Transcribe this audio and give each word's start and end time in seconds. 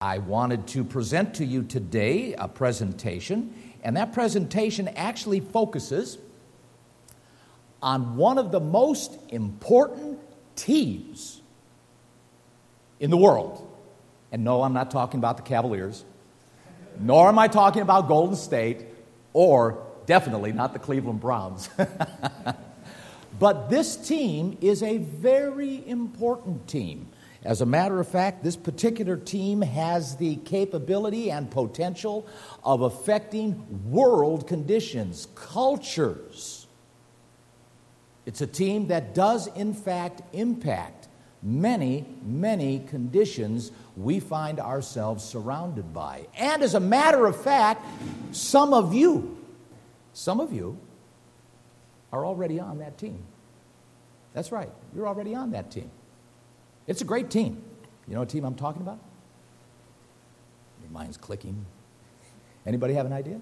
I 0.00 0.18
wanted 0.18 0.68
to 0.68 0.84
present 0.84 1.34
to 1.34 1.44
you 1.44 1.64
today 1.64 2.32
a 2.34 2.46
presentation, 2.46 3.52
and 3.82 3.96
that 3.96 4.12
presentation 4.12 4.86
actually 4.86 5.40
focuses 5.40 6.18
on 7.82 8.16
one 8.16 8.38
of 8.38 8.52
the 8.52 8.60
most 8.60 9.18
important 9.30 10.20
teams 10.54 11.42
in 13.00 13.10
the 13.10 13.16
world. 13.16 13.68
And 14.30 14.44
no, 14.44 14.62
I'm 14.62 14.72
not 14.72 14.92
talking 14.92 15.18
about 15.18 15.36
the 15.36 15.42
Cavaliers, 15.42 16.04
nor 17.00 17.26
am 17.26 17.38
I 17.40 17.48
talking 17.48 17.82
about 17.82 18.06
Golden 18.06 18.36
State, 18.36 18.86
or 19.32 19.84
definitely 20.06 20.52
not 20.52 20.74
the 20.74 20.78
Cleveland 20.78 21.18
Browns. 21.18 21.68
but 23.40 23.68
this 23.68 23.96
team 23.96 24.58
is 24.60 24.80
a 24.84 24.98
very 24.98 25.82
important 25.88 26.68
team. 26.68 27.08
As 27.48 27.62
a 27.62 27.66
matter 27.66 27.98
of 27.98 28.06
fact, 28.06 28.44
this 28.44 28.56
particular 28.56 29.16
team 29.16 29.62
has 29.62 30.16
the 30.16 30.36
capability 30.36 31.30
and 31.30 31.50
potential 31.50 32.26
of 32.62 32.82
affecting 32.82 33.90
world 33.90 34.46
conditions, 34.46 35.28
cultures. 35.34 36.66
It's 38.26 38.42
a 38.42 38.46
team 38.46 38.88
that 38.88 39.14
does, 39.14 39.46
in 39.46 39.72
fact, 39.72 40.20
impact 40.34 41.08
many, 41.42 42.04
many 42.22 42.80
conditions 42.80 43.72
we 43.96 44.20
find 44.20 44.60
ourselves 44.60 45.24
surrounded 45.24 45.94
by. 45.94 46.26
And 46.36 46.62
as 46.62 46.74
a 46.74 46.80
matter 46.80 47.24
of 47.24 47.42
fact, 47.42 47.82
some 48.30 48.74
of 48.74 48.92
you, 48.92 49.38
some 50.12 50.40
of 50.40 50.52
you 50.52 50.76
are 52.12 52.26
already 52.26 52.60
on 52.60 52.76
that 52.80 52.98
team. 52.98 53.22
That's 54.34 54.52
right, 54.52 54.70
you're 54.94 55.08
already 55.08 55.34
on 55.34 55.52
that 55.52 55.70
team. 55.70 55.90
It's 56.88 57.02
a 57.02 57.04
great 57.04 57.30
team. 57.30 57.62
You 58.08 58.14
know 58.14 58.20
what 58.20 58.30
team 58.30 58.44
I'm 58.44 58.54
talking 58.54 58.82
about? 58.82 58.98
Your 60.82 60.90
mind's 60.90 61.18
clicking. 61.18 61.64
Anybody 62.66 62.94
have 62.94 63.06
an 63.06 63.12
idea? 63.12 63.40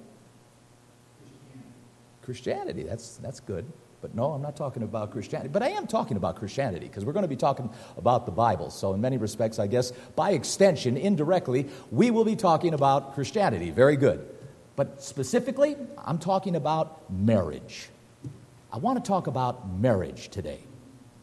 Christianity. 2.22 2.82
That's, 2.82 3.16
that's 3.18 3.40
good. 3.40 3.64
But 4.02 4.14
no, 4.14 4.32
I'm 4.32 4.42
not 4.42 4.56
talking 4.56 4.82
about 4.82 5.12
Christianity. 5.12 5.48
But 5.48 5.62
I 5.62 5.70
am 5.70 5.86
talking 5.86 6.16
about 6.16 6.36
Christianity 6.36 6.86
because 6.86 7.04
we're 7.04 7.12
going 7.12 7.22
to 7.22 7.28
be 7.28 7.36
talking 7.36 7.70
about 7.96 8.26
the 8.26 8.32
Bible. 8.32 8.70
So, 8.70 8.92
in 8.92 9.00
many 9.00 9.16
respects, 9.16 9.58
I 9.58 9.68
guess 9.68 9.92
by 10.16 10.32
extension, 10.32 10.96
indirectly, 10.96 11.68
we 11.90 12.10
will 12.10 12.24
be 12.24 12.36
talking 12.36 12.74
about 12.74 13.14
Christianity. 13.14 13.70
Very 13.70 13.96
good. 13.96 14.28
But 14.74 15.02
specifically, 15.02 15.76
I'm 16.04 16.18
talking 16.18 16.56
about 16.56 17.10
marriage. 17.10 17.88
I 18.72 18.78
want 18.78 19.02
to 19.02 19.08
talk 19.08 19.28
about 19.28 19.70
marriage 19.70 20.28
today. 20.28 20.60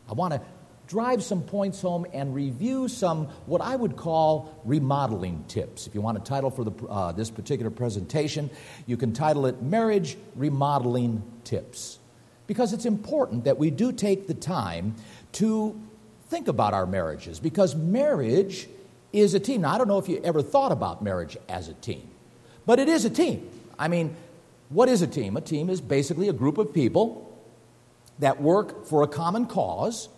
I 0.10 0.14
want 0.14 0.34
to 0.34 0.42
drive 0.88 1.24
some 1.24 1.42
points 1.42 1.82
home 1.82 2.06
and 2.14 2.36
review 2.36 2.88
some 2.88 3.26
what 3.46 3.62
I 3.62 3.76
would 3.76 3.96
call 3.96 4.60
remodeling 4.66 5.46
tips. 5.48 5.88
If 5.88 5.96
you 5.96 6.02
want 6.02 6.18
a 6.18 6.22
title 6.22 6.50
for 6.50 6.64
the, 6.64 6.88
uh, 6.88 7.12
this 7.12 7.30
particular 7.30 7.72
presentation, 7.72 8.50
you 8.86 8.98
can 8.98 9.14
title 9.14 9.46
it 9.46 9.62
Marriage 9.62 10.18
Remodeling 10.36 11.24
Tips. 11.44 12.00
Because 12.46 12.74
it's 12.74 12.86
important 12.86 13.46
that 13.46 13.58
we 13.58 13.72
do 13.72 13.92
take 13.92 14.28
the 14.28 14.34
time 14.34 14.96
to 15.34 15.80
think 16.28 16.48
about 16.48 16.74
our 16.74 16.86
marriages, 16.86 17.40
because 17.40 17.76
marriage 17.76 18.68
is 19.14 19.34
a 19.34 19.40
team. 19.40 19.62
Now, 19.62 19.74
I 19.74 19.78
don't 19.78 19.88
know 19.88 20.00
if 20.00 20.10
you 20.10 20.20
ever 20.24 20.42
thought 20.42 20.72
about 20.72 21.02
marriage 21.02 21.38
as 21.48 21.70
a 21.70 21.74
team, 21.76 22.10
but 22.66 22.80
it 22.80 22.90
is 22.90 23.06
a 23.06 23.10
team. 23.10 23.50
I 23.78 23.88
mean, 23.88 24.16
what 24.70 24.90
is 24.90 25.02
a 25.02 25.08
team? 25.08 25.38
A 25.38 25.42
team 25.42 25.70
is 25.70 25.80
basically 25.80 26.30
a 26.30 26.34
group 26.34 26.58
of 26.58 26.74
people 26.74 27.30
that 28.20 28.42
work 28.42 28.86
for 28.86 29.04
a 29.04 29.08
common 29.08 29.46
cause 29.46 30.10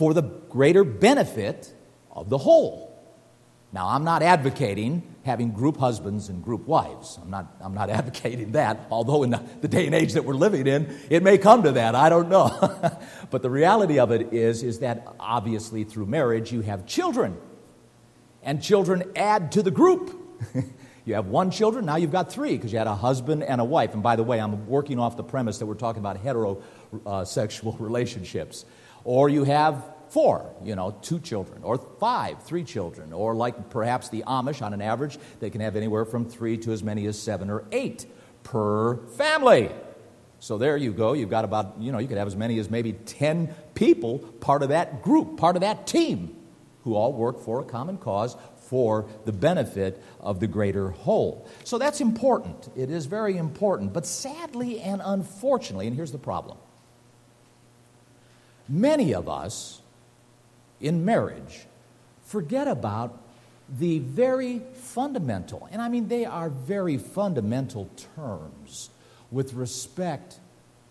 for 0.00 0.14
the 0.14 0.22
greater 0.22 0.82
benefit 0.82 1.74
of 2.10 2.30
the 2.30 2.38
whole. 2.38 2.90
Now, 3.70 3.88
I'm 3.88 4.02
not 4.02 4.22
advocating 4.22 5.02
having 5.26 5.52
group 5.52 5.76
husbands 5.76 6.30
and 6.30 6.42
group 6.42 6.66
wives. 6.66 7.18
I'm 7.20 7.28
not, 7.28 7.54
I'm 7.60 7.74
not 7.74 7.90
advocating 8.00 8.52
that, 8.52 8.86
although 8.90 9.24
in 9.24 9.28
the, 9.28 9.42
the 9.60 9.68
day 9.68 9.84
and 9.84 9.94
age 9.94 10.14
that 10.14 10.24
we're 10.24 10.32
living 10.32 10.66
in, 10.66 10.98
it 11.10 11.22
may 11.22 11.36
come 11.36 11.64
to 11.64 11.72
that. 11.72 11.94
I 11.94 12.08
don't 12.08 12.30
know. 12.30 12.48
but 13.30 13.42
the 13.42 13.50
reality 13.50 13.98
of 13.98 14.10
it 14.10 14.32
is, 14.32 14.62
is 14.62 14.78
that 14.78 15.06
obviously 15.20 15.84
through 15.84 16.06
marriage 16.06 16.50
you 16.50 16.62
have 16.62 16.86
children, 16.86 17.36
and 18.42 18.62
children 18.62 19.02
add 19.14 19.52
to 19.52 19.62
the 19.62 19.70
group. 19.70 20.16
you 21.04 21.12
have 21.12 21.26
one 21.26 21.50
children, 21.50 21.84
now 21.84 21.96
you've 21.96 22.10
got 22.10 22.32
three 22.32 22.56
because 22.56 22.72
you 22.72 22.78
had 22.78 22.86
a 22.86 22.94
husband 22.94 23.42
and 23.42 23.60
a 23.60 23.64
wife. 23.64 23.92
And 23.92 24.02
by 24.02 24.16
the 24.16 24.22
way, 24.22 24.40
I'm 24.40 24.66
working 24.66 24.98
off 24.98 25.18
the 25.18 25.24
premise 25.24 25.58
that 25.58 25.66
we're 25.66 25.74
talking 25.74 26.00
about 26.00 26.24
heterosexual 26.24 27.74
uh, 27.74 27.84
relationships. 27.84 28.64
Or 29.04 29.28
you 29.28 29.44
have 29.44 29.84
four, 30.10 30.52
you 30.62 30.74
know, 30.74 30.96
two 31.02 31.20
children, 31.20 31.62
or 31.62 31.78
five, 31.78 32.42
three 32.42 32.64
children, 32.64 33.12
or 33.12 33.34
like 33.34 33.70
perhaps 33.70 34.08
the 34.08 34.24
Amish 34.26 34.60
on 34.60 34.74
an 34.74 34.82
average, 34.82 35.18
they 35.38 35.50
can 35.50 35.60
have 35.60 35.76
anywhere 35.76 36.04
from 36.04 36.28
three 36.28 36.58
to 36.58 36.72
as 36.72 36.82
many 36.82 37.06
as 37.06 37.20
seven 37.20 37.48
or 37.48 37.64
eight 37.72 38.06
per 38.42 38.96
family. 39.16 39.70
So 40.40 40.58
there 40.58 40.76
you 40.76 40.92
go. 40.92 41.12
You've 41.12 41.30
got 41.30 41.44
about, 41.44 41.76
you 41.78 41.92
know, 41.92 41.98
you 41.98 42.08
could 42.08 42.18
have 42.18 42.26
as 42.26 42.36
many 42.36 42.58
as 42.58 42.70
maybe 42.70 42.94
10 42.94 43.54
people 43.74 44.18
part 44.18 44.62
of 44.62 44.70
that 44.70 45.02
group, 45.02 45.36
part 45.36 45.56
of 45.56 45.60
that 45.60 45.86
team, 45.86 46.36
who 46.82 46.94
all 46.94 47.12
work 47.12 47.40
for 47.40 47.60
a 47.60 47.64
common 47.64 47.98
cause 47.98 48.36
for 48.56 49.06
the 49.26 49.32
benefit 49.32 50.02
of 50.20 50.40
the 50.40 50.46
greater 50.46 50.90
whole. 50.90 51.46
So 51.64 51.76
that's 51.76 52.00
important. 52.00 52.70
It 52.76 52.90
is 52.90 53.06
very 53.06 53.36
important. 53.36 53.92
But 53.92 54.06
sadly 54.06 54.80
and 54.80 55.02
unfortunately, 55.04 55.86
and 55.86 55.94
here's 55.94 56.12
the 56.12 56.18
problem 56.18 56.56
many 58.70 59.12
of 59.12 59.28
us 59.28 59.82
in 60.80 61.04
marriage 61.04 61.66
forget 62.24 62.68
about 62.68 63.20
the 63.78 63.98
very 63.98 64.62
fundamental, 64.74 65.68
and 65.70 65.82
I 65.82 65.88
mean 65.88 66.08
they 66.08 66.24
are 66.24 66.48
very 66.48 66.96
fundamental 66.96 67.90
terms 68.16 68.90
with 69.30 69.52
respect 69.54 70.38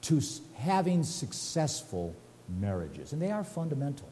to 0.04 0.22
having 0.56 1.04
successful 1.04 2.16
marriages, 2.48 3.12
and 3.14 3.22
they 3.22 3.32
are 3.32 3.44
fundamental. 3.44 4.08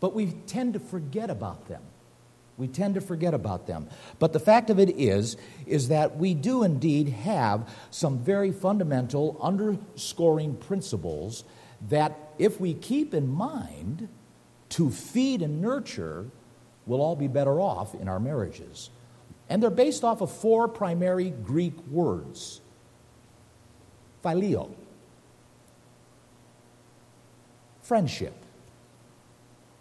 But 0.00 0.14
we 0.14 0.26
tend 0.46 0.74
to 0.74 0.80
forget 0.80 1.30
about 1.30 1.68
them. 1.68 1.82
We 2.56 2.68
tend 2.68 2.94
to 2.94 3.00
forget 3.00 3.34
about 3.34 3.66
them. 3.66 3.88
But 4.18 4.32
the 4.32 4.40
fact 4.40 4.70
of 4.70 4.78
it 4.78 4.90
is, 4.90 5.36
is 5.66 5.88
that 5.88 6.16
we 6.16 6.34
do 6.34 6.62
indeed 6.62 7.08
have 7.08 7.68
some 7.90 8.18
very 8.18 8.52
fundamental 8.52 9.36
underscoring 9.42 10.56
principles 10.56 11.44
that, 11.88 12.16
if 12.38 12.60
we 12.60 12.74
keep 12.74 13.12
in 13.12 13.28
mind 13.28 14.08
to 14.70 14.90
feed 14.90 15.42
and 15.42 15.60
nurture, 15.60 16.26
we'll 16.86 17.00
all 17.00 17.16
be 17.16 17.28
better 17.28 17.60
off 17.60 17.94
in 17.94 18.08
our 18.08 18.20
marriages. 18.20 18.90
And 19.48 19.62
they're 19.62 19.70
based 19.70 20.04
off 20.04 20.20
of 20.20 20.30
four 20.30 20.68
primary 20.68 21.30
Greek 21.30 21.76
words 21.88 22.60
phileo, 24.24 24.70
friendship. 27.82 28.34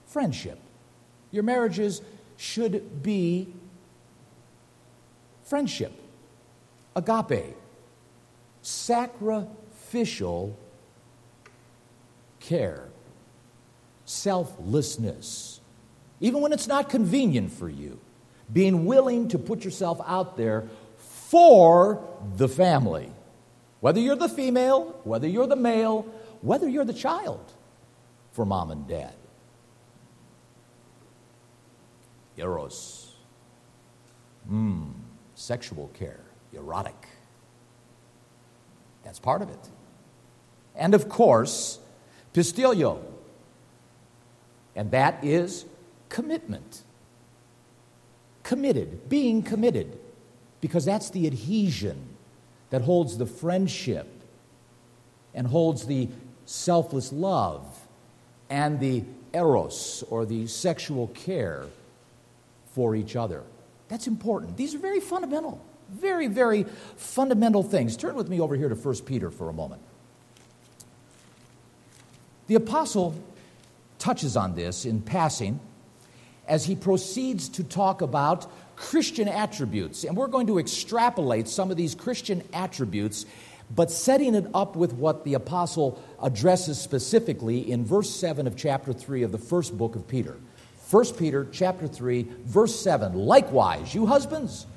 Friendship. 0.05 0.59
Your 1.31 1.44
marriages 1.44 2.01
should 2.38 3.04
be 3.04 3.54
friendship, 5.44 5.94
agape, 6.96 7.56
sacrificial 8.62 10.58
care, 12.40 12.90
selflessness, 14.06 15.60
even 16.20 16.42
when 16.42 16.54
it's 16.54 16.68
not 16.68 16.90
convenient 16.90 17.52
for 17.52 17.70
you, 17.70 18.00
being 18.52 18.86
willing 18.86 19.28
to 19.30 19.38
put 19.40 19.64
yourself 19.64 20.00
out 20.06 20.38
there 20.38 20.66
for 20.98 22.08
the 22.38 22.48
family. 22.48 23.12
Whether 23.80 24.00
you're 24.00 24.16
the 24.16 24.30
female, 24.30 25.00
whether 25.04 25.28
you're 25.28 25.48
the 25.48 25.56
male, 25.56 26.04
whether 26.42 26.70
you're 26.70 26.86
the 26.86 26.94
child 26.94 27.44
for 28.32 28.46
mom 28.46 28.72
and 28.72 28.88
dad. 28.88 29.14
Eros. 32.38 33.16
Mmm, 34.50 34.91
sexual 35.35 35.90
care, 35.94 36.20
erotic. 36.52 37.08
That's 39.03 39.20
part 39.20 39.41
of 39.41 39.50
it. 39.50 39.70
And 40.76 40.94
of 40.94 41.09
course, 41.09 41.80
pistilio. 42.34 43.00
And 44.76 44.91
that 44.91 45.24
is 45.24 45.66
commitment. 46.09 46.82
Committed, 48.44 49.08
being 49.08 49.44
committed, 49.44 49.97
because 50.62 50.86
that's 50.86 51.09
the 51.12 51.28
adhesion 51.28 52.09
that 52.72 52.82
holds 52.82 53.18
the 53.18 53.26
friendship 53.26 54.08
and 55.34 55.47
holds 55.47 55.86
the 55.86 56.09
selfless 56.46 57.14
love 57.14 57.64
and 58.50 58.79
the 58.79 59.03
eros 59.34 60.03
or 60.09 60.26
the 60.26 60.47
sexual 60.47 61.08
care 61.08 61.66
for 62.73 62.96
each 62.96 63.16
other. 63.16 63.43
That's 63.87 64.08
important. 64.08 64.58
These 64.58 64.75
are 64.75 64.79
very 64.79 64.99
fundamental, 64.99 65.64
very, 65.90 66.28
very 66.28 66.66
fundamental 66.97 67.64
things. 67.64 67.96
Turn 67.96 68.16
with 68.16 68.29
me 68.29 68.40
over 68.40 68.55
here 68.55 68.70
to 68.70 68.75
1 68.75 68.96
Peter 69.05 69.31
for 69.31 69.49
a 69.49 69.53
moment. 69.53 69.81
The 72.47 72.55
apostle 72.55 73.16
touches 73.99 74.35
on 74.35 74.55
this 74.55 74.85
in 74.85 75.02
passing, 75.02 75.59
as 76.47 76.66
he 76.66 76.75
proceeds 76.75 77.47
to 77.49 77.64
talk 77.64 78.02
about 78.02 78.52
Christian 78.76 79.29
attributes. 79.29 80.03
And 80.03 80.17
we're 80.17 80.28
going 80.28 80.47
to 80.47 80.59
extrapolate 80.59 81.47
some 81.47 81.72
of 81.72 81.78
these 81.78 81.96
Christian 81.96 82.43
attributes, 82.52 83.26
but 83.73 83.90
setting 83.90 84.35
it 84.35 84.46
up 84.53 84.76
with 84.76 84.93
what 84.93 85.23
the 85.23 85.35
apostle 85.35 86.03
addresses 86.22 86.81
specifically 86.81 87.72
in 87.72 87.85
verse 87.85 88.09
7 88.09 88.46
of 88.46 88.58
chapter 88.58 88.91
3 88.91 89.23
of 89.23 89.31
the 89.31 89.37
first 89.37 89.78
book 89.78 89.96
of 89.96 90.08
Peter. 90.08 90.35
1 90.93 91.13
Peter 91.16 91.47
chapter 91.51 91.87
3 91.87 92.28
verse 92.45 92.79
7 92.79 93.13
Likewise 93.13 93.95
you 93.95 94.05
husbands 94.05 94.67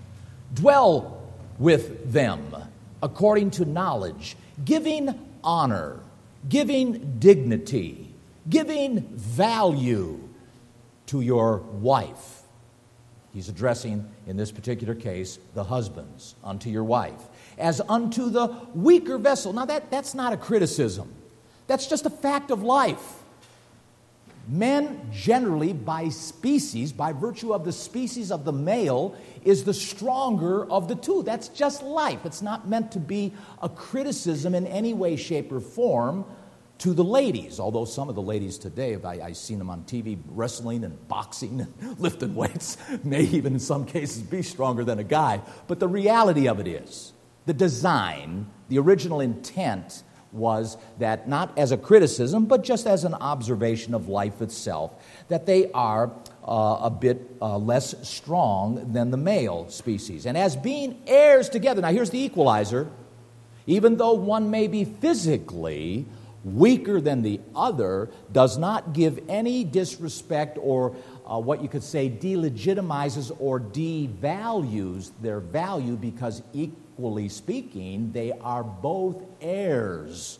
dwell 0.54 1.22
with 1.58 2.10
them 2.10 2.54
according 3.02 3.50
to 3.50 3.64
knowledge 3.64 4.36
giving 4.64 5.14
honor 5.44 6.00
giving 6.48 7.18
dignity 7.18 8.14
giving 8.48 9.02
value 9.14 10.18
to 11.04 11.20
your 11.20 11.58
wife 11.58 12.36
He's 13.36 13.50
addressing, 13.50 14.08
in 14.26 14.38
this 14.38 14.50
particular 14.50 14.94
case, 14.94 15.38
the 15.52 15.62
husbands 15.62 16.36
unto 16.42 16.70
your 16.70 16.84
wife, 16.84 17.20
as 17.58 17.82
unto 17.86 18.30
the 18.30 18.46
weaker 18.74 19.18
vessel. 19.18 19.52
Now, 19.52 19.66
that, 19.66 19.90
that's 19.90 20.14
not 20.14 20.32
a 20.32 20.38
criticism, 20.38 21.12
that's 21.66 21.86
just 21.86 22.06
a 22.06 22.10
fact 22.10 22.50
of 22.50 22.62
life. 22.62 23.22
Men 24.48 25.08
generally, 25.12 25.72
by 25.72 26.08
species, 26.08 26.92
by 26.92 27.12
virtue 27.12 27.52
of 27.52 27.64
the 27.64 27.72
species 27.72 28.30
of 28.30 28.44
the 28.44 28.52
male, 28.52 29.16
is 29.44 29.64
the 29.64 29.74
stronger 29.74 30.70
of 30.70 30.86
the 30.86 30.94
two. 30.94 31.22
That's 31.24 31.48
just 31.48 31.82
life. 31.82 32.24
It's 32.24 32.42
not 32.42 32.68
meant 32.68 32.92
to 32.92 33.00
be 33.00 33.32
a 33.60 33.68
criticism 33.68 34.54
in 34.54 34.66
any 34.66 34.94
way, 34.94 35.16
shape, 35.16 35.50
or 35.50 35.60
form 35.60 36.24
to 36.78 36.92
the 36.92 37.04
ladies, 37.04 37.58
although 37.58 37.86
some 37.86 38.08
of 38.08 38.14
the 38.14 38.22
ladies 38.22 38.58
today, 38.58 38.98
I, 39.02 39.20
I've 39.26 39.36
seen 39.36 39.58
them 39.58 39.70
on 39.70 39.82
TV 39.84 40.18
wrestling 40.28 40.84
and 40.84 41.08
boxing 41.08 41.60
and 41.60 41.98
lifting 41.98 42.34
weights, 42.34 42.76
may 43.04 43.22
even 43.22 43.54
in 43.54 43.60
some 43.60 43.86
cases 43.86 44.22
be 44.22 44.42
stronger 44.42 44.84
than 44.84 44.98
a 44.98 45.04
guy. 45.04 45.40
But 45.68 45.80
the 45.80 45.88
reality 45.88 46.48
of 46.48 46.60
it 46.60 46.68
is, 46.68 47.12
the 47.46 47.54
design, 47.54 48.46
the 48.68 48.78
original 48.78 49.20
intent 49.20 50.02
was 50.36 50.76
that 50.98 51.28
not 51.28 51.56
as 51.58 51.72
a 51.72 51.76
criticism, 51.76 52.46
but 52.46 52.62
just 52.62 52.86
as 52.86 53.04
an 53.04 53.14
observation 53.14 53.94
of 53.94 54.08
life 54.08 54.40
itself, 54.42 54.92
that 55.28 55.46
they 55.46 55.70
are 55.72 56.12
uh, 56.46 56.78
a 56.82 56.90
bit 56.90 57.30
uh, 57.42 57.58
less 57.58 57.94
strong 58.08 58.92
than 58.92 59.10
the 59.10 59.16
male 59.16 59.68
species. 59.68 60.26
And 60.26 60.36
as 60.36 60.54
being 60.54 61.02
heirs 61.06 61.48
together, 61.48 61.82
now 61.82 61.90
here's 61.90 62.10
the 62.10 62.20
equalizer 62.20 62.88
even 63.66 63.96
though 63.96 64.12
one 64.12 64.50
may 64.50 64.68
be 64.68 64.84
physically 64.84 66.06
weaker 66.44 67.00
than 67.00 67.22
the 67.22 67.40
other 67.54 68.08
does 68.32 68.56
not 68.56 68.92
give 68.92 69.18
any 69.28 69.64
disrespect 69.64 70.56
or 70.60 70.94
uh, 71.26 71.38
what 71.40 71.60
you 71.60 71.68
could 71.68 71.82
say 71.82 72.08
delegitimizes 72.08 73.34
or 73.40 73.58
devalues 73.58 75.10
their 75.20 75.40
value 75.40 75.96
because, 75.96 76.42
equally 76.96 77.28
speaking, 77.28 78.10
they 78.12 78.32
are 78.32 78.64
both 78.64 79.22
heirs 79.42 80.38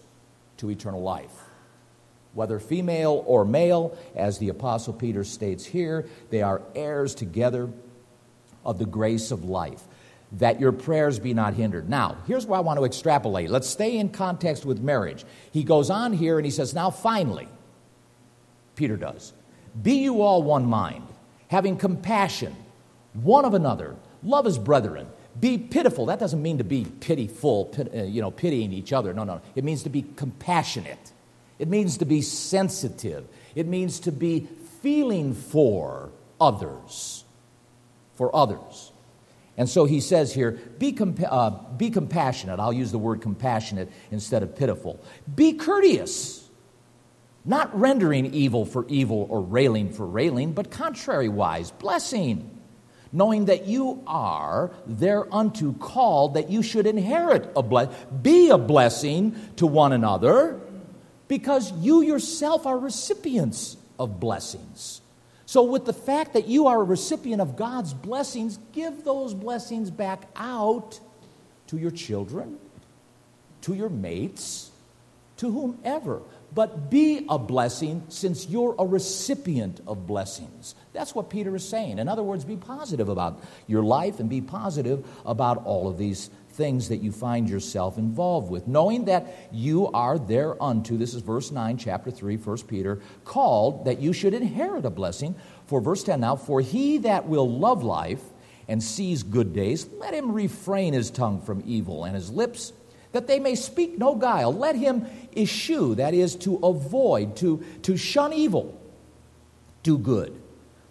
to 0.56 0.70
eternal 0.70 1.03
life. 1.03 1.35
Whether 2.32 2.58
female 2.58 3.23
or 3.26 3.44
male, 3.44 3.97
as 4.14 4.38
the 4.38 4.49
Apostle 4.49 4.94
Peter 4.94 5.23
states 5.23 5.67
here, 5.67 6.06
they 6.31 6.41
are 6.41 6.62
heirs 6.75 7.14
together 7.14 7.69
of 8.64 8.79
the 8.79 8.87
grace 8.87 9.31
of 9.31 9.44
life 9.44 9.82
that 10.32 10.58
your 10.58 10.73
prayers 10.73 11.19
be 11.19 11.35
not 11.35 11.55
hindered. 11.55 11.88
Now, 11.88 12.17
here's 12.26 12.47
where 12.47 12.59
I 12.59 12.62
want 12.62 12.79
to 12.79 12.85
extrapolate. 12.87 13.50
Let's 13.50 13.69
stay 13.69 13.99
in 13.99 14.09
context 14.09 14.64
with 14.64 14.81
marriage. 14.81 15.25
He 15.52 15.62
goes 15.62 15.91
on 15.91 16.14
here 16.14 16.38
and 16.38 16.44
he 16.44 16.50
says, 16.50 16.75
Now 16.75 16.91
finally, 16.91 17.49
Peter 18.76 18.97
does, 18.97 19.35
be 19.81 19.99
you 19.99 20.23
all 20.23 20.43
one 20.43 20.64
mind, 20.64 21.06
having 21.49 21.76
compassion 21.76 22.56
one 23.12 23.44
of 23.44 23.55
another, 23.55 23.94
love 24.23 24.47
as 24.47 24.59
brethren. 24.59 25.06
Be 25.41 25.59
pitiful. 25.59 26.06
That 26.06 26.19
doesn't 26.19 26.43
mean 26.43 26.59
to 26.59 26.65
be 26.65 26.87
pitiful, 27.00 27.67
pit, 27.67 27.93
uh, 27.94 28.03
you 28.05 28.21
know, 28.21 28.31
pitying 28.31 28.73
each 28.73 28.93
other. 28.93 29.12
No, 29.12 29.25
no. 29.25 29.41
It 29.55 29.65
means 29.65 29.83
to 29.83 29.91
be 29.91 30.05
compassionate. 30.17 31.12
It 31.59 31.69
means 31.69 31.99
to 31.99 32.05
be 32.05 32.23
sensitive. 32.23 33.27
It 33.55 33.67
means 33.67 34.00
to 34.00 34.12
be 34.12 34.49
feeling 34.83 35.35
for 35.35 36.11
others. 36.41 37.25
For 38.15 38.35
others. 38.35 38.93
And 39.59 39.69
so 39.69 39.85
he 39.85 40.00
says 40.00 40.35
here 40.35 40.53
be, 40.79 40.93
compa- 40.93 41.29
uh, 41.31 41.50
be 41.77 41.91
compassionate. 41.91 42.61
I'll 42.61 42.73
use 42.73 42.93
the 42.93 42.99
word 42.99 43.21
compassionate 43.23 43.91
instead 44.11 44.43
of 44.43 44.56
pitiful. 44.56 45.00
Be 45.35 45.55
courteous, 45.55 46.47
not 47.44 47.79
rendering 47.79 48.35
evil 48.35 48.67
for 48.67 48.87
evil 48.88 49.27
or 49.31 49.41
railing 49.41 49.93
for 49.93 50.06
railing, 50.06 50.53
but 50.53 50.71
contrariwise, 50.71 51.77
blessing, 51.79 52.56
knowing 53.12 53.47
that 53.47 53.67
you 53.67 54.03
are 54.06 54.70
thereunto 54.87 55.73
called 55.73 56.35
that 56.35 56.50
you 56.50 56.62
should 56.62 56.87
inherit 56.87 57.50
a 57.56 57.62
blessing, 57.62 57.94
be 58.23 58.50
a 58.50 58.58
blessing 58.58 59.35
to 59.56 59.67
one 59.67 59.93
another, 59.93 60.61
because 61.29 61.73
you 61.73 62.03
yourself 62.03 62.67
are 62.67 62.79
recipients 62.79 63.76
of 63.99 64.20
blessings. 64.20 65.00
So, 65.47 65.62
with 65.62 65.85
the 65.85 65.93
fact 65.93 66.32
that 66.32 66.49
you 66.49 66.67
are 66.67 66.81
a 66.81 66.85
recipient 66.85 67.41
of 67.41 67.56
God's 67.56 67.94
blessings, 67.94 68.58
give 68.73 69.05
those 69.05 69.32
blessings 69.32 69.91
back 69.91 70.29
out 70.35 70.99
to 71.69 71.79
your 71.79 71.93
children, 71.93 72.59
to 73.62 73.75
your 73.75 73.88
mates, 73.88 74.70
to 75.38 75.50
whomever. 75.50 76.23
But 76.56 76.88
be 76.88 77.26
a 77.29 77.38
blessing 77.38 78.03
since 78.08 78.49
you're 78.49 78.75
a 78.79 78.87
recipient 78.87 79.82
of 79.87 80.06
blessings. 80.06 80.75
That's 80.94 81.14
what 81.14 81.29
Peter 81.29 81.55
is 81.55 81.69
saying. 81.69 81.99
In 81.99 82.08
other 82.08 82.23
words, 82.23 82.47
be 82.47 82.56
positive 82.56 83.11
about 83.11 83.44
your 83.67 83.82
life 83.82 84.20
and 84.20 84.31
be 84.31 84.41
positive 84.41 85.06
about 85.26 85.67
all 85.67 85.87
of 85.87 85.99
these 85.99 86.31
things 86.53 86.88
that 86.88 87.03
you 87.03 87.12
find 87.12 87.50
yourself 87.50 87.99
involved 87.99 88.50
with, 88.50 88.67
knowing 88.67 89.05
that 89.05 89.50
you 89.53 89.88
are 89.88 90.19
thereunto, 90.19 90.97
this 90.97 91.12
is 91.12 91.20
verse 91.20 91.50
9, 91.50 91.76
chapter 91.76 92.11
3, 92.11 92.38
1 92.38 92.56
Peter, 92.62 93.00
called 93.26 93.85
that 93.85 94.00
you 94.00 94.14
should 94.14 94.32
inherit 94.32 94.87
a 94.87 94.91
blessing. 94.91 95.35
For 95.67 95.82
verse 95.82 96.05
10 96.05 96.20
now, 96.20 96.37
for 96.37 96.62
he 96.62 96.97
that 96.99 97.29
will 97.29 97.50
love 97.50 97.82
life 97.82 98.23
and 98.67 98.82
sees 98.82 99.23
good 99.23 99.52
days, 99.52 99.87
let 99.99 100.14
him 100.14 100.32
refrain 100.32 100.94
his 100.94 101.11
tongue 101.11 101.43
from 101.43 101.62
evil 101.67 102.05
and 102.05 102.14
his 102.14 102.31
lips 102.31 102.73
that 103.12 103.26
they 103.26 103.38
may 103.38 103.55
speak 103.55 103.99
no 103.99 104.14
guile. 104.14 104.53
Let 104.53 104.76
him 104.76 105.06
eschew, 105.37 105.94
that 105.97 106.14
is, 106.14 106.37
to 106.37 106.56
avoid, 106.56 107.37
to, 107.37 107.64
to 107.82 107.97
shun 107.97 108.32
evil, 108.32 108.81
do 109.82 109.99
good. 109.99 110.41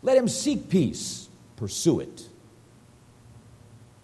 Let 0.02 0.18
him 0.18 0.28
seek 0.28 0.70
peace, 0.70 1.28
pursue 1.56 2.00
it. 2.00 2.30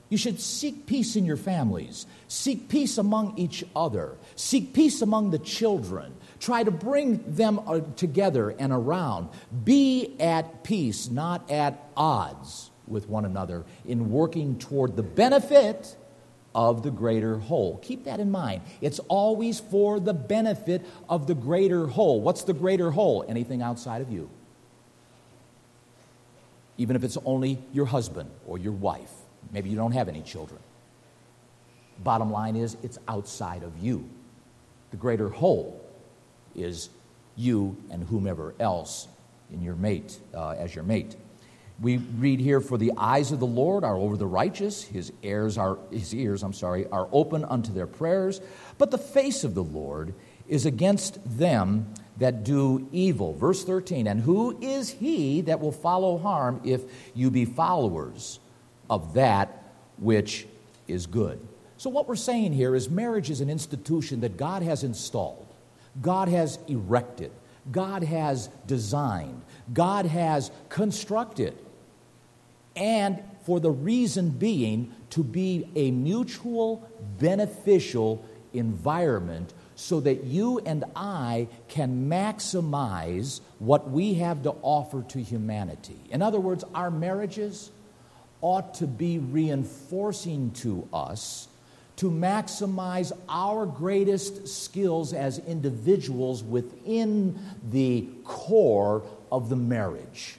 You 0.10 0.18
should 0.18 0.42
seek 0.42 0.88
peace 0.88 1.16
in 1.16 1.26
your 1.26 1.38
families, 1.38 2.06
seek 2.28 2.68
peace 2.68 2.98
among 2.98 3.38
each 3.38 3.64
other, 3.74 4.18
seek 4.36 4.74
peace 4.74 5.02
among 5.02 5.32
the 5.32 5.40
children. 5.40 6.14
Try 6.42 6.64
to 6.64 6.72
bring 6.72 7.24
them 7.36 7.60
uh, 7.66 7.80
together 7.96 8.50
and 8.50 8.74
around. 8.74 9.30
Be 9.64 10.18
at 10.20 10.64
peace, 10.64 11.10
not 11.10 11.50
at 11.50 11.80
odds 11.96 12.72
with 12.88 13.08
one 13.08 13.24
another, 13.24 13.64
in 13.86 14.12
working 14.12 14.60
toward 14.60 14.98
the 14.98 15.04
benefit 15.04 15.96
of 16.54 16.84
the 16.84 16.92
greater 16.92 17.38
whole. 17.38 17.78
Keep 17.78 18.06
that 18.06 18.20
in 18.20 18.30
mind. 18.32 18.62
It's 18.82 19.00
always 19.08 19.60
for 19.60 20.00
the 20.00 20.14
benefit 20.14 20.86
of 21.10 21.28
the 21.28 21.36
greater 21.36 21.88
whole. 21.88 22.22
What's 22.22 22.44
the 22.44 22.54
greater 22.54 22.92
whole? 22.92 23.26
Anything 23.28 23.62
outside 23.62 24.02
of 24.02 24.12
you. 24.12 24.30
Even 26.78 26.96
if 26.96 27.04
it's 27.04 27.18
only 27.26 27.60
your 27.72 27.86
husband 27.86 28.30
or 28.46 28.58
your 28.58 28.74
wife 28.74 29.12
Maybe 29.52 29.70
you 29.70 29.76
don't 29.76 29.92
have 29.92 30.08
any 30.08 30.22
children. 30.22 30.60
Bottom 32.04 32.32
line 32.32 32.56
is, 32.56 32.78
it's 32.84 32.98
outside 33.08 33.64
of 33.64 33.78
you. 33.80 34.08
The 34.92 34.98
greater 34.98 35.30
whole 35.30 35.82
is 36.56 36.90
you 37.36 37.78
and 37.90 38.04
whomever 38.04 38.54
else 38.60 39.08
in 39.52 39.62
your 39.62 39.76
mate, 39.76 40.20
uh, 40.34 40.52
as 40.52 40.74
your 40.74 40.84
mate. 40.84 41.16
We 41.82 41.98
read 41.98 42.40
here, 42.40 42.62
"For 42.62 42.78
the 42.78 42.94
eyes 42.96 43.32
of 43.32 43.40
the 43.40 43.48
Lord 43.48 43.84
are 43.84 43.96
over 43.96 44.16
the 44.16 44.28
righteous; 44.28 44.84
his 44.84 45.12
ears 45.24 45.58
are 45.58 45.80
his 45.90 46.14
ears, 46.14 46.44
I'm 46.44 46.54
sorry, 46.54 46.88
are 46.88 47.08
open 47.12 47.44
unto 47.44 47.74
their 47.74 47.88
prayers. 47.88 48.40
But 48.78 48.92
the 48.92 49.00
face 49.00 49.44
of 49.44 49.56
the 49.56 49.64
Lord 49.64 50.14
is 50.48 50.66
against 50.66 51.20
them 51.26 51.88
that 52.20 52.44
do 52.44 52.88
evil." 52.92 53.34
Verse 53.34 53.64
13. 53.64 54.06
And 54.06 54.22
who 54.22 54.58
is 54.62 54.90
he 54.90 55.42
that 55.42 55.60
will 55.60 55.72
follow 55.72 56.20
harm 56.20 56.62
if 56.64 56.84
you 57.16 57.32
be 57.32 57.46
followers 57.46 58.40
of 58.90 59.14
that 59.14 59.64
which 59.98 60.46
is 60.88 61.08
good. 61.08 61.40
So, 61.78 61.90
what 61.90 62.08
we're 62.08 62.16
saying 62.16 62.54
here 62.54 62.76
is 62.76 62.92
marriage 62.92 63.32
is 63.32 63.42
an 63.42 63.50
institution 63.50 64.20
that 64.20 64.38
God 64.38 64.62
has 64.62 64.84
installed, 64.84 65.48
God 66.00 66.28
has 66.28 66.60
erected, 66.68 67.32
God 67.72 68.04
has 68.04 68.50
designed, 68.68 69.42
God 69.74 70.06
has 70.06 70.52
constructed. 70.70 71.56
And 72.76 73.22
for 73.46 73.60
the 73.60 73.72
reason 73.72 74.30
being 74.30 74.94
to 75.12 75.24
be 75.24 75.70
a 75.76 75.92
mutual 75.92 76.90
beneficial 77.20 78.24
environment 78.54 79.54
so 79.76 80.00
that 80.02 80.26
you 80.26 80.60
and 80.60 80.84
I 80.96 81.48
can 81.68 82.10
maximize 82.10 83.42
what 83.60 83.90
we 83.90 84.16
have 84.16 84.44
to 84.44 84.52
offer 84.62 85.02
to 85.10 85.22
humanity. 85.22 86.00
In 86.10 86.22
other 86.22 86.40
words, 86.40 86.64
our 86.76 86.92
marriages 86.92 87.72
ought 88.42 88.76
to 88.76 88.88
be 88.88 89.18
reinforcing 89.18 90.52
to 90.52 90.88
us 90.94 91.48
to 91.98 92.10
maximize 92.10 93.12
our 93.30 93.66
greatest 93.66 94.48
skills 94.48 95.14
as 95.14 95.38
individuals 95.40 96.44
within 96.44 97.38
the 97.72 98.08
core 98.24 99.04
of 99.32 99.50
the 99.50 99.56
marriage. 99.56 100.38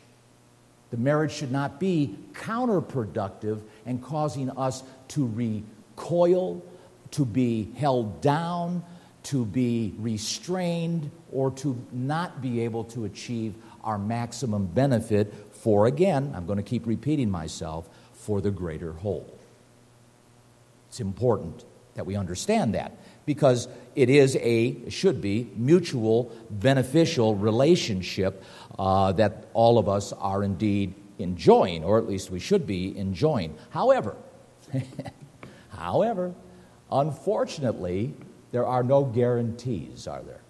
The 0.92 0.98
marriage 0.98 1.32
should 1.32 1.50
not 1.50 1.80
be 1.80 2.16
counterproductive 2.34 3.62
and 3.86 4.00
causing 4.02 4.50
us 4.50 4.84
to 5.08 5.26
recoil, 5.26 6.62
to 7.12 7.24
be 7.24 7.72
held 7.76 8.20
down, 8.20 8.84
to 9.24 9.46
be 9.46 9.94
restrained, 9.98 11.10
or 11.32 11.50
to 11.52 11.82
not 11.92 12.42
be 12.42 12.60
able 12.60 12.84
to 12.84 13.06
achieve 13.06 13.54
our 13.82 13.96
maximum 13.98 14.66
benefit 14.66 15.32
for, 15.52 15.86
again, 15.86 16.30
I'm 16.36 16.44
going 16.44 16.58
to 16.58 16.62
keep 16.62 16.86
repeating 16.86 17.30
myself, 17.30 17.88
for 18.12 18.40
the 18.40 18.50
greater 18.50 18.92
whole. 18.92 19.38
It's 20.90 21.00
important 21.00 21.64
that 21.94 22.04
we 22.04 22.16
understand 22.16 22.74
that 22.74 22.92
because 23.26 23.68
it 23.94 24.10
is 24.10 24.36
a, 24.36 24.88
should 24.90 25.20
be, 25.20 25.50
mutual 25.56 26.32
beneficial 26.50 27.34
relationship 27.34 28.42
uh, 28.78 29.12
that 29.12 29.46
all 29.52 29.78
of 29.78 29.88
us 29.88 30.12
are 30.14 30.42
indeed 30.42 30.94
enjoying, 31.18 31.84
or 31.84 31.98
at 31.98 32.08
least 32.08 32.30
we 32.30 32.40
should 32.40 32.66
be 32.66 32.96
enjoying. 32.96 33.54
However, 33.70 34.16
however, 35.70 36.34
unfortunately, 36.90 38.14
there 38.50 38.66
are 38.66 38.82
no 38.82 39.04
guarantees, 39.04 40.06
are 40.06 40.22
there? 40.22 40.40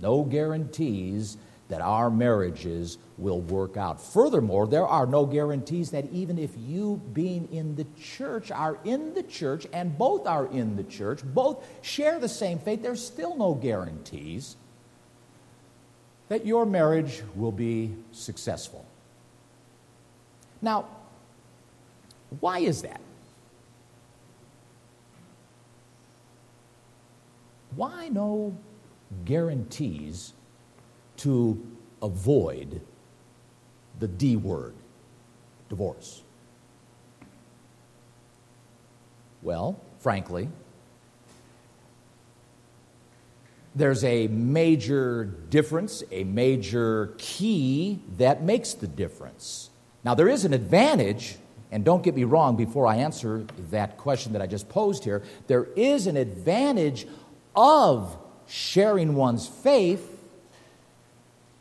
No 0.00 0.22
guarantees 0.22 1.38
that 1.68 1.80
our 1.80 2.10
marriages 2.10 2.98
will 3.18 3.40
work 3.40 3.76
out. 3.76 4.00
Furthermore, 4.00 4.66
there 4.66 4.86
are 4.86 5.06
no 5.06 5.26
guarantees 5.26 5.90
that 5.90 6.04
even 6.12 6.38
if 6.38 6.50
you, 6.56 7.00
being 7.12 7.52
in 7.52 7.74
the 7.74 7.86
church, 8.00 8.50
are 8.50 8.78
in 8.84 9.14
the 9.14 9.22
church 9.22 9.66
and 9.72 9.98
both 9.98 10.26
are 10.26 10.46
in 10.46 10.76
the 10.76 10.84
church, 10.84 11.20
both 11.24 11.64
share 11.82 12.18
the 12.20 12.28
same 12.28 12.58
faith, 12.58 12.82
there's 12.82 13.04
still 13.04 13.36
no 13.36 13.54
guarantees 13.54 14.56
that 16.28 16.46
your 16.46 16.66
marriage 16.66 17.22
will 17.34 17.52
be 17.52 17.94
successful. 18.12 18.84
Now, 20.62 20.86
why 22.40 22.60
is 22.60 22.82
that? 22.82 23.00
Why 27.74 28.08
no 28.08 28.56
guarantees 29.24 30.32
to 31.18 31.64
avoid 32.02 32.80
the 33.98 34.08
D 34.08 34.36
word, 34.36 34.74
divorce? 35.68 36.22
Well, 39.42 39.80
frankly, 40.00 40.48
there's 43.74 44.02
a 44.04 44.26
major 44.28 45.24
difference, 45.24 46.02
a 46.10 46.24
major 46.24 47.14
key 47.18 48.00
that 48.16 48.42
makes 48.42 48.72
the 48.72 48.86
difference. 48.86 49.70
Now, 50.02 50.14
there 50.14 50.28
is 50.28 50.44
an 50.44 50.54
advantage, 50.54 51.36
and 51.70 51.84
don't 51.84 52.02
get 52.02 52.14
me 52.16 52.24
wrong 52.24 52.56
before 52.56 52.86
I 52.86 52.96
answer 52.96 53.44
that 53.70 53.98
question 53.98 54.32
that 54.32 54.42
I 54.42 54.46
just 54.46 54.68
posed 54.68 55.04
here. 55.04 55.22
There 55.46 55.64
is 55.76 56.06
an 56.06 56.16
advantage 56.16 57.06
of 57.54 58.16
sharing 58.46 59.14
one's 59.14 59.46
faith 59.46 60.15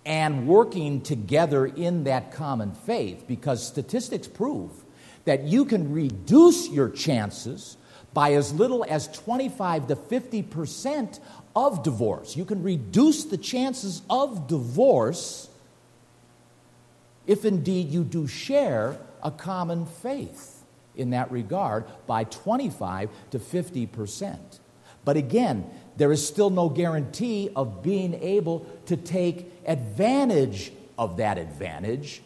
and 0.05 0.47
working 0.47 1.01
together 1.01 1.65
in 1.65 2.03
that 2.03 2.31
common 2.31 2.73
faith 2.73 3.25
because 3.27 3.65
statistics 3.65 4.27
prove 4.27 4.71
that 5.25 5.43
you 5.43 5.65
can 5.65 5.91
reduce 5.91 6.69
your 6.69 6.89
chances 6.89 7.77
by 8.13 8.33
as 8.33 8.53
little 8.53 8.85
as 8.87 9.07
25 9.09 9.87
to 9.87 9.95
50 9.95 10.43
percent 10.43 11.19
of 11.55 11.83
divorce. 11.83 12.35
You 12.35 12.45
can 12.45 12.63
reduce 12.63 13.25
the 13.25 13.37
chances 13.37 14.01
of 14.09 14.47
divorce 14.47 15.49
if 17.27 17.43
indeed 17.43 17.89
you 17.89 18.03
do 18.03 18.27
share 18.27 18.97
a 19.23 19.31
common 19.31 19.85
faith 19.85 20.63
in 20.95 21.09
that 21.09 21.31
regard 21.31 21.85
by 22.05 22.23
25 22.25 23.09
to 23.31 23.39
50 23.39 23.85
percent. 23.87 24.59
But 25.03 25.17
again, 25.17 25.69
there 25.97 26.11
is 26.11 26.25
still 26.25 26.49
no 26.49 26.69
guarantee 26.69 27.49
of 27.55 27.81
being 27.81 28.13
able 28.15 28.65
to 28.85 28.97
take 28.97 29.51
advantage 29.65 30.71
of 30.97 31.17
that 31.17 31.37
advantage. 31.37 32.21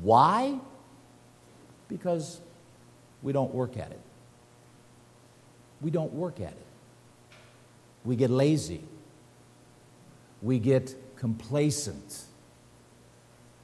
Why? 0.00 0.58
Because 1.88 2.40
we 3.22 3.32
don't 3.32 3.54
work 3.54 3.76
at 3.76 3.90
it. 3.90 4.00
We 5.80 5.90
don't 5.90 6.12
work 6.12 6.40
at 6.40 6.52
it. 6.52 6.66
We 8.04 8.16
get 8.16 8.30
lazy. 8.30 8.82
We 10.40 10.58
get 10.58 10.94
complacent. 11.16 12.24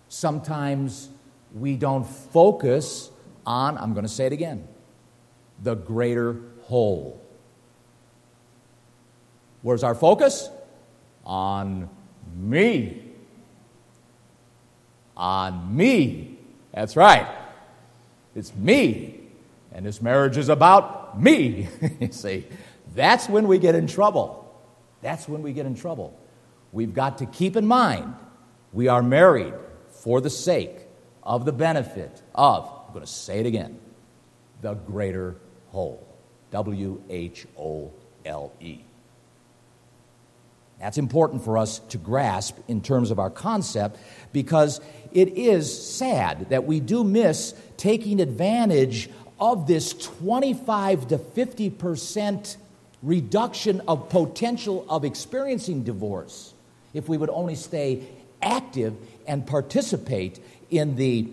Sometimes 0.08 1.08
we 1.54 1.76
don't 1.76 2.04
focus 2.04 3.10
on, 3.44 3.78
I'm 3.78 3.94
going 3.94 4.04
to 4.04 4.12
say 4.12 4.26
it 4.26 4.32
again, 4.32 4.66
the 5.62 5.74
greater 5.74 6.36
whole. 6.62 7.20
Where's 9.62 9.82
our 9.82 9.94
focus? 9.94 10.48
On 11.24 11.88
me. 12.36 13.02
On 15.16 15.76
me. 15.76 16.38
That's 16.72 16.96
right. 16.96 17.28
It's 18.34 18.54
me. 18.54 19.20
And 19.72 19.84
this 19.84 20.00
marriage 20.00 20.36
is 20.36 20.48
about 20.48 21.20
me. 21.20 21.68
you 22.00 22.12
see, 22.12 22.46
that's 22.94 23.28
when 23.28 23.48
we 23.48 23.58
get 23.58 23.74
in 23.74 23.86
trouble. 23.86 24.44
That's 25.02 25.28
when 25.28 25.42
we 25.42 25.52
get 25.52 25.66
in 25.66 25.74
trouble. 25.74 26.18
We've 26.72 26.94
got 26.94 27.18
to 27.18 27.26
keep 27.26 27.56
in 27.56 27.66
mind 27.66 28.14
we 28.72 28.88
are 28.88 29.02
married 29.02 29.54
for 29.90 30.20
the 30.20 30.30
sake 30.30 30.76
of 31.22 31.44
the 31.44 31.52
benefit 31.52 32.22
of, 32.34 32.70
I'm 32.86 32.92
going 32.92 33.04
to 33.04 33.10
say 33.10 33.40
it 33.40 33.46
again, 33.46 33.78
the 34.60 34.74
greater 34.74 35.36
whole. 35.68 36.04
W 36.50 37.02
H 37.10 37.46
O 37.58 37.92
L 38.24 38.52
E. 38.60 38.80
That's 40.80 40.98
important 40.98 41.44
for 41.44 41.58
us 41.58 41.80
to 41.90 41.98
grasp 41.98 42.56
in 42.68 42.80
terms 42.80 43.10
of 43.10 43.18
our 43.18 43.30
concept 43.30 43.98
because 44.32 44.80
it 45.12 45.36
is 45.36 45.96
sad 45.96 46.50
that 46.50 46.64
we 46.64 46.78
do 46.80 47.02
miss 47.02 47.54
taking 47.76 48.20
advantage 48.20 49.10
of 49.40 49.66
this 49.66 49.92
25 49.92 51.08
to 51.08 51.18
50 51.18 51.70
percent 51.70 52.56
reduction 53.02 53.80
of 53.86 54.08
potential 54.08 54.84
of 54.88 55.04
experiencing 55.04 55.84
divorce 55.84 56.54
if 56.94 57.08
we 57.08 57.16
would 57.16 57.30
only 57.30 57.54
stay 57.54 58.06
active 58.42 58.94
and 59.26 59.46
participate 59.46 60.40
in 60.70 60.96
the 60.96 61.28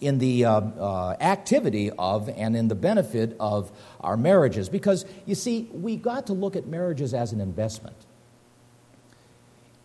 in 0.00 0.18
the 0.18 0.44
uh, 0.44 0.60
uh, 0.60 1.16
activity 1.20 1.90
of 1.98 2.28
and 2.28 2.56
in 2.56 2.68
the 2.68 2.74
benefit 2.74 3.36
of 3.40 3.72
our 4.00 4.16
marriages. 4.16 4.68
Because 4.68 5.04
you 5.26 5.34
see 5.34 5.68
we 5.72 5.96
got 5.96 6.26
to 6.26 6.32
look 6.32 6.54
at 6.56 6.66
marriages 6.66 7.14
as 7.14 7.32
an 7.32 7.40
investment 7.40 7.96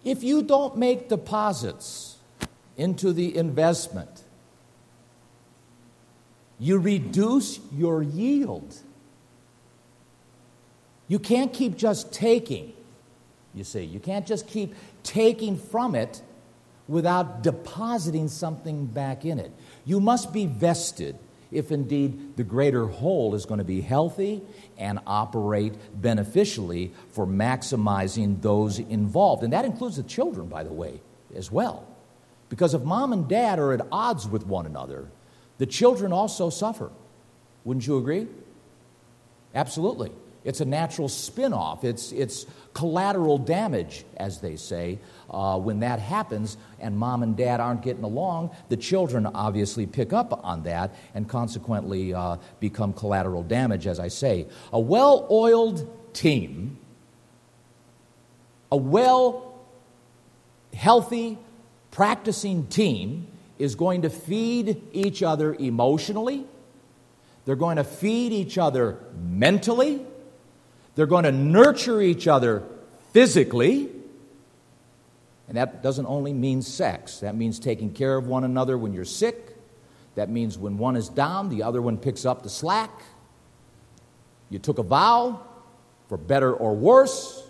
if 0.03 0.23
you 0.23 0.43
don't 0.43 0.77
make 0.77 1.09
deposits 1.09 2.17
into 2.77 3.13
the 3.13 3.35
investment, 3.37 4.23
you 6.59 6.77
reduce 6.77 7.59
your 7.71 8.01
yield. 8.01 8.75
You 11.07 11.19
can't 11.19 11.53
keep 11.53 11.77
just 11.77 12.13
taking, 12.13 12.73
you 13.53 13.63
see. 13.63 13.83
You 13.83 13.99
can't 13.99 14.25
just 14.25 14.47
keep 14.47 14.73
taking 15.03 15.57
from 15.57 15.95
it 15.95 16.21
without 16.87 17.43
depositing 17.43 18.27
something 18.27 18.85
back 18.85 19.25
in 19.25 19.39
it. 19.39 19.51
You 19.85 19.99
must 19.99 20.33
be 20.33 20.45
vested 20.45 21.17
if 21.53 21.71
indeed 21.71 22.35
the 22.35 22.43
greater 22.43 22.87
whole 22.87 23.35
is 23.35 23.45
going 23.45 23.59
to 23.59 23.63
be 23.63 23.81
healthy 23.81 24.41
and 24.77 24.99
operate 25.05 25.73
beneficially 26.01 26.91
for 27.11 27.25
maximizing 27.25 28.41
those 28.41 28.79
involved. 28.79 29.43
And 29.43 29.53
that 29.53 29.65
includes 29.65 29.97
the 29.97 30.03
children, 30.03 30.47
by 30.47 30.63
the 30.63 30.73
way, 30.73 31.01
as 31.35 31.51
well. 31.51 31.87
Because 32.49 32.73
if 32.73 32.83
mom 32.83 33.13
and 33.13 33.27
dad 33.27 33.59
are 33.59 33.73
at 33.73 33.85
odds 33.91 34.27
with 34.27 34.45
one 34.45 34.65
another, 34.65 35.09
the 35.57 35.65
children 35.65 36.11
also 36.11 36.49
suffer. 36.49 36.91
Wouldn't 37.63 37.87
you 37.87 37.97
agree? 37.97 38.27
Absolutely. 39.55 40.11
It's 40.43 40.61
a 40.61 40.65
natural 40.65 41.07
spin 41.07 41.53
off, 41.53 41.83
it's, 41.83 42.11
it's 42.11 42.45
collateral 42.73 43.37
damage, 43.37 44.05
as 44.17 44.41
they 44.41 44.55
say. 44.55 44.99
Uh, 45.29 45.57
when 45.57 45.79
that 45.79 45.99
happens 45.99 46.57
and 46.79 46.97
mom 46.97 47.23
and 47.23 47.35
dad 47.35 47.59
aren't 47.59 47.81
getting 47.81 48.03
along, 48.03 48.51
the 48.69 48.77
children 48.77 49.25
obviously 49.25 49.85
pick 49.85 50.13
up 50.13 50.43
on 50.43 50.63
that 50.63 50.93
and 51.15 51.27
consequently 51.27 52.13
uh, 52.13 52.37
become 52.59 52.93
collateral 52.93 53.43
damage, 53.43 53.87
as 53.87 53.99
I 53.99 54.09
say. 54.09 54.47
A 54.71 54.79
well 54.79 55.27
oiled 55.31 55.87
team 56.13 56.77
A 58.71 58.77
well, 58.77 59.53
healthy, 60.73 61.37
practicing 61.91 62.67
team 62.67 63.27
is 63.59 63.75
going 63.75 64.01
to 64.01 64.09
feed 64.09 64.81
each 64.93 65.21
other 65.21 65.53
emotionally, 65.53 66.45
they're 67.45 67.55
going 67.55 67.77
to 67.77 67.83
feed 67.83 68.31
each 68.31 68.57
other 68.57 68.97
mentally, 69.15 70.05
they're 70.95 71.05
going 71.05 71.23
to 71.23 71.31
nurture 71.31 72.01
each 72.01 72.27
other 72.27 72.63
physically. 73.11 73.89
And 75.47 75.57
that 75.57 75.83
doesn't 75.83 76.05
only 76.05 76.33
mean 76.33 76.61
sex, 76.61 77.19
that 77.19 77.35
means 77.35 77.59
taking 77.59 77.93
care 77.93 78.15
of 78.15 78.27
one 78.27 78.43
another 78.43 78.77
when 78.77 78.93
you're 78.93 79.05
sick. 79.05 79.49
That 80.15 80.29
means 80.29 80.59
when 80.59 80.77
one 80.77 80.95
is 80.95 81.09
down, 81.09 81.49
the 81.49 81.63
other 81.63 81.81
one 81.81 81.97
picks 81.97 82.23
up 82.23 82.43
the 82.43 82.49
slack. 82.49 82.91
You 84.51 84.59
took 84.59 84.77
a 84.77 84.83
vow 84.83 85.41
for 86.07 86.17
better 86.17 86.53
or 86.53 86.75
worse, 86.75 87.43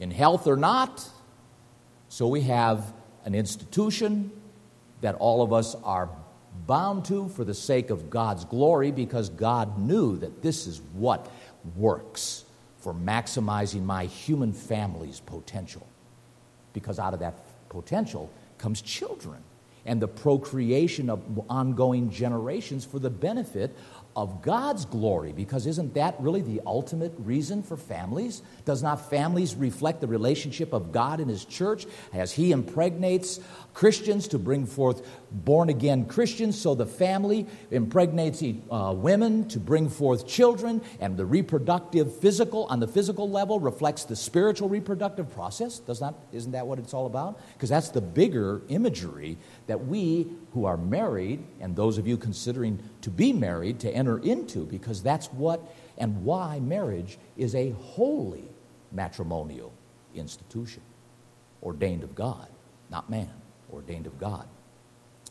in 0.00 0.10
health 0.10 0.46
or 0.46 0.56
not. 0.56 1.08
So 2.08 2.28
we 2.28 2.42
have 2.42 2.92
an 3.24 3.34
institution 3.34 4.32
that 5.00 5.14
all 5.16 5.42
of 5.42 5.52
us 5.52 5.74
are 5.84 6.10
bound 6.66 7.04
to 7.06 7.28
for 7.28 7.44
the 7.44 7.54
sake 7.54 7.90
of 7.90 8.10
God's 8.10 8.44
glory 8.44 8.90
because 8.90 9.28
God 9.28 9.78
knew 9.78 10.16
that 10.18 10.42
this 10.42 10.66
is 10.66 10.80
what 10.92 11.30
works 11.76 12.44
for 12.78 12.92
maximizing 12.92 13.82
my 13.82 14.04
human 14.06 14.52
family's 14.52 15.20
potential. 15.20 15.86
Because 16.72 16.98
out 16.98 17.14
of 17.14 17.20
that 17.20 17.34
potential 17.68 18.30
comes 18.58 18.82
children 18.82 19.42
and 19.86 20.00
the 20.00 20.08
procreation 20.08 21.10
of 21.10 21.22
ongoing 21.48 22.10
generations 22.10 22.84
for 22.84 22.98
the 22.98 23.10
benefit 23.10 23.76
of 24.16 24.42
God's 24.42 24.84
glory, 24.84 25.32
because 25.32 25.66
isn't 25.66 25.94
that 25.94 26.14
really 26.20 26.40
the 26.40 26.60
ultimate 26.66 27.12
reason 27.18 27.62
for 27.62 27.76
families? 27.76 28.42
Does 28.64 28.82
not 28.82 29.10
families 29.10 29.54
reflect 29.56 30.00
the 30.00 30.06
relationship 30.06 30.72
of 30.72 30.92
God 30.92 31.20
and 31.20 31.28
His 31.28 31.44
church 31.44 31.86
as 32.12 32.32
He 32.32 32.52
impregnates 32.52 33.40
Christians 33.74 34.28
to 34.28 34.38
bring 34.38 34.64
forth 34.64 35.06
born 35.30 35.68
again 35.68 36.06
Christians? 36.06 36.58
So 36.58 36.74
the 36.74 36.86
family 36.86 37.46
impregnates 37.70 38.42
uh, 38.70 38.94
women 38.96 39.48
to 39.48 39.58
bring 39.58 39.88
forth 39.88 40.26
children, 40.26 40.80
and 41.00 41.16
the 41.16 41.26
reproductive 41.26 42.16
physical, 42.16 42.64
on 42.70 42.80
the 42.80 42.88
physical 42.88 43.28
level, 43.28 43.60
reflects 43.60 44.04
the 44.04 44.16
spiritual 44.16 44.68
reproductive 44.68 45.30
process. 45.34 45.80
Does 45.80 46.00
not, 46.00 46.14
isn't 46.32 46.52
that 46.52 46.66
what 46.66 46.78
it's 46.78 46.94
all 46.94 47.06
about? 47.06 47.40
Because 47.52 47.68
that's 47.68 47.90
the 47.90 48.00
bigger 48.00 48.62
imagery 48.68 49.36
that 49.66 49.86
we 49.86 50.28
who 50.54 50.64
are 50.64 50.76
married, 50.76 51.44
and 51.60 51.74
those 51.74 51.98
of 51.98 52.06
you 52.06 52.16
considering 52.16 52.78
to 53.02 53.10
be 53.10 53.32
married, 53.32 53.80
to 53.80 53.90
enter 53.90 54.18
into, 54.18 54.64
because 54.64 55.02
that's 55.02 55.26
what 55.32 55.60
and 55.98 56.24
why 56.24 56.60
marriage 56.60 57.18
is 57.36 57.54
a 57.54 57.70
holy 57.70 58.48
matrimonial 58.92 59.72
institution, 60.14 60.82
ordained 61.62 62.02
of 62.02 62.14
God, 62.14 62.48
not 62.90 63.10
man, 63.10 63.30
ordained 63.74 64.06
of 64.06 64.18
God. 64.18 64.46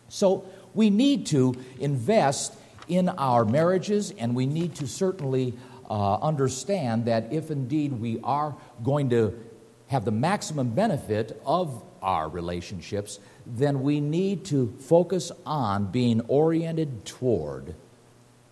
So 0.10 0.46
we 0.74 0.90
need 0.90 1.26
to 1.28 1.56
invest 1.80 2.56
in 2.88 3.10
our 3.10 3.46
marriages, 3.46 4.12
and 4.12 4.36
we 4.36 4.46
need 4.46 4.76
to 4.76 4.88
certainly 4.88 5.54
uh, 5.90 6.16
understand 6.16 7.06
that 7.06 7.32
if 7.32 7.50
indeed 7.50 7.94
we 7.94 8.20
are 8.24 8.56
going 8.84 9.10
to 9.10 9.40
have 9.88 10.06
the 10.06 10.12
maximum 10.12 10.70
benefit 10.70 11.42
of 11.46 11.84
our 12.02 12.28
relationships, 12.28 13.20
then 13.46 13.82
we 13.82 14.00
need 14.00 14.46
to 14.46 14.76
focus 14.80 15.32
on 15.46 15.92
being 15.92 16.22
oriented 16.28 17.06
toward 17.06 17.76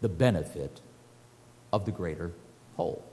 the 0.02 0.10
benefit 0.10 0.82
of 1.72 1.86
the 1.86 1.92
greater 1.92 2.32
whole. 2.76 3.04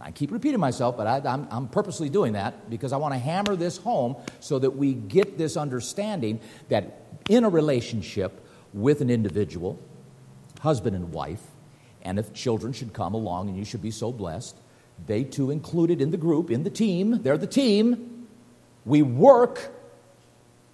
I 0.00 0.10
keep 0.10 0.32
repeating 0.32 0.58
myself, 0.58 0.96
but 0.96 1.06
I, 1.06 1.46
am 1.50 1.68
purposely 1.68 2.08
doing 2.08 2.32
that 2.32 2.68
because 2.68 2.92
I 2.92 2.96
want 2.96 3.14
to 3.14 3.18
hammer 3.18 3.54
this 3.54 3.76
home 3.76 4.16
so 4.40 4.58
that 4.58 4.70
we 4.70 4.94
get 4.94 5.38
this 5.38 5.56
understanding 5.56 6.40
that 6.68 7.02
in 7.28 7.44
a 7.44 7.48
relationship 7.48 8.44
with 8.72 9.00
an 9.00 9.10
individual, 9.10 9.78
husband 10.60 10.96
and 10.96 11.12
wife, 11.12 11.42
and 12.02 12.18
if 12.18 12.32
children 12.32 12.72
should 12.72 12.92
come 12.92 13.14
along 13.14 13.48
and 13.48 13.56
you 13.56 13.64
should 13.64 13.82
be 13.82 13.90
so 13.92 14.10
blessed, 14.10 14.56
they 15.06 15.24
too 15.24 15.50
included 15.50 16.00
in 16.00 16.10
the 16.10 16.16
group, 16.16 16.50
in 16.50 16.64
the 16.64 16.70
team, 16.70 17.22
they're 17.22 17.38
the 17.38 17.46
team. 17.46 18.26
We 18.84 19.02
work 19.02 19.72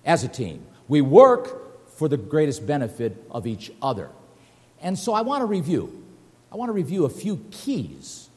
as 0.05 0.25
a 0.25 0.29
team. 0.29 0.67
We 0.89 1.03
work 1.03 1.91
for 1.91 2.09
the 2.09 2.17
greatest 2.17 2.67
benefit 2.67 3.25
of 3.31 3.47
each 3.47 3.71
other. 3.83 4.11
And 4.81 4.99
so 4.99 5.13
I 5.13 5.23
want 5.23 5.43
to 5.43 5.47
review. 5.47 6.05
I 6.51 6.57
want 6.57 6.69
to 6.71 6.73
review 6.73 7.05
a 7.05 7.11
few 7.11 7.45
keys, 7.51 8.31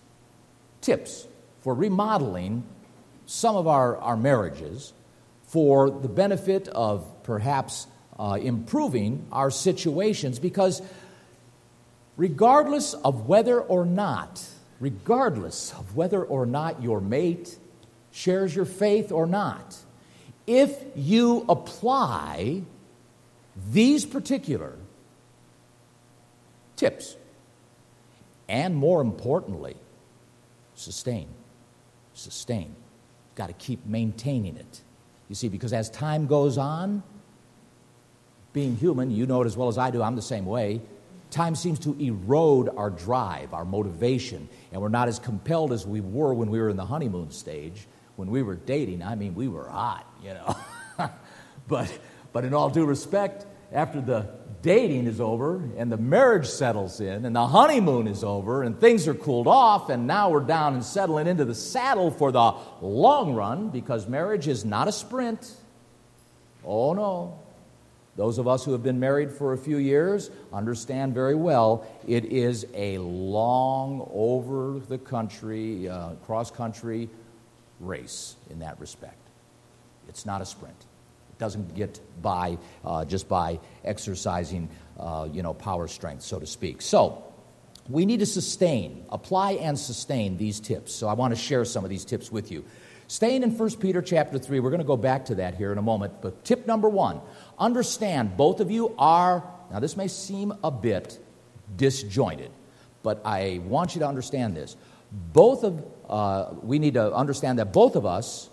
tips 0.82 1.28
for 1.62 1.74
remodeling 1.74 2.64
some 3.26 3.56
of 3.56 3.68
our, 3.68 3.98
our 3.98 4.18
marriages 4.18 4.94
for 5.44 5.90
the 5.90 6.10
benefit 6.10 6.68
of 6.68 7.06
perhaps 7.24 7.88
uh, 8.20 8.38
improving 8.42 9.26
our 9.32 9.50
situations 9.50 10.40
because 10.40 10.82
regardless 12.18 12.94
of 12.94 13.28
whether 13.28 13.60
or 13.60 13.86
not, 13.86 14.46
regardless 14.80 15.74
of 15.74 15.96
whether 15.96 16.24
or 16.24 16.46
not 16.46 16.82
your 16.82 17.00
mate 17.02 17.58
shares 18.12 18.56
your 18.56 18.66
faith 18.66 19.12
or 19.12 19.26
not, 19.26 19.78
if 20.46 20.76
you 20.96 21.46
apply 21.48 22.62
these 23.72 24.06
particular 24.06 24.76
tips, 26.76 27.16
and 28.50 28.76
more 28.76 29.02
importantly, 29.02 29.76
sustain. 30.82 31.28
Sustain. 32.14 32.68
You've 32.68 33.36
Got 33.36 33.48
to 33.48 33.54
keep 33.54 33.86
maintaining 33.86 34.58
it. 34.58 34.82
You 35.30 35.36
see, 35.36 35.48
because 35.48 35.74
as 35.74 35.90
time 35.90 36.28
goes 36.28 36.58
on, 36.58 37.04
being 38.54 38.76
human, 38.76 39.12
you 39.12 39.26
know 39.26 39.42
it 39.42 39.46
as 39.46 39.56
well 39.56 39.70
as 39.70 39.78
I 39.78 39.92
do, 39.92 40.02
I'm 40.02 40.16
the 40.16 40.22
same 40.22 40.46
way. 40.46 40.82
Time 41.30 41.56
seems 41.56 41.80
to 41.80 41.98
erode 41.98 42.68
our 42.76 42.90
drive, 42.90 43.54
our 43.54 43.64
motivation, 43.64 44.50
and 44.74 44.82
we're 44.82 44.90
not 44.90 45.08
as 45.08 45.20
compelled 45.20 45.72
as 45.72 45.88
we 45.88 46.02
were 46.02 46.34
when 46.34 46.50
we 46.50 46.60
were 46.60 46.70
in 46.70 46.76
the 46.76 46.86
honeymoon 46.86 47.32
stage 47.32 47.88
when 48.22 48.30
we 48.30 48.44
were 48.44 48.56
dating, 48.56 49.02
I 49.02 49.16
mean, 49.16 49.34
we 49.34 49.48
were 49.48 49.68
hot, 49.68 50.06
you 50.24 50.36
know. 50.36 50.56
but, 51.68 51.92
but 52.32 52.46
in 52.46 52.54
all 52.54 52.70
due 52.70 52.86
respect, 52.86 53.48
after 53.72 54.00
the 54.00 54.30
dating 54.62 55.08
is 55.08 55.20
over 55.20 55.62
and 55.78 55.92
the 55.92 55.98
marriage 55.98 56.48
settles 56.48 57.00
in 57.00 57.26
and 57.26 57.36
the 57.36 57.48
honeymoon 57.48 58.08
is 58.08 58.24
over 58.24 58.64
and 58.64 58.80
things 58.80 59.08
are 59.08 59.14
cooled 59.14 59.48
off 59.48 59.90
and 59.90 60.08
now 60.08 60.30
we're 60.30 60.40
down 60.40 60.74
and 60.74 60.84
settling 60.84 61.28
into 61.28 61.46
the 61.46 61.56
saddle 61.56 62.12
for 62.12 62.32
the 62.32 62.54
long 62.82 63.34
run 63.34 63.70
because 63.70 64.08
marriage 64.08 64.48
is 64.48 64.64
not 64.64 64.88
a 64.88 64.92
sprint. 64.92 65.56
Oh 66.64 66.94
no. 66.94 67.40
Those 68.18 68.38
of 68.38 68.48
us 68.48 68.66
who 68.66 68.74
have 68.74 68.84
been 68.84 69.00
married 69.00 69.32
for 69.32 69.54
a 69.54 69.58
few 69.58 69.78
years 69.78 70.30
understand 70.52 71.14
very 71.14 71.36
well 71.36 71.88
it 72.08 72.26
is 72.26 72.68
a 72.74 72.98
long, 72.98 74.08
over 74.14 74.80
the 74.80 74.98
country, 74.98 75.88
uh, 75.88 76.12
cross 76.26 76.52
country 76.52 77.10
race 77.80 78.36
in 78.50 78.60
that 78.60 78.80
respect. 78.80 79.18
It's 80.10 80.26
not 80.26 80.42
a 80.42 80.46
sprint. 80.46 80.76
Doesn't 81.42 81.74
get 81.74 82.00
by 82.22 82.60
uh, 82.86 83.04
just 83.04 83.28
by 83.28 83.60
exercising, 83.84 84.70
uh, 85.00 85.28
you 85.34 85.42
know, 85.42 85.56
power 85.56 85.88
strength, 85.88 86.22
so 86.22 86.38
to 86.38 86.46
speak. 86.46 86.84
So 86.84 87.24
we 87.90 88.06
need 88.06 88.20
to 88.20 88.28
sustain, 88.28 89.08
apply 89.10 89.54
and 89.54 89.80
sustain 89.80 90.38
these 90.38 90.60
tips. 90.60 90.94
So 90.94 91.08
I 91.08 91.14
want 91.14 91.34
to 91.34 91.40
share 91.40 91.66
some 91.66 91.84
of 91.84 91.90
these 91.90 92.06
tips 92.06 92.32
with 92.32 92.52
you. 92.52 92.64
Staying 93.08 93.42
in 93.42 93.58
1 93.58 93.78
Peter 93.78 94.04
chapter 94.04 94.38
3, 94.38 94.60
we're 94.60 94.70
going 94.70 94.82
to 94.82 94.86
go 94.86 94.96
back 94.96 95.26
to 95.26 95.36
that 95.36 95.56
here 95.56 95.72
in 95.72 95.80
a 95.80 95.82
moment. 95.82 96.22
But 96.22 96.46
tip 96.46 96.68
number 96.68 96.88
one 96.88 97.22
understand 97.58 98.38
both 98.38 98.60
of 98.60 98.70
you 98.70 98.94
are, 99.00 99.44
now 99.72 99.80
this 99.80 99.98
may 99.98 100.10
seem 100.10 100.54
a 100.64 100.70
bit 100.70 101.18
disjointed, 101.76 102.52
but 103.02 103.20
I 103.26 103.62
want 103.66 103.96
you 103.96 104.02
to 104.02 104.08
understand 104.08 104.56
this. 104.56 104.78
Both 105.34 105.64
of 105.64 105.84
uh, 106.08 106.54
we 106.62 106.78
need 106.78 106.94
to 106.94 107.12
understand 107.16 107.58
that 107.58 107.74
both 107.74 107.96
of 107.96 108.06
us, 108.06 108.48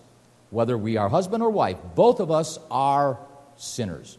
whether 0.51 0.77
we 0.77 0.97
are 0.97 1.09
husband 1.09 1.43
or 1.43 1.51
wife, 1.51 1.79
both 1.95 2.21
of 2.21 2.31
us 2.31 2.59
are 2.71 3.19
sinners. 3.57 4.19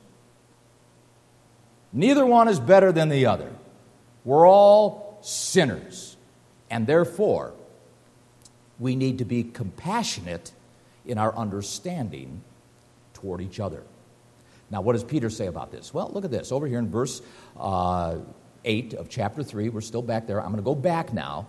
Neither 1.91 2.25
one 2.25 2.47
is 2.47 2.59
better 2.59 2.91
than 2.91 3.09
the 3.09 3.25
other. 3.25 3.51
We're 4.23 4.47
all 4.47 5.19
sinners. 5.21 6.17
And 6.69 6.85
therefore, 6.85 7.53
we 8.79 8.95
need 8.95 9.17
to 9.17 9.25
be 9.25 9.43
compassionate 9.43 10.51
in 11.05 11.17
our 11.17 11.35
understanding 11.35 12.41
toward 13.13 13.41
each 13.41 13.59
other. 13.59 13.83
Now, 14.69 14.81
what 14.81 14.93
does 14.93 15.03
Peter 15.03 15.31
say 15.31 15.47
about 15.47 15.71
this? 15.71 15.93
Well, 15.93 16.11
look 16.13 16.25
at 16.25 16.31
this. 16.31 16.51
Over 16.51 16.67
here 16.67 16.77
in 16.77 16.89
verse 16.89 17.21
uh, 17.59 18.17
8 18.63 18.93
of 18.93 19.09
chapter 19.09 19.41
3, 19.41 19.69
we're 19.69 19.81
still 19.81 20.03
back 20.03 20.27
there. 20.27 20.39
I'm 20.39 20.51
going 20.51 20.57
to 20.57 20.61
go 20.61 20.75
back 20.75 21.11
now 21.11 21.47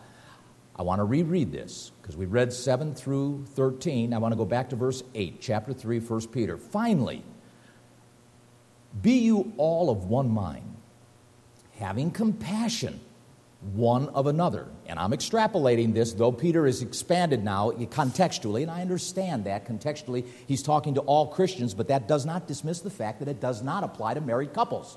I 0.81 0.83
want 0.83 1.01
to 1.01 1.05
reread 1.05 1.53
this 1.53 1.93
because 2.01 2.17
we 2.17 2.25
read 2.25 2.55
7 2.55 2.95
through 2.95 3.45
13. 3.49 4.15
I 4.15 4.19
want 4.19 4.33
to 4.33 4.37
go 4.37 4.47
back 4.47 4.71
to 4.71 4.77
verse 4.77 5.03
8, 5.15 5.39
chapter 5.39 5.75
3, 5.75 6.01
1 6.01 6.29
Peter. 6.29 6.57
Finally, 6.57 7.23
be 9.03 9.19
you 9.19 9.53
all 9.59 9.91
of 9.91 10.07
one 10.07 10.31
mind, 10.31 10.75
having 11.77 12.11
compassion 12.11 12.99
one 13.75 14.09
of 14.09 14.27
another. 14.27 14.69
And 14.87 14.99
I'm 14.99 15.11
extrapolating 15.11 15.93
this, 15.93 16.15
though 16.15 16.33
Peter 16.33 16.67
is 16.67 16.81
expanded 16.81 17.45
now 17.45 17.73
contextually, 17.73 18.63
and 18.63 18.71
I 18.71 18.81
understand 18.81 19.45
that 19.45 19.67
contextually 19.67 20.27
he's 20.47 20.63
talking 20.63 20.95
to 20.95 21.03
all 21.03 21.27
Christians, 21.27 21.75
but 21.75 21.89
that 21.89 22.09
does 22.09 22.25
not 22.25 22.49
dismiss 22.49 22.81
the 22.81 22.89
fact 22.89 23.19
that 23.19 23.29
it 23.29 23.39
does 23.39 23.63
not 23.63 23.85
apply 23.85 24.15
to 24.15 24.23
married 24.23 24.55
couples. 24.55 24.97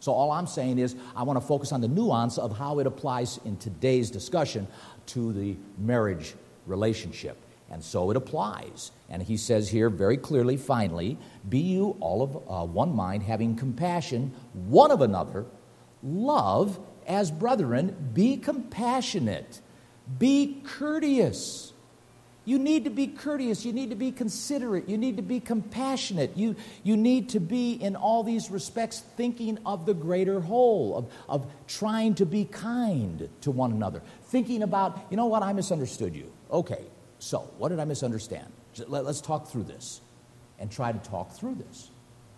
So 0.00 0.12
all 0.12 0.30
I'm 0.30 0.46
saying 0.46 0.78
is 0.78 0.94
I 1.14 1.22
want 1.22 1.40
to 1.40 1.46
focus 1.46 1.72
on 1.72 1.80
the 1.80 1.88
nuance 1.88 2.38
of 2.38 2.56
how 2.56 2.78
it 2.78 2.86
applies 2.86 3.38
in 3.44 3.56
today's 3.56 4.10
discussion 4.10 4.66
to 5.06 5.32
the 5.32 5.56
marriage 5.78 6.34
relationship. 6.66 7.38
And 7.70 7.82
so 7.82 8.10
it 8.10 8.16
applies. 8.16 8.92
And 9.08 9.22
he 9.22 9.36
says 9.36 9.68
here 9.68 9.90
very 9.90 10.16
clearly, 10.16 10.56
finally, 10.56 11.18
be 11.48 11.58
you 11.58 11.96
all 12.00 12.22
of 12.22 12.36
uh, 12.36 12.64
one 12.64 12.94
mind, 12.94 13.24
having 13.24 13.56
compassion 13.56 14.32
one 14.52 14.90
of 14.90 15.00
another, 15.00 15.46
love 16.02 16.78
as 17.06 17.30
brethren, 17.30 18.10
be 18.12 18.36
compassionate, 18.36 19.60
be 20.18 20.62
courteous. 20.64 21.65
You 22.46 22.60
need 22.60 22.84
to 22.84 22.90
be 22.90 23.08
courteous. 23.08 23.64
You 23.66 23.72
need 23.72 23.90
to 23.90 23.96
be 23.96 24.12
considerate. 24.12 24.88
You 24.88 24.96
need 24.96 25.16
to 25.16 25.22
be 25.22 25.40
compassionate. 25.40 26.36
You, 26.36 26.54
you 26.84 26.96
need 26.96 27.30
to 27.30 27.40
be, 27.40 27.72
in 27.72 27.96
all 27.96 28.22
these 28.22 28.50
respects, 28.50 29.00
thinking 29.16 29.58
of 29.66 29.84
the 29.84 29.92
greater 29.92 30.40
whole, 30.40 30.96
of, 30.96 31.12
of 31.28 31.52
trying 31.66 32.14
to 32.14 32.24
be 32.24 32.44
kind 32.44 33.28
to 33.40 33.50
one 33.50 33.72
another. 33.72 34.00
Thinking 34.26 34.62
about, 34.62 34.98
you 35.10 35.16
know 35.16 35.26
what, 35.26 35.42
I 35.42 35.52
misunderstood 35.52 36.14
you. 36.14 36.32
Okay, 36.50 36.84
so 37.18 37.40
what 37.58 37.70
did 37.70 37.80
I 37.80 37.84
misunderstand? 37.84 38.46
Let, 38.86 39.04
let's 39.04 39.20
talk 39.20 39.48
through 39.48 39.64
this 39.64 40.00
and 40.60 40.70
try 40.70 40.92
to 40.92 40.98
talk 41.00 41.32
through 41.32 41.56
this. 41.56 41.90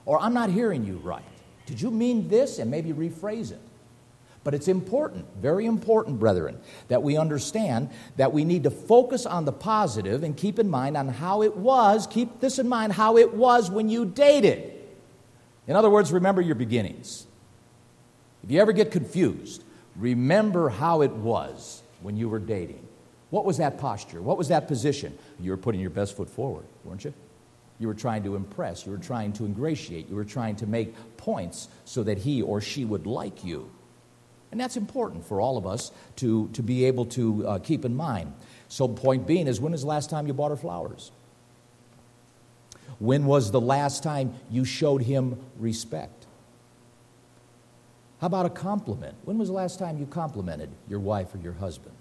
Or 0.07 0.19
I'm 0.19 0.33
not 0.33 0.49
hearing 0.49 0.85
you 0.85 0.97
right. 0.97 1.23
Did 1.67 1.83
you 1.83 1.91
mean 1.91 2.29
this? 2.29 2.59
And 2.59 2.71
maybe 2.71 2.95
rephrase 2.95 3.53
it. 3.53 3.61
But 4.49 4.55
it's 4.55 4.69
important, 4.69 5.27
very 5.43 5.67
important, 5.67 6.19
brethren, 6.19 6.59
that 6.89 7.03
we 7.03 7.19
understand 7.19 7.91
that 8.17 8.33
we 8.33 8.47
need 8.47 8.63
to 8.63 8.71
focus 8.71 9.27
on 9.27 9.45
the 9.45 9.53
positive 9.53 10.23
and 10.23 10.35
keep 10.35 10.59
in 10.59 10.71
mind 10.71 10.97
on 10.97 11.07
how 11.07 11.43
it 11.43 11.55
was, 11.55 12.07
keep 12.07 12.41
this 12.41 12.59
in 12.59 12.67
mind, 12.67 12.95
how 12.95 13.19
it 13.19 13.35
was 13.35 13.71
when 13.71 13.91
you 13.91 14.07
dated. 14.07 14.73
In 15.67 15.77
other 15.77 15.91
words, 15.91 16.11
remember 16.13 16.41
your 16.41 16.55
beginnings. 16.55 17.27
If 18.43 18.51
you 18.51 18.59
ever 18.59 18.73
get 18.73 18.91
confused, 18.91 19.63
remember 19.97 20.71
how 20.71 21.03
it 21.03 21.13
was 21.13 21.83
when 22.01 22.17
you 22.17 22.31
were 22.31 22.39
dating. 22.39 22.89
What 23.29 23.45
was 23.45 23.59
that 23.59 23.77
posture? 23.77 24.23
What 24.23 24.39
was 24.39 24.49
that 24.49 24.67
position? 24.67 25.19
You 25.39 25.51
were 25.51 25.59
putting 25.59 25.83
your 25.83 25.91
best 25.91 26.17
foot 26.17 26.31
forward, 26.31 26.65
weren't 26.85 27.05
you? 27.05 27.13
You 27.79 27.87
were 27.87 27.93
trying 27.93 28.23
to 28.23 28.35
impress. 28.35 28.87
You 28.87 28.93
were 28.93 28.97
trying 28.97 29.35
to 29.35 29.45
ingratiate. 29.45 30.09
You 30.09 30.17
were 30.17 30.25
trying 30.25 30.57
to 30.57 30.67
make 30.67 30.95
points 31.19 31.69
so 31.85 32.03
that 32.05 32.17
he 32.17 32.41
or 32.41 32.63
she 32.63 32.87
would 32.87 33.07
like 33.07 33.45
you. 33.45 33.71
And 34.51 34.61
that's 34.61 34.77
important 34.77 35.27
for 35.27 35.41
all 35.41 35.57
of 35.57 35.67
us 35.67 35.93
to, 36.17 36.49
to 36.55 36.63
be 36.63 36.87
able 36.87 37.07
to 37.07 37.47
uh, 37.47 37.59
keep 37.59 37.85
in 37.85 37.95
mind. 37.95 38.33
So, 38.69 38.89
point 38.89 39.27
being 39.27 39.47
is 39.47 39.61
when 39.61 39.73
was 39.73 39.83
the 39.83 39.89
last 39.89 40.11
time 40.11 40.27
you 40.27 40.33
bought 40.33 40.51
her 40.51 40.57
flowers? 40.57 41.11
When 42.99 43.27
was 43.27 43.51
the 43.51 43.61
last 43.61 44.03
time 44.03 44.35
you 44.51 44.65
showed 44.65 45.03
him 45.03 45.39
respect? 45.59 46.27
How 48.21 48.27
about 48.27 48.47
a 48.47 48.51
compliment? 48.51 49.17
When 49.25 49.39
was 49.39 49.49
the 49.49 49.55
last 49.55 49.79
time 49.79 49.99
you 49.99 50.07
complimented 50.07 50.71
your 50.89 50.99
wife 50.99 51.35
or 51.35 51.39
your 51.39 51.53
husband? 51.53 51.95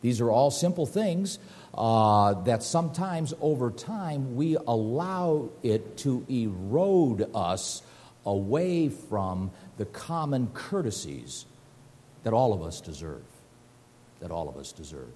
These 0.00 0.20
are 0.20 0.30
all 0.30 0.50
simple 0.50 0.86
things 0.86 1.38
uh, 1.74 2.34
that 2.44 2.62
sometimes 2.62 3.34
over 3.40 3.70
time 3.70 4.36
we 4.36 4.56
allow 4.56 5.48
it 5.62 5.96
to 5.98 6.24
erode 6.28 7.28
us 7.34 7.82
away 8.24 8.90
from 8.90 9.50
the 9.78 9.86
common 9.86 10.48
courtesies 10.48 11.46
that 12.24 12.32
all 12.32 12.52
of 12.52 12.62
us 12.62 12.80
deserve. 12.80 13.22
That 14.20 14.30
all 14.30 14.48
of 14.48 14.56
us 14.56 14.72
deserve. 14.72 15.12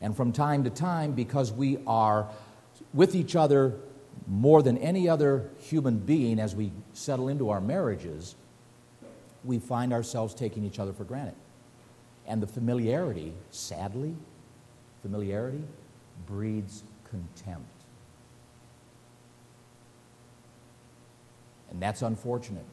And 0.00 0.16
from 0.16 0.32
time 0.32 0.64
to 0.64 0.70
time, 0.70 1.12
because 1.12 1.52
we 1.52 1.78
are 1.86 2.28
with 2.92 3.14
each 3.14 3.36
other 3.36 3.74
more 4.26 4.62
than 4.62 4.78
any 4.78 5.08
other 5.08 5.48
human 5.60 5.98
being 5.98 6.40
as 6.40 6.56
we 6.56 6.72
settle 6.92 7.28
into 7.28 7.50
our 7.50 7.60
marriages, 7.60 8.34
we 9.44 9.58
find 9.58 9.92
ourselves 9.92 10.34
taking 10.34 10.64
each 10.64 10.78
other 10.78 10.92
for 10.92 11.04
granted. 11.04 11.34
And 12.26 12.42
the 12.42 12.46
familiarity, 12.46 13.32
sadly, 13.50 14.14
familiarity 15.02 15.62
breeds 16.26 16.84
contempt. 17.10 17.66
And 21.70 21.80
that's 21.80 22.02
unfortunate. 22.02 22.64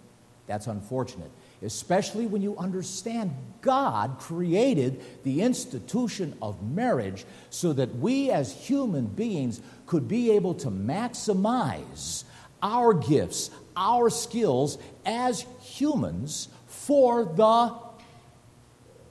That's 0.50 0.66
unfortunate, 0.66 1.30
especially 1.62 2.26
when 2.26 2.42
you 2.42 2.58
understand 2.58 3.36
God 3.62 4.18
created 4.18 5.00
the 5.24 5.44
institution 5.44 6.36
of 6.42 6.68
marriage 6.68 7.24
so 7.52 7.72
that 7.74 7.96
we 7.98 8.32
as 8.32 8.52
human 8.52 9.06
beings 9.06 9.62
could 9.86 10.08
be 10.08 10.32
able 10.32 10.56
to 10.56 10.72
maximize 10.72 12.24
our 12.64 12.96
gifts, 12.96 13.52
our 13.78 14.10
skills 14.10 14.80
as 15.06 15.46
humans 15.62 16.50
for 16.66 17.26
the 17.26 17.76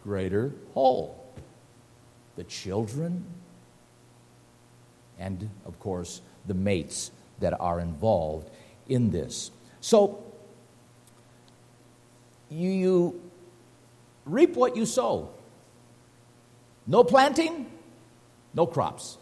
greater 0.02 0.52
whole. 0.74 1.24
The 2.34 2.42
children, 2.42 3.24
and 5.20 5.48
of 5.64 5.78
course, 5.78 6.20
the 6.48 6.54
mates 6.54 7.12
that 7.38 7.54
are 7.60 7.78
involved 7.78 8.50
in 8.88 9.12
this. 9.12 9.52
So, 9.80 10.24
you, 12.50 12.70
you 12.70 13.20
reap 14.24 14.54
what 14.54 14.76
you 14.76 14.86
sow. 14.86 15.30
No 16.86 17.04
planting, 17.04 17.70
no 18.54 18.66
crops. 18.66 19.18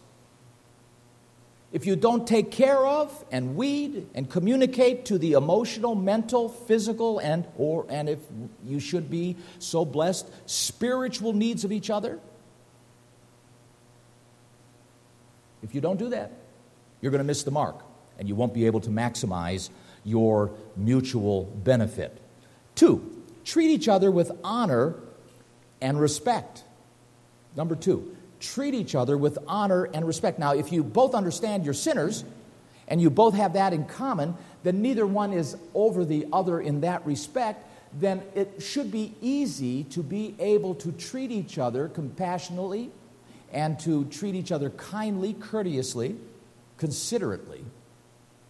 If 1.73 1.85
you 1.85 1.97
don't 1.97 2.25
take 2.25 2.49
care 2.49 2.85
of 2.85 3.25
and 3.29 3.57
weed 3.57 4.07
and 4.15 4.29
communicate 4.29 5.05
to 5.05 5.17
the 5.17 5.33
emotional, 5.33 5.95
mental, 5.95 6.47
physical, 6.47 7.19
and 7.19 7.45
or 7.57 7.85
and 7.89 8.07
if 8.07 8.19
you 8.63 8.79
should 8.79 9.11
be 9.11 9.35
so 9.59 9.83
blessed, 9.83 10.29
spiritual 10.45 11.33
needs 11.33 11.65
of 11.65 11.73
each 11.73 11.89
other, 11.89 12.19
if 15.61 15.75
you 15.75 15.81
don't 15.81 15.99
do 15.99 16.09
that, 16.09 16.31
you're 17.01 17.11
going 17.11 17.19
to 17.19 17.25
miss 17.25 17.43
the 17.43 17.51
mark 17.51 17.83
and 18.17 18.29
you 18.29 18.35
won't 18.35 18.53
be 18.53 18.65
able 18.65 18.79
to 18.79 18.89
maximize 18.89 19.69
your 20.05 20.51
mutual 20.77 21.43
benefit. 21.43 22.17
Two, 22.75 23.16
treat 23.47 23.71
each 23.71 23.87
other 23.87 24.11
with 24.11 24.29
honor 24.43 24.93
and 25.79 25.99
respect. 25.99 26.63
Number 27.55 27.75
two, 27.75 28.15
treat 28.41 28.73
each 28.73 28.93
other 28.93 29.17
with 29.17 29.37
honor 29.47 29.85
and 29.85 30.05
respect. 30.05 30.37
Now, 30.37 30.53
if 30.53 30.71
you 30.71 30.83
both 30.83 31.15
understand 31.15 31.63
you're 31.63 31.73
sinners 31.73 32.25
and 32.89 33.01
you 33.01 33.09
both 33.09 33.35
have 33.35 33.53
that 33.53 33.71
in 33.71 33.85
common, 33.85 34.35
then 34.63 34.81
neither 34.81 35.07
one 35.07 35.31
is 35.31 35.55
over 35.73 36.03
the 36.03 36.27
other 36.33 36.59
in 36.59 36.81
that 36.81 37.05
respect, 37.05 37.65
then 37.93 38.21
it 38.35 38.61
should 38.61 38.91
be 38.91 39.15
easy 39.21 39.85
to 39.85 40.03
be 40.03 40.35
able 40.39 40.75
to 40.75 40.91
treat 40.91 41.31
each 41.31 41.57
other 41.57 41.87
compassionately 41.87 42.91
and 43.53 43.79
to 43.79 44.03
treat 44.05 44.35
each 44.35 44.51
other 44.51 44.71
kindly, 44.71 45.33
courteously, 45.33 46.17
considerately. 46.77 47.63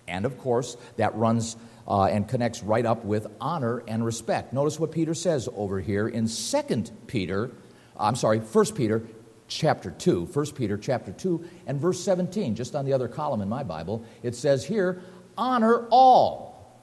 And 0.08 0.26
of 0.26 0.40
course, 0.40 0.76
that 0.96 1.14
runs 1.16 1.56
uh, 1.88 2.06
and 2.06 2.28
connects 2.28 2.64
right 2.64 2.86
up 2.86 3.06
with 3.06 3.28
honor 3.40 3.84
and 3.88 4.06
respect. 4.06 4.54
Notice 4.54 4.80
what 4.80 4.92
Peter 4.92 5.14
says 5.14 5.48
over 5.56 5.80
here 5.80 6.08
in 6.08 6.28
2 6.28 6.84
Peter, 7.08 7.52
I'm 7.98 8.16
sorry, 8.16 8.40
1 8.40 8.66
Peter 8.74 9.04
chapter 9.48 9.92
2, 9.92 10.26
1 10.26 10.46
Peter 10.52 10.78
chapter 10.78 11.12
2 11.12 11.48
and 11.68 11.80
verse 11.80 12.04
17, 12.04 12.56
just 12.56 12.76
on 12.76 12.86
the 12.86 12.94
other 12.94 13.08
column 13.08 13.42
in 13.42 13.48
my 13.48 13.64
Bible, 13.64 14.04
it 14.22 14.36
says 14.36 14.66
here, 14.66 15.02
honor 15.38 15.88
all. 15.90 16.78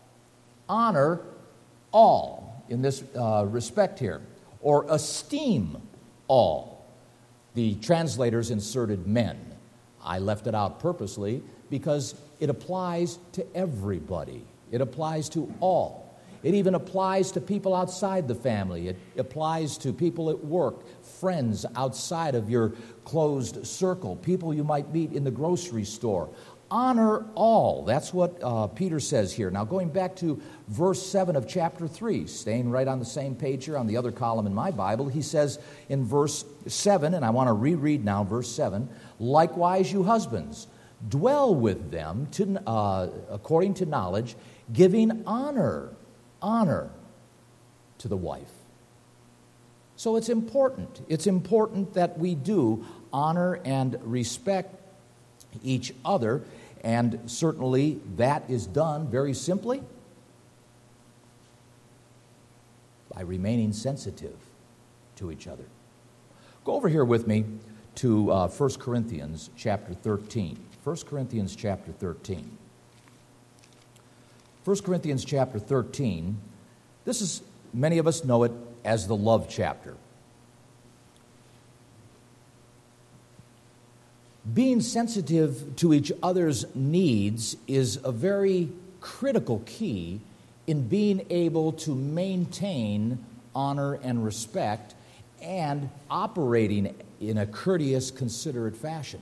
Honor 0.69 1.21
all 1.93 2.65
in 2.71 2.81
this 2.81 3.05
uh, 3.15 3.45
respect 3.49 3.99
here, 3.99 4.23
or 4.61 4.87
esteem 4.89 5.77
all. 6.29 6.87
The 7.55 7.75
translators 7.77 8.51
inserted 8.51 9.07
men. 9.07 9.39
I 10.03 10.19
left 10.19 10.47
it 10.47 10.55
out 10.55 10.81
purposely 10.81 11.43
because 11.71 12.15
it 12.41 12.51
applies 12.51 13.19
to 13.33 13.47
everybody. 13.55 14.45
It 14.75 14.81
applies 14.81 15.29
to 15.31 15.53
all. 15.61 16.05
It 16.43 16.55
even 16.55 16.75
applies 16.75 17.31
to 17.33 17.41
people 17.41 17.75
outside 17.75 18.27
the 18.27 18.35
family. 18.35 18.89
It 18.89 18.99
applies 19.17 19.79
to 19.79 19.93
people 19.93 20.31
at 20.31 20.45
work, 20.45 21.03
friends 21.03 21.65
outside 21.77 22.35
of 22.35 22.51
your 22.51 22.75
closed 23.05 23.67
circle, 23.67 24.17
people 24.17 24.53
you 24.53 24.65
might 24.65 24.93
meet 24.93 25.13
in 25.13 25.23
the 25.23 25.31
grocery 25.31 25.85
store. 25.85 26.29
Honor 26.71 27.25
all. 27.37 27.85
That's 27.85 28.13
what 28.13 28.37
uh, 28.43 28.67
Peter 28.67 28.99
says 28.99 29.33
here. 29.33 29.49
Now, 29.51 29.65
going 29.65 29.91
back 29.91 30.17
to 30.17 30.43
verse 30.67 31.07
7 31.07 31.37
of 31.37 31.47
chapter 31.47 31.87
3, 31.87 32.27
staying 32.27 32.69
right 32.69 32.89
on 32.89 32.99
the 32.99 33.05
same 33.05 33.37
page 33.37 33.67
here 33.67 33.79
on 33.79 33.87
the 33.87 33.97
other 33.97 34.11
column 34.11 34.47
in 34.47 34.55
my 34.55 34.73
Bible, 34.73 35.09
he 35.09 35.23
says 35.23 35.61
in 35.89 36.05
verse 36.05 36.45
7, 36.67 37.15
and 37.15 37.25
I 37.25 37.31
want 37.31 37.49
to 37.49 37.53
reread 37.53 38.05
now 38.05 38.25
verse 38.25 38.51
7 38.51 38.89
likewise, 39.21 39.93
you 39.93 40.03
husbands, 40.03 40.67
dwell 41.09 41.55
with 41.55 41.91
them 41.91 42.27
to, 42.33 42.61
uh, 42.67 43.09
according 43.31 43.75
to 43.75 43.87
knowledge 43.87 44.37
giving 44.73 45.23
honor, 45.27 45.91
honor 46.41 46.91
to 47.99 48.09
the 48.09 48.17
wife 48.17 48.53
So 49.97 50.17
it's 50.17 50.29
important. 50.29 51.05
It's 51.09 51.27
important 51.27 51.95
that 51.95 52.19
we 52.19 52.35
do 52.35 52.85
honor 53.13 53.61
and 53.65 53.99
respect 54.03 54.75
each 55.63 55.95
other, 56.05 56.43
and 56.83 57.21
certainly 57.27 58.01
that 58.17 58.43
is 58.51 58.67
done 58.67 59.09
very 59.09 59.33
simply 59.35 59.83
by 63.15 63.23
remaining 63.23 63.73
sensitive 63.73 64.37
to 65.17 65.31
each 65.31 65.47
other. 65.47 65.65
Go 66.65 66.75
over 66.75 66.89
here 66.89 67.05
with 67.05 67.27
me 67.27 67.45
to 67.97 68.31
uh, 68.33 68.49
1 68.49 68.71
Corinthians 68.75 69.51
chapter 69.57 69.95
13. 69.95 70.59
1 70.83 70.97
Corinthians 71.09 71.55
chapter 71.55 71.93
13. 71.93 72.59
1 74.65 74.79
Corinthians 74.79 75.25
chapter 75.25 75.59
13, 75.59 76.41
this 77.05 77.21
is, 77.21 77.43
many 77.75 77.99
of 77.99 78.07
us 78.07 78.25
know 78.25 78.45
it 78.45 78.53
as 78.83 79.07
the 79.07 79.17
love 79.17 79.47
chapter. 79.49 79.95
Being 84.53 84.81
sensitive 84.81 85.77
to 85.77 85.93
each 85.93 86.13
other's 86.23 86.65
needs 86.75 87.57
is 87.67 87.99
a 88.05 88.13
very 88.13 88.71
critical 89.01 89.63
key 89.67 90.21
in 90.67 90.89
being 90.89 91.27
able 91.29 91.73
to 91.73 91.95
maintain 91.95 93.23
honor 93.55 93.95
and 93.95 94.25
respect 94.25 94.95
and 95.43 95.91
operating 96.11 96.95
in 97.21 97.37
a 97.37 97.47
courteous, 97.47 98.11
considerate 98.11 98.77
fashion. 98.77 99.21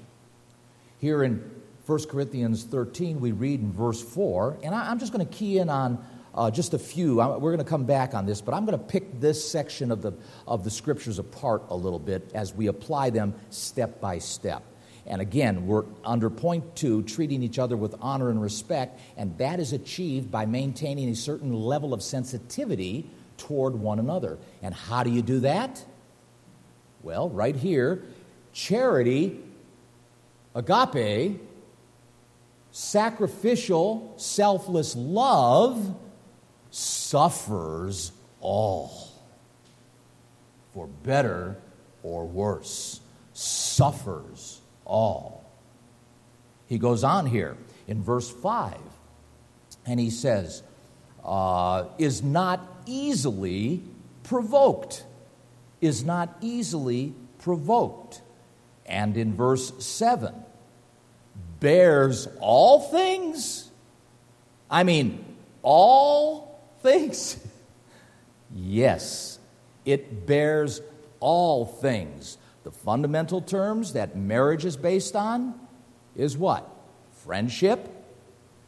Here 1.01 1.25
in 1.25 1.62
1 1.87 2.05
Corinthians 2.05 2.63
13, 2.63 3.21
we 3.21 3.33
read 3.33 3.61
in 3.61 3.73
verse 3.73 4.01
4, 4.01 4.59
and 4.63 4.73
I, 4.73 4.91
am 4.91 5.01
just 5.01 5.13
going 5.13 5.27
to 5.27 5.33
key 5.33 5.59
in 5.59 5.69
on 5.69 6.05
uh, 6.33 6.49
just 6.49 6.75
a 6.75 6.79
few. 6.79 7.21
I, 7.21 7.37
we're 7.37 7.51
going 7.51 7.65
to 7.65 7.69
come 7.69 7.85
back 7.85 8.15
on 8.15 8.25
this, 8.25 8.41
but 8.41 8.55
I'm 8.55 8.65
going 8.65 8.79
to 8.79 8.85
pick 8.85 9.21
this 9.21 9.51
section 9.51 9.91
of 9.91 10.01
the, 10.01 10.13
of 10.47 10.63
the 10.63 10.71
scriptures 10.71 11.19
apart 11.19 11.65
a 11.71 11.77
little 11.77 11.99
bit 11.99 12.31
as 12.35 12.55
we 12.55 12.69
apply 12.69 13.11
them 13.11 13.35
step 13.51 14.01
by 14.01 14.19
step. 14.19 14.63
And 15.07 15.21
again, 15.21 15.67
we're 15.67 15.85
under 16.05 16.31
point 16.31 16.77
two, 16.77 17.03
treating 17.03 17.43
each 17.43 17.59
other 17.59 17.77
with 17.77 17.97
honor 18.01 18.31
and 18.31 18.41
respect, 18.41 19.01
and 19.17 19.37
that 19.39 19.59
is 19.59 19.73
achieved 19.73 20.31
by 20.31 20.47
maintaining 20.47 21.09
a 21.09 21.17
certain 21.17 21.53
level 21.53 21.93
of 21.93 22.01
sensitivity 22.01 23.11
toward 23.39 23.75
one 23.75 23.99
another. 23.99 24.39
And 24.63 24.73
how 24.73 25.03
do 25.03 25.11
you 25.11 25.23
do 25.23 25.41
that? 25.41 25.85
Well, 27.03 27.29
right 27.29 27.57
here, 27.57 28.05
charity, 28.53 29.41
agape, 30.55 31.41
sacrificial, 32.73 34.15
selfless 34.17 34.97
love 34.97 35.95
suffers 36.71 38.13
all, 38.41 39.13
for 40.73 40.87
better 40.87 41.57
or 42.03 42.27
worse, 42.27 43.01
suffers 43.35 44.61
all. 44.85 45.45
He 46.67 46.79
goes 46.79 47.05
on 47.05 47.27
here 47.27 47.57
in 47.87 48.03
verse 48.03 48.31
5, 48.31 48.79
and 49.87 50.01
he 50.01 50.11
says, 50.11 50.63
uh, 51.25 51.85
is 51.99 52.23
not 52.23 52.61
easily 52.87 53.83
provoked. 54.25 55.05
Is 55.81 56.05
not 56.05 56.37
easily 56.41 57.15
provoked. 57.39 58.23
And 58.87 59.17
in 59.17 59.35
verse 59.35 59.73
7, 59.85 60.35
bears 61.63 62.29
all 62.41 62.81
things. 62.81 63.71
I 64.69 64.83
mean, 64.83 65.25
all 65.63 66.61
things? 66.83 67.39
yes, 68.55 69.39
it 69.85 70.27
bears 70.27 70.83
all 71.21 71.65
things. 71.65 72.37
The 72.65 72.73
fundamental 72.73 73.41
terms 73.41 73.93
that 73.93 74.17
marriage 74.17 74.65
is 74.65 74.77
based 74.77 75.15
on 75.17 75.55
is 76.17 76.37
what? 76.37 76.69
Friendship, 77.25 77.89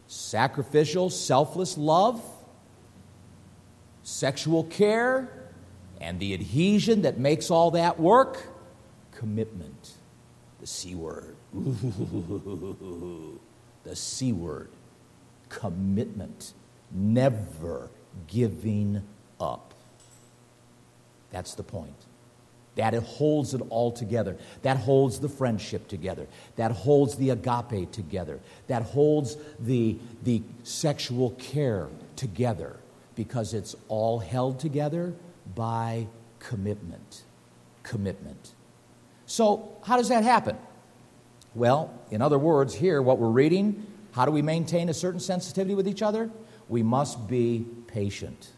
sacrificial, 0.07 1.11
selfless 1.11 1.77
love, 1.77 2.23
sexual 4.05 4.65
care, 4.65 5.51
and 6.01 6.21
the 6.21 6.33
adhesion 6.33 7.03
that 7.03 7.19
makes 7.19 7.51
all 7.51 7.73
that 7.73 7.99
work 7.99 8.47
commitment, 9.13 9.95
the 10.61 10.67
C 10.67 10.95
word. 10.95 11.34
The 13.85 13.95
C 13.95 14.33
word 14.33 14.71
commitment, 15.49 16.53
never 16.91 17.91
giving 18.27 19.03
up. 19.41 19.75
That's 21.31 21.55
the 21.55 21.63
point. 21.63 21.95
That 22.77 22.93
it 22.93 23.05
holds 23.05 23.55
it 23.55 23.63
all 23.71 23.93
together. 23.93 24.37
That 24.63 24.79
holds 24.79 25.21
the 25.21 25.29
friendship 25.29 25.87
together. 25.87 26.27
That 26.57 26.73
holds 26.73 27.17
the 27.17 27.31
agape 27.31 27.93
together. 27.93 28.41
That 28.67 28.83
holds 28.83 29.37
the, 29.61 29.97
the 30.25 30.43
sexual 30.65 31.31
care 31.33 31.89
together 32.17 32.77
because 33.15 33.55
it's 33.55 33.77
all 33.87 34.19
held 34.19 34.59
together 34.59 35.15
by 35.55 36.09
commitment. 36.41 37.23
Commitment. 37.85 38.55
So, 39.27 39.77
how 39.85 39.97
does 39.97 40.09
that 40.09 40.25
happen? 40.25 40.57
Well, 41.55 41.93
in 42.11 42.21
other 42.21 42.39
words, 42.39 42.75
here, 42.75 43.01
what 43.01 43.19
we're 43.19 43.29
reading, 43.29 43.87
how 44.13 44.25
do 44.25 44.31
we 44.31 44.43
maintain 44.43 44.89
a 44.89 44.95
certain 44.95 45.21
sensitivity 45.21 45.75
with 45.75 45.87
each 45.87 46.03
other? 46.03 46.31
We 46.69 46.83
must 46.83 47.29
be 47.29 47.67
patient. 47.87 48.51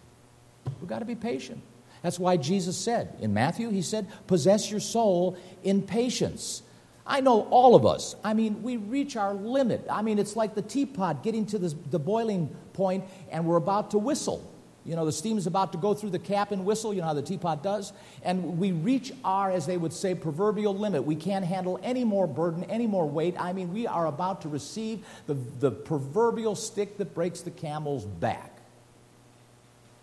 We've 0.80 0.88
got 0.88 1.00
to 1.00 1.04
be 1.04 1.14
patient. 1.14 1.62
That's 2.02 2.18
why 2.18 2.36
Jesus 2.36 2.76
said 2.76 3.16
in 3.20 3.34
Matthew, 3.34 3.70
He 3.70 3.82
said, 3.82 4.06
possess 4.26 4.70
your 4.70 4.80
soul 4.80 5.36
in 5.62 5.82
patience. 5.82 6.62
I 7.06 7.20
know 7.20 7.42
all 7.50 7.74
of 7.74 7.86
us, 7.86 8.16
I 8.24 8.34
mean, 8.34 8.62
we 8.62 8.78
reach 8.78 9.16
our 9.16 9.32
limit. 9.32 9.86
I 9.88 10.02
mean, 10.02 10.18
it's 10.18 10.34
like 10.34 10.54
the 10.54 10.62
teapot 10.62 11.22
getting 11.22 11.46
to 11.46 11.58
the, 11.58 11.74
the 11.90 11.98
boiling 11.98 12.48
point 12.72 13.04
and 13.30 13.46
we're 13.46 13.56
about 13.56 13.92
to 13.92 13.98
whistle. 13.98 14.52
You 14.86 14.94
know, 14.94 15.04
the 15.04 15.12
steam 15.12 15.36
is 15.36 15.48
about 15.48 15.72
to 15.72 15.78
go 15.78 15.94
through 15.94 16.10
the 16.10 16.18
cap 16.20 16.52
and 16.52 16.64
whistle, 16.64 16.94
you 16.94 17.00
know 17.00 17.08
how 17.08 17.14
the 17.14 17.20
teapot 17.20 17.60
does. 17.60 17.92
And 18.22 18.56
we 18.56 18.70
reach 18.70 19.12
our, 19.24 19.50
as 19.50 19.66
they 19.66 19.76
would 19.76 19.92
say, 19.92 20.14
proverbial 20.14 20.76
limit. 20.76 21.04
We 21.04 21.16
can't 21.16 21.44
handle 21.44 21.80
any 21.82 22.04
more 22.04 22.28
burden, 22.28 22.62
any 22.64 22.86
more 22.86 23.08
weight. 23.08 23.34
I 23.36 23.52
mean, 23.52 23.72
we 23.72 23.88
are 23.88 24.06
about 24.06 24.42
to 24.42 24.48
receive 24.48 25.04
the, 25.26 25.34
the 25.34 25.72
proverbial 25.72 26.54
stick 26.54 26.98
that 26.98 27.14
breaks 27.14 27.40
the 27.40 27.50
camel's 27.50 28.04
back. 28.04 28.52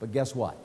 But 0.02 0.12
guess 0.12 0.36
what? 0.36 0.58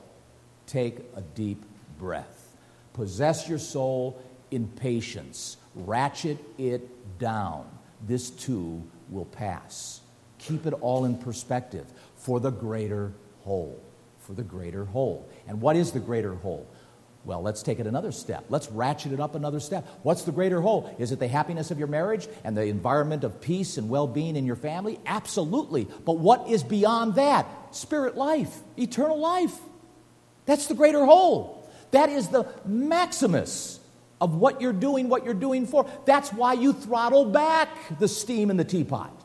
Take 0.67 0.99
a 1.15 1.21
deep 1.21 1.63
breath. 2.01 2.57
Possess 2.95 3.49
your 3.49 3.61
soul 3.61 4.21
in 4.51 4.67
patience. 4.67 5.59
Ratchet 5.77 6.39
it 6.59 7.19
down. 7.21 7.67
This 8.05 8.31
too 8.31 8.83
will 9.11 9.27
pass. 9.27 10.01
Keep 10.39 10.67
it 10.67 10.75
all 10.81 11.05
in 11.05 11.17
perspective 11.17 11.87
for 12.17 12.41
the 12.41 12.51
greater 12.51 13.13
whole 13.45 13.81
for 14.29 14.35
the 14.35 14.43
greater 14.43 14.85
whole. 14.85 15.27
And 15.47 15.59
what 15.59 15.75
is 15.75 15.93
the 15.93 16.01
greater 16.01 16.35
whole? 16.35 16.69
Well, 17.25 17.41
let's 17.41 17.63
take 17.63 17.81
it 17.81 17.87
another 17.87 18.13
step. 18.13 18.45
Let's 18.51 18.71
ratchet 18.71 19.13
it 19.13 19.21
up 19.21 19.35
another 19.35 19.59
step. 19.59 19.89
What's 20.03 20.25
the 20.25 20.33
greater 20.33 20.61
whole? 20.61 20.95
Is 20.99 21.13
it 21.13 21.19
the 21.19 21.29
happiness 21.29 21.71
of 21.71 21.79
your 21.79 21.89
marriage 21.89 22.29
and 22.45 22.55
the 22.55 22.65
environment 22.65 23.25
of 23.25 23.41
peace 23.41 23.79
and 23.79 23.89
well 23.89 24.07
being 24.07 24.37
in 24.37 24.45
your 24.45 24.55
family? 24.55 25.01
Absolutely. 25.07 25.89
But 26.05 26.19
what 26.19 26.47
is 26.47 26.63
beyond 26.63 27.15
that? 27.15 27.47
Spirit 27.75 28.19
life, 28.19 28.55
eternal 28.77 29.19
life. 29.19 29.55
That's 30.45 30.67
the 30.67 30.75
greater 30.75 31.07
whole. 31.07 31.67
That 31.93 32.11
is 32.11 32.29
the 32.29 32.47
maximus 32.67 33.81
of 34.21 34.35
what 34.35 34.61
you're 34.61 34.75
doing, 34.75 35.09
what 35.09 35.25
you're 35.25 35.33
doing 35.33 35.67
for. 35.67 35.91
That's 36.05 36.31
why 36.35 36.53
you 36.53 36.75
throttle 36.75 37.25
back 37.25 37.99
the 37.99 38.09
steam 38.09 38.51
in 38.51 38.59
the 38.59 38.65
teapot. 38.65 39.18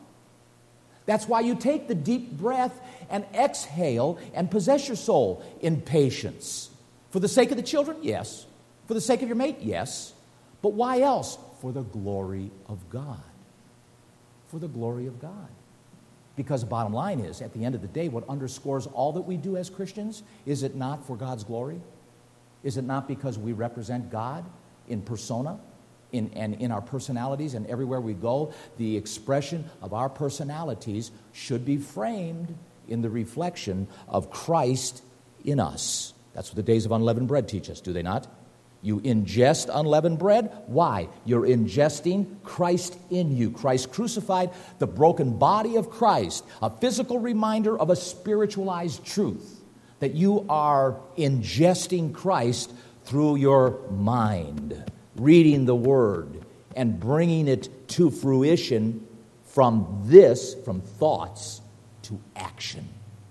That's 1.06 1.28
why 1.28 1.40
you 1.40 1.54
take 1.54 1.88
the 1.88 1.94
deep 1.94 2.32
breath 2.32 2.80
and 3.10 3.24
exhale 3.34 4.18
and 4.32 4.50
possess 4.50 4.88
your 4.88 4.96
soul 4.96 5.44
in 5.60 5.80
patience. 5.80 6.70
For 7.10 7.20
the 7.20 7.28
sake 7.28 7.50
of 7.50 7.56
the 7.56 7.62
children? 7.62 7.98
Yes. 8.02 8.46
For 8.86 8.94
the 8.94 9.00
sake 9.00 9.22
of 9.22 9.28
your 9.28 9.36
mate? 9.36 9.58
Yes. 9.60 10.14
But 10.62 10.72
why 10.72 11.00
else? 11.00 11.38
For 11.60 11.72
the 11.72 11.82
glory 11.82 12.50
of 12.68 12.88
God. 12.90 13.20
For 14.48 14.58
the 14.58 14.68
glory 14.68 15.06
of 15.06 15.20
God. 15.20 15.48
Because 16.36 16.62
the 16.62 16.66
bottom 16.66 16.92
line 16.92 17.20
is, 17.20 17.42
at 17.42 17.52
the 17.52 17.64
end 17.64 17.74
of 17.74 17.82
the 17.82 17.88
day, 17.88 18.08
what 18.08 18.28
underscores 18.28 18.86
all 18.88 19.12
that 19.12 19.22
we 19.22 19.36
do 19.36 19.56
as 19.56 19.70
Christians, 19.70 20.22
is 20.46 20.62
it 20.62 20.74
not 20.74 21.06
for 21.06 21.16
God's 21.16 21.44
glory? 21.44 21.80
Is 22.64 22.76
it 22.76 22.82
not 22.82 23.06
because 23.06 23.38
we 23.38 23.52
represent 23.52 24.10
God 24.10 24.44
in 24.88 25.02
persona? 25.02 25.60
In, 26.14 26.30
and 26.34 26.54
in 26.54 26.70
our 26.70 26.80
personalities 26.80 27.54
and 27.54 27.66
everywhere 27.66 28.00
we 28.00 28.14
go, 28.14 28.52
the 28.78 28.96
expression 28.96 29.64
of 29.82 29.92
our 29.92 30.08
personalities 30.08 31.10
should 31.32 31.64
be 31.64 31.76
framed 31.76 32.56
in 32.88 33.02
the 33.02 33.10
reflection 33.10 33.88
of 34.08 34.30
Christ 34.30 35.02
in 35.44 35.60
us. 35.60 36.14
That's 36.32 36.50
what 36.50 36.56
the 36.56 36.62
days 36.62 36.86
of 36.86 36.92
unleavened 36.92 37.28
bread 37.28 37.48
teach 37.48 37.68
us, 37.68 37.80
do 37.80 37.92
they 37.92 38.02
not? 38.02 38.26
You 38.82 39.00
ingest 39.00 39.70
unleavened 39.72 40.18
bread. 40.18 40.52
Why? 40.66 41.08
You're 41.24 41.46
ingesting 41.46 42.42
Christ 42.42 42.98
in 43.08 43.34
you. 43.34 43.50
Christ 43.50 43.90
crucified, 43.90 44.50
the 44.78 44.86
broken 44.86 45.38
body 45.38 45.76
of 45.76 45.88
Christ, 45.88 46.44
a 46.60 46.68
physical 46.68 47.18
reminder 47.18 47.78
of 47.78 47.88
a 47.88 47.96
spiritualized 47.96 49.04
truth 49.04 49.62
that 50.00 50.14
you 50.14 50.44
are 50.50 51.00
ingesting 51.16 52.12
Christ 52.12 52.74
through 53.04 53.36
your 53.36 53.80
mind, 53.90 54.84
reading 55.16 55.64
the 55.64 55.74
Word, 55.74 56.44
and 56.76 56.98
bringing 56.98 57.48
it 57.48 57.88
to 57.88 58.10
fruition 58.10 59.06
from 59.44 60.02
this, 60.04 60.54
from 60.64 60.80
thoughts 60.80 61.60
to 62.02 62.20
action. 62.34 62.88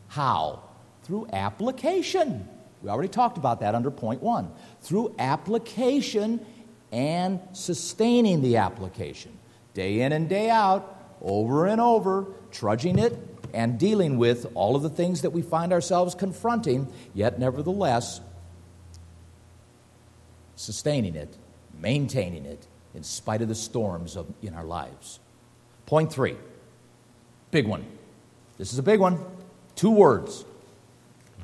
How? 0.07 0.63
Through 1.03 1.27
application. 1.33 2.47
We 2.81 2.89
already 2.89 3.09
talked 3.09 3.37
about 3.37 3.59
that 3.59 3.75
under 3.75 3.91
point 3.91 4.21
one. 4.21 4.51
Through 4.81 5.15
application 5.19 6.45
and 6.91 7.39
sustaining 7.53 8.41
the 8.41 8.57
application. 8.57 9.37
Day 9.73 10.01
in 10.01 10.11
and 10.11 10.29
day 10.29 10.49
out, 10.49 11.17
over 11.21 11.65
and 11.65 11.81
over, 11.81 12.27
trudging 12.51 12.99
it 12.99 13.17
and 13.53 13.79
dealing 13.79 14.17
with 14.17 14.45
all 14.53 14.75
of 14.75 14.83
the 14.83 14.89
things 14.89 15.21
that 15.21 15.31
we 15.31 15.41
find 15.41 15.73
ourselves 15.73 16.15
confronting, 16.15 16.87
yet 17.13 17.39
nevertheless 17.39 18.21
sustaining 20.55 21.15
it, 21.15 21.35
maintaining 21.79 22.45
it 22.45 22.67
in 22.93 23.03
spite 23.03 23.41
of 23.41 23.47
the 23.47 23.55
storms 23.55 24.15
of, 24.15 24.27
in 24.41 24.53
our 24.53 24.63
lives. 24.63 25.19
Point 25.85 26.11
three, 26.11 26.35
big 27.51 27.67
one. 27.67 27.85
This 28.57 28.71
is 28.71 28.79
a 28.79 28.83
big 28.83 28.99
one. 28.99 29.19
Two 29.75 29.91
words 29.91 30.45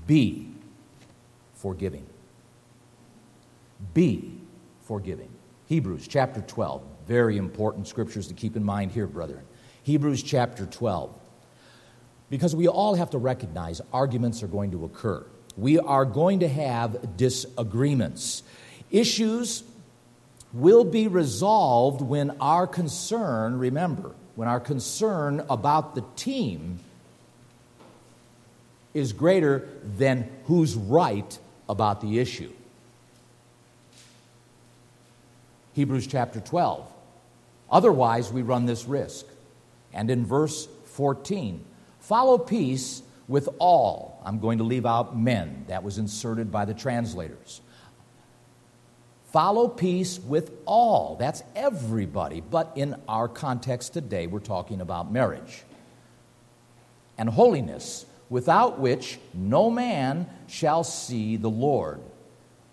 be 0.05 0.47
forgiving. 1.55 2.05
Be 3.93 4.33
forgiving. 4.83 5.29
Hebrews 5.67 6.07
chapter 6.07 6.41
12. 6.41 6.81
Very 7.07 7.37
important 7.37 7.87
scriptures 7.87 8.27
to 8.27 8.33
keep 8.33 8.55
in 8.55 8.63
mind 8.63 8.91
here, 8.91 9.07
brethren. 9.07 9.43
Hebrews 9.83 10.23
chapter 10.23 10.65
12. 10.65 11.13
Because 12.29 12.55
we 12.55 12.67
all 12.67 12.95
have 12.95 13.09
to 13.11 13.17
recognize 13.17 13.81
arguments 13.91 14.43
are 14.43 14.47
going 14.47 14.71
to 14.71 14.85
occur. 14.85 15.25
We 15.57 15.79
are 15.79 16.05
going 16.05 16.39
to 16.39 16.47
have 16.47 17.17
disagreements. 17.17 18.43
Issues 18.91 19.63
will 20.53 20.83
be 20.83 21.07
resolved 21.07 22.01
when 22.01 22.35
our 22.39 22.65
concern, 22.65 23.59
remember, 23.59 24.11
when 24.35 24.47
our 24.47 24.59
concern 24.59 25.45
about 25.49 25.95
the 25.95 26.03
team 26.15 26.79
is 28.93 29.13
greater 29.13 29.67
than 29.97 30.29
who's 30.45 30.75
right 30.75 31.37
about 31.67 32.01
the 32.01 32.19
issue. 32.19 32.51
Hebrews 35.73 36.07
chapter 36.07 36.39
12. 36.39 36.91
Otherwise, 37.71 38.33
we 38.33 38.41
run 38.41 38.65
this 38.65 38.85
risk. 38.85 39.25
And 39.93 40.09
in 40.09 40.25
verse 40.25 40.67
14, 40.85 41.63
follow 41.99 42.37
peace 42.37 43.03
with 43.27 43.47
all. 43.59 44.21
I'm 44.25 44.39
going 44.39 44.57
to 44.57 44.63
leave 44.63 44.85
out 44.85 45.17
men. 45.17 45.65
That 45.67 45.83
was 45.83 45.97
inserted 45.97 46.51
by 46.51 46.65
the 46.65 46.73
translators. 46.73 47.61
Follow 49.31 49.67
peace 49.67 50.19
with 50.19 50.51
all. 50.65 51.15
That's 51.19 51.43
everybody. 51.55 52.41
But 52.41 52.71
in 52.75 52.95
our 53.07 53.27
context 53.27 53.93
today, 53.93 54.25
we're 54.25 54.39
talking 54.39 54.81
about 54.81 55.11
marriage. 55.11 55.63
And 57.17 57.29
holiness, 57.29 58.05
without 58.29 58.79
which 58.79 59.19
no 59.33 59.69
man 59.69 60.27
shall 60.47 60.83
see 60.83 61.37
the 61.37 61.49
Lord. 61.49 62.01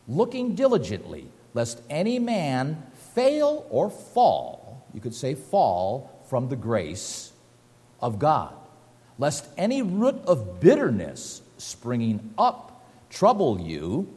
Looking 0.09 0.55
diligently, 0.55 1.29
lest 1.53 1.83
any 1.91 2.19
man 2.19 2.83
fail 3.15 3.67
or 3.71 3.91
fall, 3.91 4.87
you 4.95 5.01
could 5.01 5.15
say 5.15 5.35
fall, 5.35 6.11
from 6.29 6.49
the 6.49 6.57
grace 6.57 7.33
of 8.01 8.19
God, 8.19 8.55
lest 9.19 9.47
any 9.57 9.83
root 9.83 10.17
of 10.27 10.61
bitterness 10.61 11.43
springing 11.59 12.35
up 12.39 12.85
trouble 13.11 13.61
you, 13.61 14.13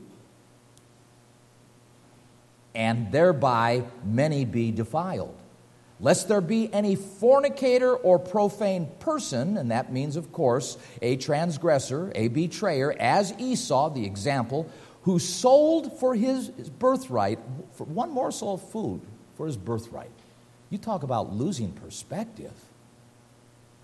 and 2.75 3.12
thereby 3.12 3.84
many 4.03 4.45
be 4.45 4.71
defiled. 4.71 5.36
Lest 6.01 6.29
there 6.29 6.41
be 6.41 6.73
any 6.73 6.95
fornicator 6.95 7.93
or 7.93 8.19
profane 8.19 8.89
person, 8.99 9.58
and 9.58 9.71
that 9.71 9.91
means, 9.91 10.15
of 10.15 10.32
course, 10.32 10.77
a 11.01 11.17
transgressor, 11.17 12.12
a 12.15 12.29
betrayer, 12.29 12.95
as 12.97 13.34
Esau, 13.38 13.89
the 13.89 14.05
example, 14.05 14.69
who 15.03 15.19
sold 15.19 15.99
for 15.99 16.15
his, 16.15 16.49
birthright, 16.49 17.39
for 17.73 17.84
one 17.86 18.12
morsel 18.12 18.53
of 18.53 18.69
food 18.69 19.01
for 19.36 19.45
his 19.45 19.58
birthright. 19.58 20.12
You 20.69 20.77
talk 20.77 21.03
about 21.03 21.34
losing 21.34 21.71
perspective. 21.71 22.53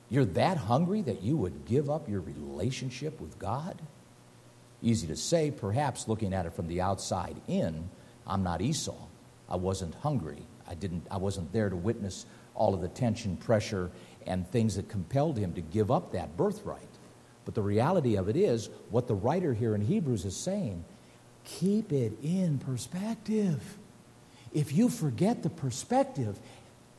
You're 0.10 0.26
that 0.26 0.58
hungry 0.58 1.02
that 1.02 1.22
you 1.22 1.36
would 1.36 1.66
give 1.66 1.90
up 1.90 2.08
your 2.08 2.22
relationship 2.22 3.20
with 3.20 3.40
God? 3.40 3.82
Easy 4.82 5.08
to 5.08 5.16
say, 5.16 5.52
perhaps 5.52 6.08
looking 6.08 6.34
at 6.34 6.46
it 6.46 6.54
from 6.54 6.68
the 6.68 6.82
outside 6.82 7.36
in. 7.48 7.90
I'm 8.28 8.44
not 8.44 8.62
Esau. 8.62 8.96
I 9.50 9.56
wasn't 9.56 9.96
hungry. 9.96 10.42
I, 10.68 10.76
didn't, 10.76 11.06
I 11.12 11.18
wasn't 11.18 11.52
there 11.54 11.70
to 11.70 11.76
witness 11.76 12.26
all 12.56 12.74
of 12.74 12.82
the 12.82 12.88
tension, 12.88 13.38
pressure, 13.38 13.92
and 14.26 14.48
things 14.48 14.76
that 14.76 14.90
compelled 14.90 15.38
him 15.38 15.54
to 15.54 15.62
give 15.62 15.92
up 15.92 16.12
that 16.14 16.36
birthright. 16.36 16.82
But 17.46 17.54
the 17.54 17.62
reality 17.62 18.16
of 18.16 18.28
it 18.28 18.36
is, 18.36 18.70
what 18.90 19.08
the 19.08 19.14
writer 19.14 19.54
here 19.54 19.76
in 19.76 19.82
Hebrews 19.82 20.26
is 20.26 20.36
saying, 20.36 20.84
keep 21.44 21.92
it 21.92 22.14
in 22.24 22.58
perspective. 22.58 23.62
If 24.52 24.74
you 24.74 24.90
forget 24.90 25.44
the 25.44 25.50
perspective, 25.50 26.40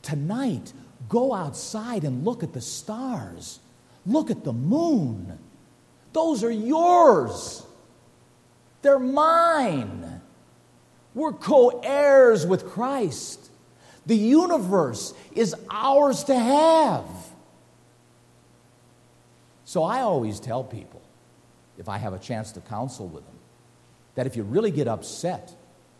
tonight, 0.01 0.71
go 1.09 1.33
outside 1.33 2.05
and 2.05 2.23
look 2.23 2.43
at 2.43 2.53
the 2.53 2.61
stars. 2.61 3.59
Look 4.05 4.31
at 4.31 4.45
the 4.45 4.53
moon. 4.53 5.37
Those 6.13 6.43
are 6.43 6.51
yours. 6.51 7.65
They're 8.81 8.99
mine. 8.99 10.21
We're 11.17 11.33
co 11.33 11.81
heirs 11.83 12.45
with 12.45 12.69
Christ. 12.69 13.49
The 14.05 14.15
universe 14.15 15.13
is 15.33 15.53
ours 15.69 16.23
to 16.25 16.35
have. 16.35 17.05
So 19.65 19.83
I 19.83 19.99
always 19.99 20.39
tell 20.39 20.63
people, 20.63 21.01
if 21.77 21.89
I 21.89 21.97
have 21.97 22.13
a 22.13 22.19
chance 22.19 22.53
to 22.53 22.61
counsel 22.61 23.07
with 23.07 23.25
them, 23.25 23.35
that 24.15 24.27
if 24.27 24.37
you 24.37 24.43
really 24.43 24.71
get 24.71 24.87
upset 24.87 25.53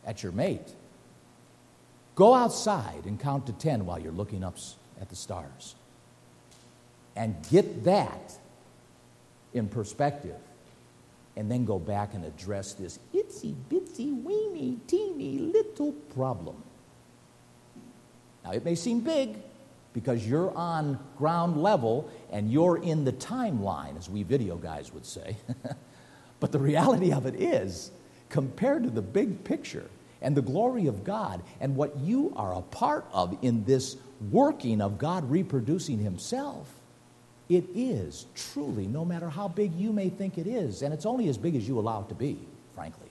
at 0.06 0.23
your 0.23 0.32
mate, 0.32 0.73
Go 2.17 2.34
outside 2.34 3.06
and 3.06 3.19
count 3.19 3.45
to 3.45 3.53
10 3.53 3.86
while 3.86 3.99
you're 3.99 4.12
looking 4.12 4.43
up 4.43 4.58
at 4.99 5.08
the 5.08 5.15
stars. 5.15 5.75
And 7.15 7.36
get 7.51 7.84
that 7.84 8.34
in 9.53 9.67
perspective. 9.67 10.36
And 11.38 11.50
then 11.50 11.63
go 11.63 11.80
back 11.80 12.15
and 12.15 12.26
address 12.26 12.73
this 12.73 13.00
itsy 13.13 13.56
bitsy 13.69 14.23
weeny 14.23 14.80
teeny 14.88 15.38
little 15.38 15.93
problem. 15.93 16.62
Now, 18.43 18.52
it 18.52 18.65
may 18.65 18.76
seem 18.76 19.02
big 19.02 19.38
because 19.93 20.28
you're 20.28 20.54
on 20.56 21.00
ground 21.17 21.62
level 21.62 22.10
and 22.32 22.52
you're 22.52 22.78
in 22.78 23.06
the 23.06 23.13
timeline, 23.13 23.97
as 23.97 24.10
we 24.10 24.23
video 24.23 24.58
guys 24.58 24.91
would 24.93 25.06
say. 25.06 25.38
but 26.39 26.52
the 26.52 26.60
reality 26.60 27.13
of 27.13 27.26
it 27.26 27.36
is, 27.36 27.91
compared 28.30 28.84
to 28.84 28.89
the 28.89 29.02
big 29.02 29.43
picture, 29.43 29.89
and 30.21 30.36
the 30.36 30.41
glory 30.41 30.88
of 30.88 31.04
God 31.04 31.41
and 31.60 31.76
what 31.76 31.97
you 32.00 32.34
are 32.36 32.54
a 32.54 32.62
part 32.62 33.06
of 33.12 33.38
in 33.41 33.63
this 33.65 33.97
working 34.32 34.82
of 34.82 34.97
God 34.97 35.30
reproducing 35.30 36.00
Himself, 36.00 36.67
it 37.49 37.65
is 37.73 38.25
truly, 38.36 38.88
no 38.88 39.05
matter 39.05 39.29
how 39.29 39.47
big 39.47 39.73
you 39.75 39.93
may 39.93 40.10
think 40.10 40.38
it 40.38 40.47
is, 40.47 40.81
and 40.81 40.93
it's 40.93 41.05
only 41.05 41.29
as 41.29 41.38
big 41.38 41.55
as 41.55 41.67
you 41.67 41.79
allow 41.79 42.01
it 42.01 42.10
to 42.10 42.15
be, 42.15 42.38
frankly. 42.75 43.07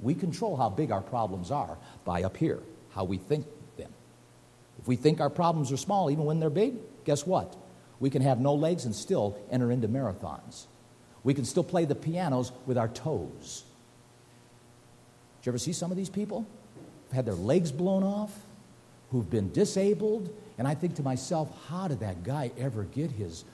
We 0.00 0.14
control 0.14 0.56
how 0.56 0.68
big 0.68 0.92
our 0.92 1.00
problems 1.00 1.50
are 1.50 1.76
by 2.04 2.22
up 2.22 2.36
here, 2.36 2.60
how 2.92 3.04
we 3.04 3.18
think 3.18 3.46
them. 3.76 3.92
If 4.78 4.86
we 4.88 4.96
think 4.96 5.20
our 5.20 5.30
problems 5.30 5.72
are 5.72 5.76
small, 5.76 6.10
even 6.10 6.24
when 6.24 6.40
they're 6.40 6.48
big, 6.48 6.74
guess 7.04 7.26
what? 7.26 7.56
We 7.98 8.08
can 8.08 8.22
have 8.22 8.40
no 8.40 8.54
legs 8.54 8.84
and 8.86 8.94
still 8.94 9.36
enter 9.50 9.70
into 9.70 9.88
marathons. 9.88 10.66
We 11.22 11.34
can 11.34 11.44
still 11.44 11.64
play 11.64 11.84
the 11.84 11.94
pianos 11.94 12.50
with 12.66 12.78
our 12.78 12.88
toes. 12.88 13.64
Did 15.40 15.46
you 15.46 15.50
ever 15.50 15.58
see 15.58 15.72
some 15.72 15.90
of 15.90 15.96
these 15.96 16.08
people? 16.08 16.46
Had 17.12 17.26
their 17.26 17.34
legs 17.34 17.72
blown 17.72 18.04
off, 18.04 18.32
who've 19.10 19.28
been 19.28 19.52
disabled, 19.52 20.34
and 20.58 20.68
I 20.68 20.74
think 20.74 20.94
to 20.96 21.02
myself, 21.02 21.50
how 21.68 21.88
did 21.88 22.00
that 22.00 22.22
guy 22.22 22.50
ever 22.58 22.84
get 22.84 23.10
his 23.10 23.44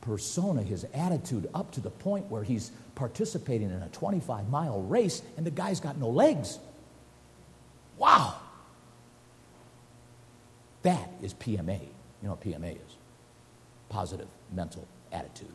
persona, 0.00 0.62
his 0.62 0.86
attitude 0.94 1.48
up 1.54 1.70
to 1.72 1.80
the 1.80 1.90
point 1.90 2.30
where 2.30 2.42
he's 2.42 2.70
participating 2.94 3.70
in 3.70 3.82
a 3.82 3.88
25 3.88 4.48
mile 4.48 4.82
race 4.82 5.22
and 5.36 5.46
the 5.46 5.50
guy's 5.50 5.80
got 5.80 5.96
no 5.98 6.08
legs? 6.08 6.58
Wow! 7.96 8.34
That 10.82 11.10
is 11.22 11.34
PMA. 11.34 11.80
You 11.80 12.28
know 12.28 12.30
what 12.30 12.40
PMA 12.40 12.76
is? 12.76 12.96
Positive 13.88 14.28
mental 14.52 14.86
attitude. 15.12 15.54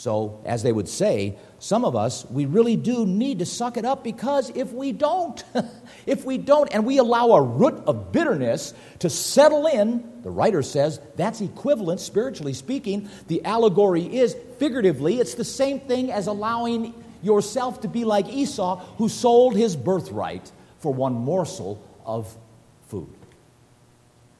So, 0.00 0.40
as 0.46 0.62
they 0.62 0.72
would 0.72 0.88
say, 0.88 1.36
some 1.58 1.84
of 1.84 1.94
us, 1.94 2.24
we 2.30 2.46
really 2.46 2.74
do 2.74 3.04
need 3.04 3.40
to 3.40 3.44
suck 3.44 3.76
it 3.76 3.84
up 3.84 4.02
because 4.02 4.48
if 4.48 4.72
we 4.72 4.92
don't, 4.92 5.44
if 6.06 6.24
we 6.24 6.38
don't, 6.38 6.72
and 6.72 6.86
we 6.86 6.96
allow 6.96 7.32
a 7.32 7.42
root 7.42 7.74
of 7.86 8.10
bitterness 8.10 8.72
to 9.00 9.10
settle 9.10 9.66
in, 9.66 10.22
the 10.22 10.30
writer 10.30 10.62
says 10.62 10.98
that's 11.16 11.42
equivalent, 11.42 12.00
spiritually 12.00 12.54
speaking. 12.54 13.10
The 13.26 13.44
allegory 13.44 14.04
is 14.04 14.34
figuratively, 14.58 15.20
it's 15.20 15.34
the 15.34 15.44
same 15.44 15.80
thing 15.80 16.10
as 16.10 16.28
allowing 16.28 16.94
yourself 17.22 17.82
to 17.82 17.88
be 17.88 18.06
like 18.06 18.26
Esau, 18.26 18.76
who 18.96 19.10
sold 19.10 19.54
his 19.54 19.76
birthright 19.76 20.50
for 20.78 20.94
one 20.94 21.12
morsel 21.12 21.86
of 22.06 22.34
food. 22.88 23.14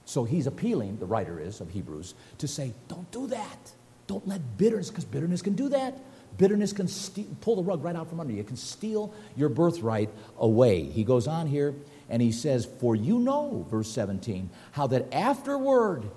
So 0.06 0.24
he's 0.24 0.46
appealing, 0.46 1.00
the 1.00 1.06
writer 1.06 1.38
is 1.38 1.60
of 1.60 1.68
Hebrews, 1.68 2.14
to 2.38 2.48
say, 2.48 2.72
don't 2.88 3.10
do 3.10 3.26
that. 3.26 3.72
Don't 4.10 4.26
let 4.26 4.58
bitterness, 4.58 4.88
because 4.90 5.04
bitterness 5.04 5.40
can 5.40 5.52
do 5.52 5.68
that. 5.68 5.96
Bitterness 6.36 6.72
can 6.72 6.88
pull 7.42 7.54
the 7.54 7.62
rug 7.62 7.84
right 7.84 7.94
out 7.94 8.08
from 8.08 8.18
under 8.18 8.32
you. 8.32 8.40
It 8.40 8.48
can 8.48 8.56
steal 8.56 9.14
your 9.36 9.48
birthright 9.48 10.10
away. 10.36 10.82
He 10.82 11.04
goes 11.04 11.28
on 11.28 11.46
here 11.46 11.76
and 12.08 12.20
he 12.20 12.32
says, 12.32 12.66
For 12.80 12.96
you 12.96 13.20
know, 13.20 13.64
verse 13.70 13.88
17, 13.92 14.50
how 14.72 14.88
that 14.88 15.14
afterward, 15.14 16.10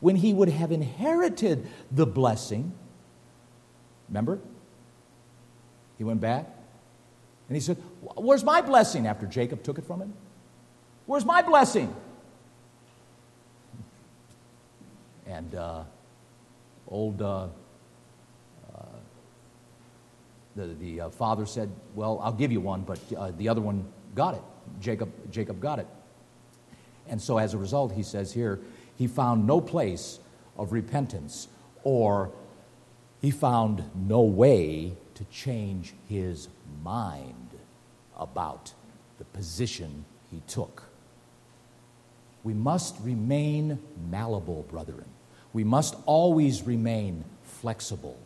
when 0.00 0.16
he 0.16 0.32
would 0.32 0.48
have 0.48 0.72
inherited 0.72 1.68
the 1.92 2.06
blessing, 2.06 2.72
remember? 4.08 4.38
He 5.98 6.04
went 6.04 6.22
back 6.22 6.46
and 7.48 7.56
he 7.56 7.60
said, 7.60 7.76
Where's 8.16 8.42
my 8.42 8.62
blessing 8.62 9.06
after 9.06 9.26
Jacob 9.26 9.62
took 9.62 9.76
it 9.76 9.84
from 9.84 10.00
him? 10.00 10.14
Where's 11.04 11.26
my 11.26 11.42
blessing? 11.42 11.94
And 15.26 15.54
uh, 15.54 15.84
old 16.88 17.22
uh, 17.22 17.48
uh, 18.74 18.82
the, 20.56 20.66
the 20.66 21.00
uh, 21.02 21.10
father 21.10 21.46
said, 21.46 21.70
Well, 21.94 22.20
I'll 22.22 22.32
give 22.32 22.52
you 22.52 22.60
one, 22.60 22.82
but 22.82 22.98
uh, 23.16 23.32
the 23.36 23.48
other 23.48 23.60
one 23.60 23.86
got 24.14 24.34
it. 24.34 24.42
Jacob, 24.80 25.10
Jacob 25.30 25.60
got 25.60 25.78
it. 25.78 25.86
And 27.08 27.20
so 27.20 27.38
as 27.38 27.54
a 27.54 27.58
result, 27.58 27.92
he 27.92 28.02
says 28.02 28.32
here, 28.32 28.60
he 28.96 29.06
found 29.06 29.46
no 29.46 29.60
place 29.60 30.20
of 30.56 30.72
repentance 30.72 31.48
or 31.82 32.30
he 33.20 33.30
found 33.30 33.84
no 33.94 34.22
way 34.22 34.92
to 35.14 35.24
change 35.24 35.94
his 36.08 36.48
mind 36.82 37.50
about 38.18 38.72
the 39.18 39.24
position 39.24 40.04
he 40.30 40.42
took. 40.46 40.84
We 42.42 42.54
must 42.54 42.96
remain 43.00 43.78
malleable, 44.10 44.66
brethren. 44.68 45.06
We 45.54 45.64
must 45.64 45.94
always 46.04 46.62
remain 46.62 47.24
flexible. 47.44 48.18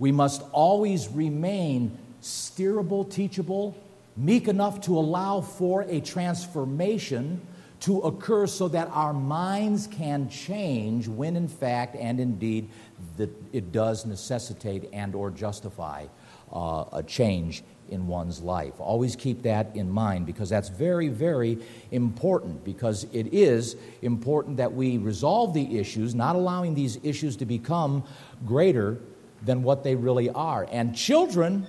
We 0.00 0.10
must 0.10 0.42
always 0.50 1.08
remain 1.08 1.96
steerable, 2.22 3.08
teachable, 3.08 3.76
meek 4.16 4.48
enough 4.48 4.80
to 4.82 4.98
allow 4.98 5.42
for 5.42 5.82
a 5.82 6.00
transformation 6.00 7.40
to 7.80 8.00
occur 8.00 8.46
so 8.46 8.68
that 8.68 8.88
our 8.92 9.12
minds 9.12 9.86
can 9.86 10.28
change 10.28 11.08
when 11.08 11.36
in 11.36 11.48
fact 11.48 11.96
and 11.96 12.20
indeed 12.20 12.68
that 13.16 13.30
it 13.52 13.72
does 13.72 14.04
necessitate 14.04 14.88
and 14.92 15.14
or 15.14 15.30
justify 15.30 16.06
uh, 16.52 16.84
a 16.92 17.02
change 17.02 17.62
in 17.90 18.06
one's 18.06 18.40
life. 18.40 18.74
Always 18.78 19.16
keep 19.16 19.42
that 19.42 19.74
in 19.74 19.90
mind 19.90 20.26
because 20.26 20.48
that's 20.48 20.68
very 20.68 21.08
very 21.08 21.58
important 21.90 22.64
because 22.64 23.04
it 23.12 23.32
is 23.32 23.76
important 24.02 24.56
that 24.58 24.72
we 24.72 24.98
resolve 24.98 25.54
the 25.54 25.78
issues 25.78 26.14
not 26.14 26.36
allowing 26.36 26.74
these 26.74 26.98
issues 27.02 27.36
to 27.36 27.46
become 27.46 28.04
greater 28.46 28.98
than 29.42 29.62
what 29.62 29.84
they 29.84 29.94
really 29.94 30.30
are. 30.30 30.66
And 30.70 30.94
children 30.94 31.66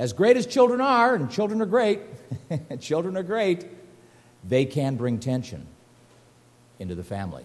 as 0.00 0.14
great 0.14 0.38
as 0.38 0.46
children 0.46 0.80
are, 0.80 1.14
and 1.14 1.30
children 1.30 1.60
are 1.60 1.66
great, 1.66 2.00
children 2.80 3.18
are 3.18 3.22
great, 3.22 3.66
they 4.48 4.64
can 4.64 4.96
bring 4.96 5.18
tension 5.18 5.66
into 6.78 6.94
the 6.94 7.04
family. 7.04 7.44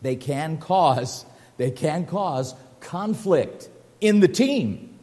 They 0.00 0.14
can 0.14 0.58
cause, 0.58 1.26
they 1.56 1.72
can 1.72 2.06
cause 2.06 2.54
conflict 2.78 3.68
in 4.00 4.20
the 4.20 4.28
team 4.28 4.93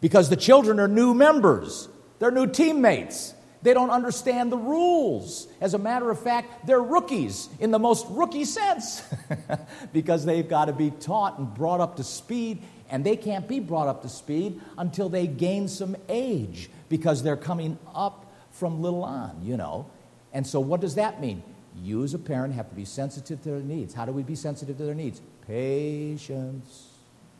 because 0.00 0.28
the 0.28 0.36
children 0.36 0.80
are 0.80 0.88
new 0.88 1.14
members. 1.14 1.88
They're 2.18 2.30
new 2.30 2.46
teammates. 2.46 3.34
They 3.62 3.74
don't 3.74 3.90
understand 3.90 4.50
the 4.50 4.56
rules. 4.56 5.46
As 5.60 5.74
a 5.74 5.78
matter 5.78 6.10
of 6.10 6.18
fact, 6.18 6.66
they're 6.66 6.82
rookies 6.82 7.48
in 7.58 7.70
the 7.70 7.78
most 7.78 8.06
rookie 8.08 8.46
sense 8.46 9.02
because 9.92 10.24
they've 10.24 10.48
got 10.48 10.66
to 10.66 10.72
be 10.72 10.90
taught 10.90 11.38
and 11.38 11.52
brought 11.52 11.80
up 11.80 11.96
to 11.96 12.04
speed 12.04 12.62
and 12.90 13.04
they 13.04 13.16
can't 13.16 13.46
be 13.46 13.60
brought 13.60 13.86
up 13.86 14.02
to 14.02 14.08
speed 14.08 14.60
until 14.78 15.08
they 15.08 15.26
gain 15.26 15.68
some 15.68 15.96
age 16.08 16.70
because 16.88 17.22
they're 17.22 17.36
coming 17.36 17.78
up 17.94 18.32
from 18.50 18.82
little 18.82 19.04
on, 19.04 19.40
you 19.44 19.56
know. 19.56 19.86
And 20.32 20.46
so, 20.46 20.58
what 20.60 20.80
does 20.80 20.96
that 20.96 21.20
mean? 21.20 21.42
You, 21.82 22.02
as 22.02 22.14
a 22.14 22.18
parent, 22.18 22.54
have 22.54 22.68
to 22.68 22.74
be 22.74 22.84
sensitive 22.84 23.42
to 23.42 23.50
their 23.50 23.60
needs. 23.60 23.94
How 23.94 24.04
do 24.04 24.12
we 24.12 24.22
be 24.22 24.34
sensitive 24.34 24.76
to 24.78 24.84
their 24.84 24.94
needs? 24.94 25.20
Patience. 25.46 26.88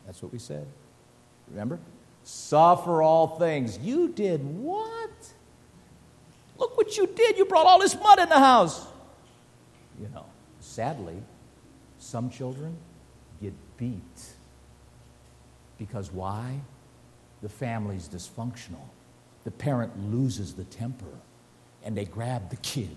That's 0.07 0.23
what 0.23 0.33
we 0.33 0.39
said. 0.39 0.67
Remember? 1.49 1.81
Suffer 2.25 3.03
all 3.03 3.39
things. 3.39 3.79
You 3.79 4.09
did 4.09 4.45
what? 4.45 5.11
Look 6.59 6.77
what 6.77 6.97
you 6.97 7.07
did. 7.07 7.39
You 7.39 7.45
brought 7.45 7.67
all 7.67 7.79
this 7.79 7.95
mud 7.95 8.19
in 8.19 8.29
the 8.29 8.39
house. 8.39 8.87
You 10.01 10.09
know, 10.15 10.27
sadly, 10.61 11.17
some 11.99 12.31
children 12.31 12.77
get 13.43 13.55
beat 13.77 14.03
because 15.79 16.13
why? 16.13 16.61
The 17.43 17.49
family's 17.49 18.09
dysfunctional. 18.09 18.87
The 19.45 19.51
parent 19.51 20.13
loses 20.13 20.55
the 20.55 20.65
temper 20.65 21.07
and 21.83 21.97
they 21.97 22.05
grab 22.05 22.51
the 22.51 22.57
kid, 22.57 22.97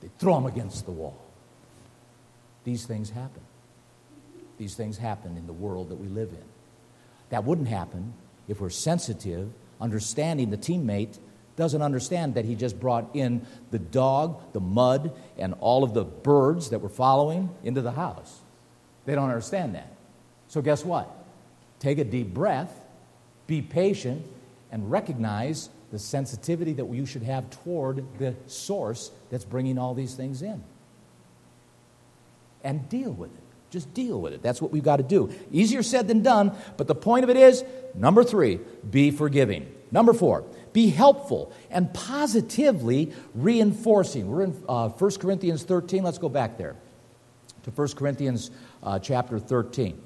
they 0.00 0.08
throw 0.18 0.38
him 0.38 0.46
against 0.46 0.86
the 0.86 0.90
wall. 0.90 1.18
These 2.64 2.86
things 2.86 3.10
happen. 3.10 3.42
These 4.56 4.74
things 4.74 4.96
happen 4.96 5.36
in 5.36 5.46
the 5.46 5.52
world 5.52 5.90
that 5.90 5.96
we 5.96 6.08
live 6.08 6.30
in. 6.30 6.53
That 7.34 7.42
wouldn't 7.42 7.66
happen 7.66 8.14
if 8.46 8.60
we're 8.60 8.70
sensitive, 8.70 9.50
understanding 9.80 10.50
the 10.50 10.56
teammate 10.56 11.18
doesn't 11.56 11.82
understand 11.82 12.34
that 12.34 12.44
he 12.44 12.54
just 12.54 12.78
brought 12.78 13.10
in 13.12 13.44
the 13.72 13.80
dog, 13.80 14.40
the 14.52 14.60
mud, 14.60 15.12
and 15.36 15.52
all 15.58 15.82
of 15.82 15.94
the 15.94 16.04
birds 16.04 16.70
that 16.70 16.78
were 16.78 16.88
following 16.88 17.50
into 17.64 17.82
the 17.82 17.90
house. 17.90 18.38
They 19.04 19.16
don't 19.16 19.30
understand 19.30 19.74
that. 19.74 19.92
So, 20.46 20.62
guess 20.62 20.84
what? 20.84 21.10
Take 21.80 21.98
a 21.98 22.04
deep 22.04 22.32
breath, 22.32 22.72
be 23.48 23.62
patient, 23.62 24.24
and 24.70 24.88
recognize 24.88 25.70
the 25.90 25.98
sensitivity 25.98 26.74
that 26.74 26.88
you 26.88 27.04
should 27.04 27.24
have 27.24 27.50
toward 27.50 28.04
the 28.20 28.36
source 28.46 29.10
that's 29.28 29.44
bringing 29.44 29.76
all 29.76 29.92
these 29.94 30.14
things 30.14 30.40
in. 30.40 30.62
And 32.62 32.88
deal 32.88 33.10
with 33.10 33.34
it. 33.34 33.53
Just 33.74 33.92
deal 33.92 34.20
with 34.20 34.32
it. 34.32 34.40
That's 34.40 34.62
what 34.62 34.70
we've 34.70 34.84
got 34.84 34.98
to 34.98 35.02
do. 35.02 35.34
Easier 35.50 35.82
said 35.82 36.06
than 36.06 36.22
done, 36.22 36.52
but 36.76 36.86
the 36.86 36.94
point 36.94 37.24
of 37.24 37.28
it 37.28 37.36
is 37.36 37.64
number 37.92 38.22
three, 38.22 38.60
be 38.88 39.10
forgiving. 39.10 39.66
Number 39.90 40.12
four, 40.12 40.44
be 40.72 40.90
helpful 40.90 41.52
and 41.72 41.92
positively 41.92 43.12
reinforcing. 43.34 44.30
We're 44.30 44.42
in 44.42 44.62
uh, 44.68 44.90
1 44.90 45.10
Corinthians 45.16 45.64
13. 45.64 46.04
Let's 46.04 46.18
go 46.18 46.28
back 46.28 46.56
there 46.56 46.76
to 47.64 47.70
1 47.72 47.88
Corinthians 47.96 48.52
uh, 48.84 49.00
chapter 49.00 49.40
13 49.40 50.00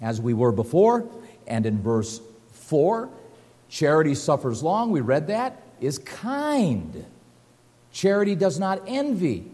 as 0.00 0.20
we 0.20 0.34
were 0.34 0.50
before. 0.50 1.08
And 1.46 1.66
in 1.66 1.80
verse 1.80 2.20
4, 2.50 3.08
charity 3.68 4.16
suffers 4.16 4.60
long, 4.60 4.90
we 4.90 5.02
read 5.02 5.28
that, 5.28 5.62
is 5.80 5.98
kind. 5.98 7.04
Charity 7.92 8.34
does 8.34 8.58
not 8.58 8.82
envy. 8.88 9.52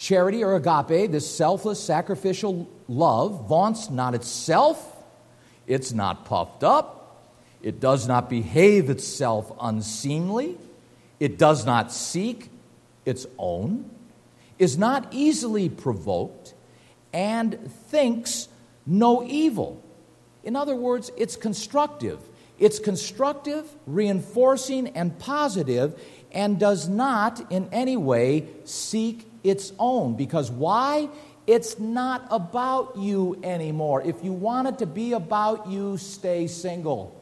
Charity 0.00 0.42
or 0.42 0.54
agape, 0.54 1.10
this 1.10 1.30
selfless, 1.30 1.78
sacrificial 1.78 2.66
love, 2.88 3.46
vaunts 3.50 3.90
not 3.90 4.14
itself, 4.14 4.96
it's 5.66 5.92
not 5.92 6.24
puffed 6.24 6.64
up, 6.64 7.28
it 7.62 7.80
does 7.80 8.08
not 8.08 8.30
behave 8.30 8.88
itself 8.88 9.52
unseemly, 9.60 10.56
it 11.20 11.36
does 11.36 11.66
not 11.66 11.92
seek 11.92 12.48
its 13.04 13.26
own, 13.36 13.90
is 14.58 14.78
not 14.78 15.06
easily 15.10 15.68
provoked, 15.68 16.54
and 17.12 17.70
thinks 17.70 18.48
no 18.86 19.22
evil. 19.22 19.82
In 20.42 20.56
other 20.56 20.74
words, 20.74 21.12
it's 21.18 21.36
constructive. 21.36 22.20
It's 22.58 22.78
constructive, 22.78 23.68
reinforcing, 23.86 24.88
and 24.96 25.18
positive, 25.18 26.02
and 26.32 26.58
does 26.58 26.88
not 26.88 27.52
in 27.52 27.68
any 27.70 27.98
way 27.98 28.46
seek 28.64 29.29
its 29.42 29.72
own. 29.78 30.16
Because 30.16 30.50
why? 30.50 31.08
It's 31.46 31.78
not 31.78 32.26
about 32.30 32.96
you 32.96 33.38
anymore. 33.42 34.02
If 34.02 34.22
you 34.22 34.32
want 34.32 34.68
it 34.68 34.78
to 34.78 34.86
be 34.86 35.12
about 35.12 35.68
you, 35.68 35.96
stay 35.96 36.46
single. 36.46 37.16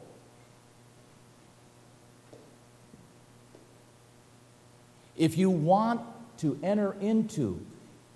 If 5.17 5.37
you 5.37 5.49
want 5.49 6.01
to 6.37 6.59
enter 6.63 6.93
into 7.01 7.65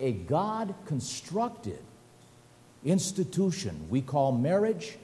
a 0.00 0.12
God 0.12 0.74
constructed 0.86 1.78
institution 2.84 3.86
we 3.88 4.00
call 4.00 4.32
marriage, 4.32 4.96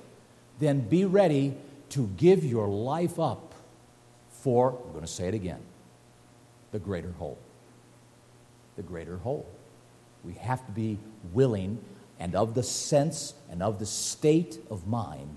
then 0.58 0.80
be 0.80 1.04
ready 1.04 1.54
to 1.90 2.06
give 2.16 2.44
your 2.44 2.68
life 2.68 3.18
up 3.18 3.54
for, 4.30 4.70
I'm 4.70 4.92
going 4.92 5.00
to 5.00 5.06
say 5.06 5.28
it 5.28 5.34
again, 5.34 5.60
the 6.72 6.78
greater 6.78 7.12
whole. 7.12 7.38
The 8.76 8.82
greater 8.82 9.18
whole. 9.18 9.46
We 10.24 10.34
have 10.34 10.64
to 10.66 10.72
be 10.72 10.98
willing 11.32 11.82
and 12.18 12.34
of 12.34 12.54
the 12.54 12.62
sense 12.62 13.34
and 13.50 13.62
of 13.62 13.78
the 13.78 13.86
state 13.86 14.58
of 14.70 14.86
mind 14.86 15.36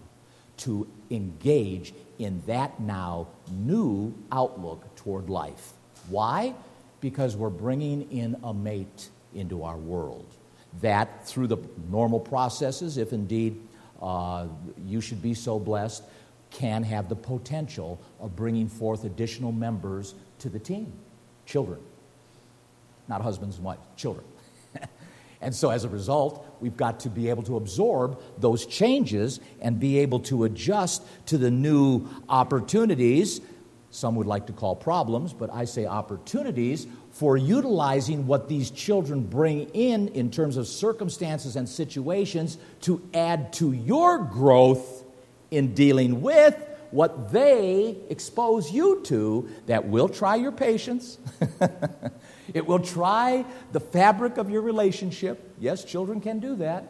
to 0.58 0.88
engage 1.10 1.94
in 2.20 2.42
that 2.46 2.80
now 2.80 3.28
new 3.52 4.14
outlook 4.32 4.96
toward 4.96 5.30
life. 5.30 5.74
Why? 6.10 6.54
Because 7.02 7.36
we're 7.36 7.50
bringing 7.50 8.10
in 8.12 8.36
a 8.44 8.54
mate 8.54 9.10
into 9.34 9.64
our 9.64 9.78
world. 9.78 10.26
That, 10.82 11.26
through 11.28 11.48
the 11.48 11.58
normal 11.90 12.20
processes, 12.20 12.98
if 12.98 13.14
indeed 13.14 13.60
uh, 14.02 14.48
you 14.86 15.02
should 15.02 15.22
be 15.22 15.34
so 15.34 15.60
blessed, 15.60 16.04
can 16.52 16.84
have 16.84 17.10
the 17.10 17.16
potential 17.16 18.00
of 18.20 18.36
bringing 18.36 18.68
forth 18.68 19.06
additional 19.06 19.52
members 19.52 20.14
to 20.40 20.50
the 20.50 20.60
team 20.60 20.92
children. 21.46 21.80
Not 23.08 23.22
husbands 23.22 23.58
and 23.58 23.66
wives, 23.66 23.82
children. 23.96 24.26
and 25.42 25.54
so, 25.54 25.70
as 25.70 25.84
a 25.84 25.90
result, 25.90 26.46
we've 26.60 26.78
got 26.78 27.02
to 27.02 27.10
be 27.10 27.30
able 27.30 27.44
to 27.44 27.58
absorb 27.58 28.22
those 28.38 28.66
changes 28.66 29.40
and 29.62 29.80
be 29.80 30.00
able 30.00 30.20
to 30.22 30.46
adjust 30.46 31.04
to 31.28 31.38
the 31.38 31.52
new 31.52 32.08
opportunities. 32.30 33.42
Some 33.92 34.16
would 34.16 34.28
like 34.28 34.48
to 34.48 34.54
call 34.54 34.76
problems, 34.76 35.34
but 35.34 35.54
I 35.54 35.66
say 35.66 35.86
opportunities 35.86 36.88
for 37.12 37.38
utilizing 37.38 38.26
what 38.26 38.50
these 38.50 38.72
children 38.72 39.22
bring 39.24 39.70
in 39.70 40.08
in 40.10 40.32
terms 40.32 40.58
of 40.58 40.68
circumstances 40.68 41.56
and 41.56 41.70
situations 41.70 42.58
to 42.82 43.08
add 43.14 43.54
to 43.54 43.72
your 43.72 44.18
growth 44.18 45.04
in 45.52 45.76
dealing 45.76 46.22
with 46.22 46.56
what 46.90 47.32
they 47.32 47.98
expose 48.10 48.72
you 48.72 49.02
to 49.02 49.50
that 49.68 49.88
will 49.88 50.10
try 50.10 50.36
your 50.36 50.52
patience. 50.52 51.18
it 52.54 52.66
will 52.66 52.80
try 52.80 53.46
the 53.72 53.80
fabric 53.80 54.38
of 54.38 54.50
your 54.50 54.62
relationship. 54.62 55.56
Yes, 55.60 55.84
children 55.84 56.22
can 56.22 56.40
do 56.40 56.56
that. 56.58 56.88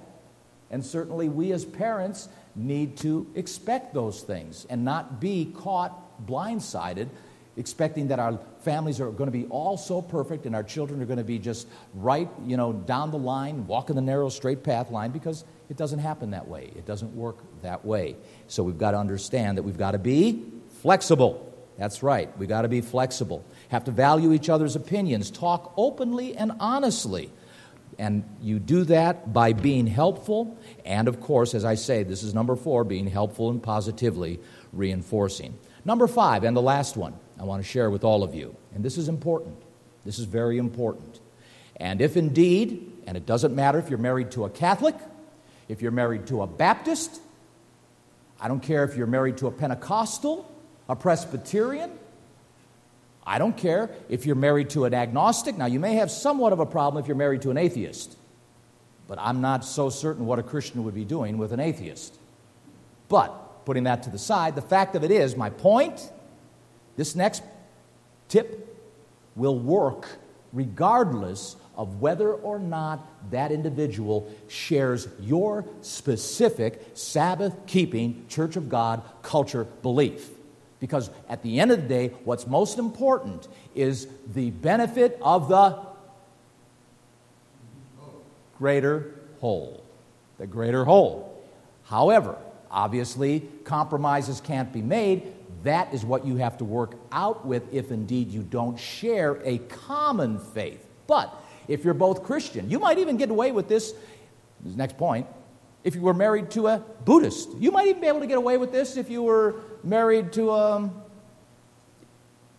And 0.69 0.85
certainly 0.85 1.29
we 1.29 1.51
as 1.51 1.65
parents 1.65 2.29
need 2.55 2.97
to 2.97 3.27
expect 3.35 3.93
those 3.93 4.21
things 4.21 4.65
and 4.69 4.83
not 4.83 5.21
be 5.21 5.53
caught 5.55 6.25
blindsided 6.25 7.09
expecting 7.57 8.07
that 8.07 8.19
our 8.19 8.39
families 8.61 8.99
are 8.99 9.11
going 9.11 9.27
to 9.27 9.37
be 9.37 9.45
all 9.45 9.77
so 9.77 10.01
perfect 10.01 10.45
and 10.45 10.55
our 10.55 10.63
children 10.63 11.01
are 11.01 11.05
going 11.05 11.17
to 11.17 11.23
be 11.23 11.37
just 11.37 11.67
right, 11.93 12.29
you 12.45 12.57
know, 12.57 12.73
down 12.73 13.11
the 13.11 13.17
line, 13.17 13.67
walking 13.67 13.95
the 13.95 14.01
narrow, 14.01 14.29
straight 14.29 14.63
path 14.63 14.89
line, 14.89 15.11
because 15.11 15.43
it 15.69 15.77
doesn't 15.77 15.99
happen 15.99 16.31
that 16.31 16.47
way. 16.47 16.71
It 16.75 16.85
doesn't 16.85 17.15
work 17.15 17.37
that 17.61 17.85
way. 17.85 18.15
So 18.47 18.63
we've 18.63 18.77
got 18.77 18.91
to 18.91 18.97
understand 18.97 19.57
that 19.57 19.63
we've 19.63 19.77
got 19.77 19.91
to 19.91 19.99
be 19.99 20.43
flexible. 20.81 21.49
That's 21.77 22.03
right. 22.03 22.35
We've 22.37 22.49
got 22.49 22.63
to 22.63 22.67
be 22.67 22.81
flexible. 22.81 23.45
Have 23.73 23.85
to 23.85 23.91
value 23.91 24.33
each 24.33 24.49
other's 24.49 24.75
opinions. 24.75 25.31
Talk 25.31 25.73
openly 25.77 26.37
and 26.37 26.51
honestly. 26.59 27.31
And 27.97 28.23
you 28.39 28.59
do 28.59 28.83
that 28.83 29.33
by 29.33 29.53
being 29.53 29.87
helpful. 29.87 30.55
And 30.85 31.07
of 31.07 31.19
course, 31.19 31.55
as 31.55 31.65
I 31.65 31.73
say, 31.73 32.03
this 32.03 32.21
is 32.21 32.35
number 32.35 32.55
four 32.55 32.83
being 32.83 33.07
helpful 33.07 33.49
and 33.49 33.63
positively 33.63 34.39
reinforcing. 34.73 35.57
Number 35.85 36.05
five, 36.05 36.43
and 36.43 36.55
the 36.55 36.61
last 36.61 36.95
one, 36.95 37.15
I 37.39 37.45
want 37.45 37.63
to 37.63 37.67
share 37.67 37.89
with 37.89 38.03
all 38.03 38.21
of 38.21 38.35
you. 38.35 38.55
And 38.75 38.85
this 38.85 38.95
is 38.95 39.09
important. 39.09 39.59
This 40.05 40.19
is 40.19 40.25
very 40.25 40.59
important. 40.59 41.19
And 41.77 41.99
if 41.99 42.15
indeed, 42.15 42.91
and 43.07 43.17
it 43.17 43.25
doesn't 43.25 43.55
matter 43.55 43.79
if 43.79 43.89
you're 43.89 43.97
married 43.97 44.29
to 44.33 44.45
a 44.45 44.51
Catholic, 44.51 44.93
if 45.67 45.81
you're 45.81 45.89
married 45.89 46.27
to 46.27 46.43
a 46.43 46.47
Baptist, 46.47 47.19
I 48.39 48.47
don't 48.47 48.61
care 48.61 48.83
if 48.83 48.95
you're 48.95 49.07
married 49.07 49.37
to 49.37 49.47
a 49.47 49.51
Pentecostal, 49.51 50.47
a 50.87 50.95
Presbyterian, 50.95 51.89
I 53.25 53.37
don't 53.37 53.55
care 53.55 53.89
if 54.09 54.25
you're 54.25 54.35
married 54.35 54.71
to 54.71 54.85
an 54.85 54.93
agnostic. 54.93 55.57
Now, 55.57 55.65
you 55.65 55.79
may 55.79 55.95
have 55.95 56.11
somewhat 56.11 56.53
of 56.53 56.59
a 56.59 56.65
problem 56.65 57.01
if 57.01 57.07
you're 57.07 57.15
married 57.15 57.41
to 57.43 57.51
an 57.51 57.57
atheist, 57.57 58.17
but 59.07 59.17
I'm 59.19 59.41
not 59.41 59.63
so 59.63 59.89
certain 59.89 60.25
what 60.25 60.39
a 60.39 60.43
Christian 60.43 60.83
would 60.83 60.95
be 60.95 61.05
doing 61.05 61.37
with 61.37 61.53
an 61.53 61.59
atheist. 61.59 62.17
But 63.07 63.65
putting 63.65 63.83
that 63.83 64.03
to 64.03 64.09
the 64.09 64.19
side, 64.19 64.55
the 64.55 64.61
fact 64.61 64.95
of 64.95 65.03
it 65.03 65.11
is, 65.11 65.35
my 65.35 65.49
point 65.49 66.11
this 66.95 67.15
next 67.15 67.43
tip 68.27 68.77
will 69.35 69.57
work 69.57 70.07
regardless 70.51 71.55
of 71.75 72.01
whether 72.01 72.31
or 72.31 72.59
not 72.59 73.31
that 73.31 73.51
individual 73.51 74.31
shares 74.47 75.07
your 75.19 75.65
specific 75.81 76.85
Sabbath 76.93 77.55
keeping 77.65 78.25
Church 78.27 78.55
of 78.55 78.69
God 78.69 79.01
culture 79.23 79.63
belief. 79.63 80.29
Because 80.83 81.09
at 81.29 81.41
the 81.43 81.61
end 81.61 81.71
of 81.71 81.81
the 81.81 81.87
day, 81.87 82.09
what's 82.25 82.45
most 82.45 82.77
important 82.77 83.47
is 83.73 84.05
the 84.33 84.49
benefit 84.49 85.17
of 85.21 85.47
the 85.47 85.79
greater 88.57 89.15
whole. 89.39 89.81
The 90.39 90.45
greater 90.45 90.83
whole. 90.83 91.41
However, 91.85 92.35
obviously, 92.69 93.47
compromises 93.63 94.41
can't 94.41 94.73
be 94.73 94.81
made 94.81 95.31
that 95.63 95.93
is 95.93 96.05
what 96.05 96.25
you 96.25 96.35
have 96.37 96.57
to 96.57 96.65
work 96.65 96.95
out 97.11 97.45
with 97.45 97.73
if 97.73 97.91
indeed 97.91 98.31
you 98.31 98.43
don't 98.43 98.77
share 98.77 99.39
a 99.45 99.59
common 99.59 100.39
faith. 100.39 100.85
But 101.07 101.33
if 101.67 101.85
you're 101.85 101.93
both 101.93 102.23
Christian, 102.23 102.69
you 102.69 102.79
might 102.79 102.97
even 102.97 103.15
get 103.15 103.29
away 103.29 103.53
with 103.53 103.69
this. 103.69 103.93
This 104.59 104.75
next 104.75 104.97
point. 104.97 105.25
If 105.83 105.95
you 105.95 106.01
were 106.01 106.13
married 106.13 106.51
to 106.51 106.67
a 106.67 106.83
Buddhist, 107.05 107.49
you 107.59 107.71
might 107.71 107.87
even 107.87 108.01
be 108.01 108.07
able 108.07 108.21
to 108.21 108.27
get 108.27 108.37
away 108.37 108.57
with 108.57 108.71
this 108.71 108.97
if 108.97 109.09
you 109.09 109.23
were 109.23 109.55
married 109.83 110.33
to 110.33 110.51
an 110.51 110.91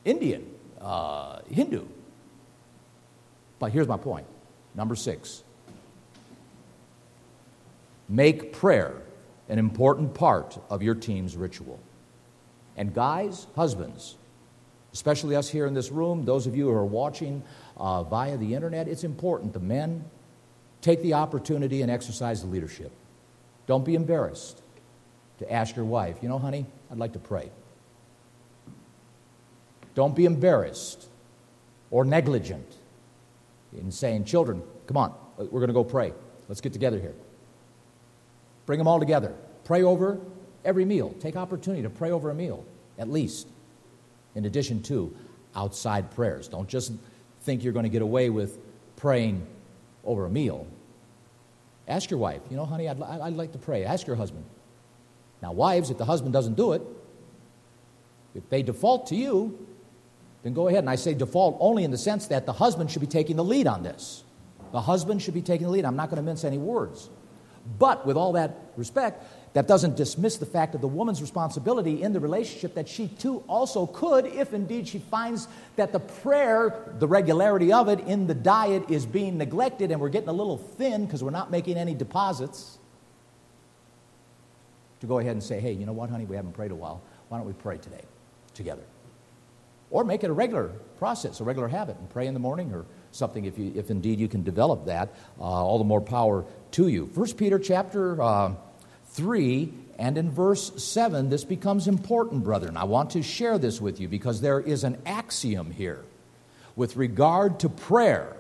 Indian, 0.04 0.46
uh, 0.80 1.40
Hindu. 1.50 1.84
But 3.58 3.72
here's 3.72 3.88
my 3.88 3.96
point. 3.96 4.26
Number 4.74 4.94
six 4.94 5.42
make 8.08 8.52
prayer 8.52 8.94
an 9.48 9.58
important 9.58 10.14
part 10.14 10.58
of 10.68 10.82
your 10.82 10.94
team's 10.94 11.36
ritual. 11.36 11.80
And 12.76 12.94
guys, 12.94 13.46
husbands, 13.56 14.16
especially 14.92 15.36
us 15.36 15.48
here 15.48 15.66
in 15.66 15.74
this 15.74 15.90
room, 15.90 16.24
those 16.24 16.46
of 16.46 16.56
you 16.56 16.66
who 16.66 16.72
are 16.72 16.84
watching 16.84 17.42
uh, 17.76 18.02
via 18.02 18.36
the 18.36 18.54
internet, 18.54 18.88
it's 18.88 19.04
important 19.04 19.52
the 19.52 19.60
men 19.60 20.04
take 20.80 21.02
the 21.02 21.14
opportunity 21.14 21.82
and 21.82 21.90
exercise 21.90 22.42
the 22.42 22.46
leadership. 22.46 22.92
Don't 23.66 23.84
be 23.84 23.94
embarrassed 23.94 24.60
to 25.38 25.50
ask 25.52 25.74
your 25.76 25.84
wife, 25.84 26.18
you 26.20 26.28
know, 26.28 26.38
honey, 26.38 26.66
I'd 26.94 27.00
like 27.00 27.14
to 27.14 27.18
pray. 27.18 27.50
Don't 29.96 30.14
be 30.14 30.26
embarrassed 30.26 31.08
or 31.90 32.04
negligent 32.04 32.76
in 33.76 33.90
saying, 33.90 34.26
children, 34.26 34.62
come 34.86 34.96
on, 34.96 35.12
we're 35.36 35.58
going 35.58 35.66
to 35.66 35.74
go 35.74 35.82
pray. 35.82 36.12
Let's 36.48 36.60
get 36.60 36.72
together 36.72 37.00
here. 37.00 37.16
Bring 38.66 38.78
them 38.78 38.86
all 38.86 39.00
together. 39.00 39.34
Pray 39.64 39.82
over 39.82 40.20
every 40.64 40.84
meal. 40.84 41.12
Take 41.18 41.34
opportunity 41.34 41.82
to 41.82 41.90
pray 41.90 42.12
over 42.12 42.30
a 42.30 42.34
meal, 42.34 42.64
at 42.96 43.10
least, 43.10 43.48
in 44.36 44.44
addition 44.44 44.80
to 44.84 45.12
outside 45.56 46.12
prayers. 46.12 46.46
Don't 46.46 46.68
just 46.68 46.92
think 47.42 47.64
you're 47.64 47.72
going 47.72 47.82
to 47.82 47.90
get 47.90 48.02
away 48.02 48.30
with 48.30 48.56
praying 48.94 49.44
over 50.04 50.26
a 50.26 50.30
meal. 50.30 50.64
Ask 51.88 52.08
your 52.08 52.20
wife, 52.20 52.42
you 52.50 52.56
know, 52.56 52.64
honey, 52.64 52.88
I'd, 52.88 53.02
I'd 53.02 53.34
like 53.34 53.50
to 53.50 53.58
pray. 53.58 53.84
Ask 53.84 54.06
your 54.06 54.14
husband. 54.14 54.44
Now, 55.44 55.52
wives, 55.52 55.90
if 55.90 55.98
the 55.98 56.06
husband 56.06 56.32
doesn't 56.32 56.54
do 56.54 56.72
it, 56.72 56.80
if 58.34 58.48
they 58.48 58.62
default 58.62 59.08
to 59.08 59.14
you, 59.14 59.66
then 60.42 60.54
go 60.54 60.68
ahead. 60.68 60.78
And 60.78 60.88
I 60.88 60.94
say 60.94 61.12
default 61.12 61.58
only 61.60 61.84
in 61.84 61.90
the 61.90 61.98
sense 61.98 62.28
that 62.28 62.46
the 62.46 62.52
husband 62.54 62.90
should 62.90 63.02
be 63.02 63.06
taking 63.06 63.36
the 63.36 63.44
lead 63.44 63.66
on 63.66 63.82
this. 63.82 64.24
The 64.72 64.80
husband 64.80 65.20
should 65.20 65.34
be 65.34 65.42
taking 65.42 65.66
the 65.66 65.72
lead. 65.74 65.84
I'm 65.84 65.96
not 65.96 66.08
going 66.08 66.16
to 66.16 66.22
mince 66.22 66.44
any 66.44 66.56
words. 66.56 67.10
But 67.78 68.06
with 68.06 68.16
all 68.16 68.32
that 68.32 68.56
respect, 68.78 69.22
that 69.52 69.68
doesn't 69.68 69.96
dismiss 69.98 70.38
the 70.38 70.46
fact 70.46 70.74
of 70.74 70.80
the 70.80 70.88
woman's 70.88 71.20
responsibility 71.20 72.00
in 72.00 72.14
the 72.14 72.20
relationship 72.20 72.74
that 72.76 72.88
she 72.88 73.08
too 73.08 73.44
also 73.46 73.84
could, 73.86 74.24
if 74.24 74.54
indeed 74.54 74.88
she 74.88 74.98
finds 74.98 75.46
that 75.76 75.92
the 75.92 76.00
prayer, 76.00 76.94
the 77.00 77.06
regularity 77.06 77.70
of 77.70 77.90
it 77.90 78.00
in 78.00 78.26
the 78.26 78.34
diet 78.34 78.84
is 78.88 79.04
being 79.04 79.36
neglected 79.36 79.90
and 79.90 80.00
we're 80.00 80.08
getting 80.08 80.30
a 80.30 80.32
little 80.32 80.56
thin 80.56 81.04
because 81.04 81.22
we're 81.22 81.30
not 81.30 81.50
making 81.50 81.76
any 81.76 81.92
deposits, 81.92 82.78
to 85.04 85.08
go 85.08 85.18
ahead 85.18 85.32
and 85.32 85.42
say, 85.42 85.60
hey, 85.60 85.72
you 85.72 85.86
know 85.86 85.92
what, 85.92 86.10
honey, 86.10 86.24
we 86.24 86.36
haven't 86.36 86.52
prayed 86.52 86.70
a 86.70 86.74
while. 86.74 87.02
Why 87.28 87.38
don't 87.38 87.46
we 87.46 87.52
pray 87.52 87.78
today 87.78 88.02
together? 88.54 88.82
Or 89.90 90.04
make 90.04 90.24
it 90.24 90.30
a 90.30 90.32
regular 90.32 90.68
process, 90.98 91.40
a 91.40 91.44
regular 91.44 91.68
habit, 91.68 91.96
and 91.98 92.10
pray 92.10 92.26
in 92.26 92.34
the 92.34 92.40
morning 92.40 92.72
or 92.72 92.84
something 93.12 93.44
if, 93.44 93.58
you, 93.58 93.72
if 93.76 93.90
indeed 93.90 94.18
you 94.18 94.28
can 94.28 94.42
develop 94.42 94.86
that. 94.86 95.14
Uh, 95.38 95.44
all 95.44 95.78
the 95.78 95.84
more 95.84 96.00
power 96.00 96.44
to 96.72 96.88
you. 96.88 97.06
First 97.14 97.36
Peter 97.36 97.58
chapter. 97.58 98.20
Uh, 98.20 98.54
3 99.14 99.72
and 99.96 100.18
in 100.18 100.30
verse 100.30 100.82
7, 100.82 101.30
this 101.30 101.44
becomes 101.44 101.86
important, 101.86 102.42
brethren. 102.42 102.76
I 102.76 102.82
want 102.82 103.10
to 103.10 103.22
share 103.22 103.58
this 103.58 103.80
with 103.80 104.00
you 104.00 104.08
because 104.08 104.40
there 104.40 104.58
is 104.58 104.82
an 104.82 105.00
axiom 105.06 105.70
here 105.70 106.04
with 106.74 106.96
regard 106.96 107.60
to 107.60 107.68
prayer. 107.68 108.36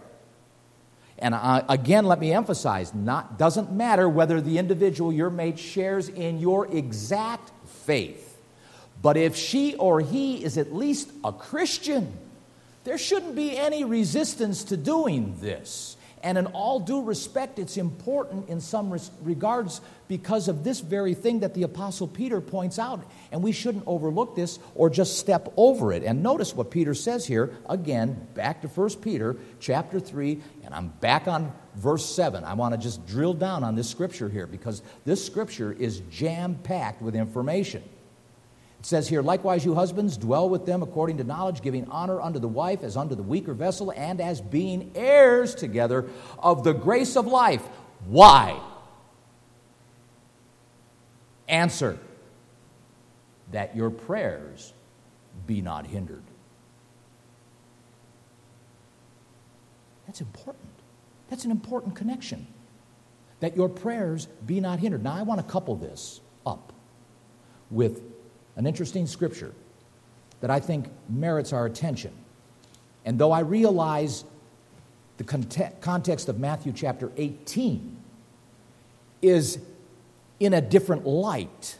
And 1.18 1.34
I, 1.34 1.64
again, 1.68 2.06
let 2.06 2.18
me 2.18 2.32
emphasize, 2.32 2.92
not 2.94 3.38
doesn't 3.38 3.72
matter 3.72 4.08
whether 4.08 4.40
the 4.40 4.58
individual 4.58 5.12
your 5.12 5.30
mate 5.30 5.58
shares 5.58 6.08
in 6.08 6.38
your 6.38 6.66
exact 6.66 7.52
faith. 7.66 8.36
But 9.00 9.16
if 9.16 9.36
she 9.36 9.74
or 9.76 10.00
he 10.00 10.42
is 10.42 10.58
at 10.58 10.74
least 10.74 11.10
a 11.22 11.32
Christian, 11.32 12.12
there 12.84 12.98
shouldn't 12.98 13.36
be 13.36 13.56
any 13.56 13.84
resistance 13.84 14.64
to 14.64 14.76
doing 14.76 15.36
this. 15.40 15.96
And 16.24 16.38
in 16.38 16.46
all 16.46 16.80
due 16.80 17.02
respect, 17.02 17.58
it's 17.58 17.76
important 17.76 18.48
in 18.48 18.58
some 18.58 18.98
regards 19.20 19.82
because 20.08 20.48
of 20.48 20.64
this 20.64 20.80
very 20.80 21.12
thing 21.12 21.40
that 21.40 21.52
the 21.52 21.64
Apostle 21.64 22.08
Peter 22.08 22.40
points 22.40 22.78
out. 22.78 23.04
And 23.30 23.42
we 23.42 23.52
shouldn't 23.52 23.84
overlook 23.86 24.34
this 24.34 24.58
or 24.74 24.88
just 24.88 25.18
step 25.18 25.52
over 25.58 25.92
it. 25.92 26.02
And 26.02 26.22
notice 26.22 26.54
what 26.54 26.70
Peter 26.70 26.94
says 26.94 27.26
here, 27.26 27.54
again, 27.68 28.26
back 28.32 28.62
to 28.62 28.68
1 28.68 28.94
Peter 29.02 29.36
chapter 29.60 30.00
3, 30.00 30.40
and 30.64 30.74
I'm 30.74 30.88
back 30.88 31.28
on 31.28 31.52
verse 31.74 32.06
7. 32.06 32.42
I 32.42 32.54
want 32.54 32.74
to 32.74 32.80
just 32.80 33.06
drill 33.06 33.34
down 33.34 33.62
on 33.62 33.74
this 33.74 33.90
scripture 33.90 34.30
here 34.30 34.46
because 34.46 34.80
this 35.04 35.24
scripture 35.24 35.72
is 35.72 36.00
jam 36.10 36.54
packed 36.54 37.02
with 37.02 37.14
information. 37.14 37.82
It 38.84 38.88
says 38.88 39.08
here, 39.08 39.22
likewise, 39.22 39.64
you 39.64 39.74
husbands, 39.74 40.18
dwell 40.18 40.46
with 40.46 40.66
them 40.66 40.82
according 40.82 41.16
to 41.16 41.24
knowledge, 41.24 41.62
giving 41.62 41.88
honor 41.88 42.20
unto 42.20 42.38
the 42.38 42.48
wife 42.48 42.82
as 42.82 42.98
unto 42.98 43.14
the 43.14 43.22
weaker 43.22 43.54
vessel, 43.54 43.90
and 43.96 44.20
as 44.20 44.42
being 44.42 44.92
heirs 44.94 45.54
together 45.54 46.04
of 46.38 46.64
the 46.64 46.74
grace 46.74 47.16
of 47.16 47.26
life. 47.26 47.62
Why? 48.06 48.60
Answer 51.48 51.98
that 53.52 53.74
your 53.74 53.88
prayers 53.88 54.74
be 55.46 55.62
not 55.62 55.86
hindered. 55.86 56.24
That's 60.04 60.20
important. 60.20 60.68
That's 61.30 61.46
an 61.46 61.50
important 61.50 61.96
connection. 61.96 62.46
That 63.40 63.56
your 63.56 63.70
prayers 63.70 64.26
be 64.44 64.60
not 64.60 64.78
hindered. 64.78 65.02
Now, 65.02 65.14
I 65.14 65.22
want 65.22 65.40
to 65.40 65.50
couple 65.50 65.74
this 65.74 66.20
up 66.44 66.74
with 67.70 68.13
an 68.56 68.66
interesting 68.66 69.06
scripture 69.06 69.52
that 70.40 70.50
I 70.50 70.60
think 70.60 70.86
merits 71.08 71.52
our 71.52 71.66
attention. 71.66 72.12
And 73.04 73.18
though 73.18 73.32
I 73.32 73.40
realize 73.40 74.24
the 75.16 75.24
context 75.24 76.28
of 76.28 76.38
Matthew 76.38 76.72
chapter 76.72 77.10
18 77.16 77.96
is 79.22 79.58
in 80.40 80.54
a 80.54 80.60
different 80.60 81.06
light, 81.06 81.78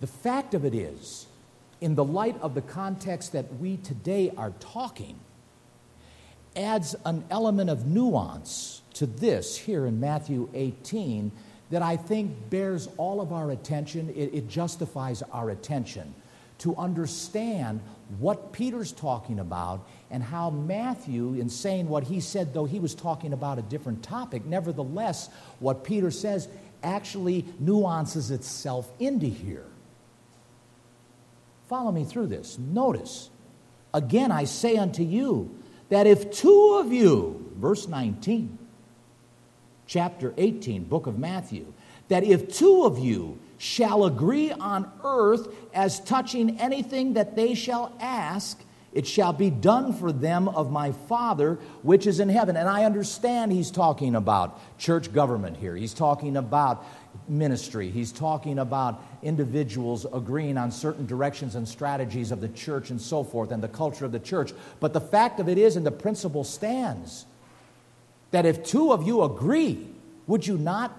the 0.00 0.06
fact 0.06 0.54
of 0.54 0.64
it 0.64 0.74
is, 0.74 1.26
in 1.80 1.94
the 1.94 2.04
light 2.04 2.36
of 2.40 2.54
the 2.54 2.62
context 2.62 3.32
that 3.32 3.54
we 3.58 3.76
today 3.78 4.32
are 4.36 4.52
talking, 4.60 5.18
adds 6.56 6.94
an 7.04 7.24
element 7.30 7.70
of 7.70 7.86
nuance 7.86 8.82
to 8.94 9.06
this 9.06 9.56
here 9.56 9.86
in 9.86 10.00
Matthew 10.00 10.48
18 10.54 11.32
that 11.74 11.82
I 11.82 11.96
think 11.96 12.50
bears 12.50 12.88
all 12.98 13.20
of 13.20 13.32
our 13.32 13.50
attention. 13.50 14.08
It, 14.10 14.32
it, 14.32 14.48
justifies 14.48 15.24
our 15.32 15.50
attention 15.50 16.14
to 16.58 16.76
understand 16.76 17.80
what 18.20 18.52
Peter's 18.52 18.92
talking 18.92 19.40
about 19.40 19.84
and 20.08 20.22
how 20.22 20.50
Matthew, 20.50 21.34
in 21.34 21.48
saying 21.48 21.88
what 21.88 22.04
he 22.04 22.20
said, 22.20 22.54
though 22.54 22.64
he 22.64 22.78
was 22.78 22.94
talking 22.94 23.32
about 23.32 23.58
a 23.58 23.62
different 23.62 24.04
topic, 24.04 24.44
nevertheless, 24.44 25.28
what 25.58 25.82
Peter 25.82 26.12
says 26.12 26.46
actually 26.84 27.44
nuances 27.58 28.30
itself 28.30 28.88
into 29.00 29.26
here. 29.26 29.66
Follow 31.68 31.90
me 31.90 32.04
through 32.04 32.28
this. 32.28 32.56
Notice, 32.56 33.30
again, 33.92 34.30
I 34.30 34.44
say 34.44 34.76
unto 34.76 35.02
you 35.02 35.58
that 35.88 36.06
if 36.06 36.30
two 36.30 36.78
of 36.80 36.92
you, 36.92 37.52
verse 37.56 37.88
19, 37.88 38.60
chapter 39.94 40.34
18, 40.38 40.82
book 40.82 41.06
of 41.06 41.20
Matthew, 41.20 41.72
that 42.08 42.24
if 42.24 42.52
two 42.52 42.82
of 42.82 42.98
you 42.98 43.38
shall 43.58 44.04
agree 44.06 44.50
on 44.50 44.90
earth 45.04 45.46
as 45.72 46.00
touching 46.00 46.58
anything 46.58 47.12
that 47.12 47.36
they 47.36 47.54
shall 47.54 47.96
ask, 48.00 48.60
it 48.92 49.06
shall 49.06 49.32
be 49.32 49.50
done 49.50 49.92
for 49.92 50.10
them 50.10 50.48
of 50.48 50.72
my 50.72 50.90
Father 50.90 51.60
which 51.82 52.08
is 52.08 52.18
in 52.18 52.28
heaven. 52.28 52.56
And 52.56 52.68
I 52.68 52.82
understand 52.82 53.52
he's 53.52 53.70
talking 53.70 54.16
about 54.16 54.60
church 54.80 55.12
government 55.12 55.56
here. 55.58 55.76
He's 55.76 55.94
talking 55.94 56.36
about 56.36 56.84
ministry. 57.28 57.88
He's 57.88 58.10
talking 58.10 58.58
about 58.58 59.00
individuals 59.22 60.06
agreeing 60.12 60.58
on 60.58 60.72
certain 60.72 61.06
directions 61.06 61.54
and 61.54 61.68
strategies 61.68 62.32
of 62.32 62.40
the 62.40 62.48
church 62.48 62.90
and 62.90 63.00
so 63.00 63.22
forth 63.22 63.52
and 63.52 63.62
the 63.62 63.68
culture 63.68 64.04
of 64.04 64.10
the 64.10 64.18
church. 64.18 64.52
But 64.80 64.92
the 64.92 65.00
fact 65.00 65.38
of 65.38 65.48
it 65.48 65.56
is, 65.56 65.76
and 65.76 65.86
the 65.86 65.92
principle 65.92 66.42
stands, 66.42 67.26
that 68.34 68.46
if 68.46 68.64
two 68.64 68.92
of 68.92 69.06
you 69.06 69.22
agree, 69.22 69.86
would 70.26 70.44
you 70.44 70.58
not 70.58 70.92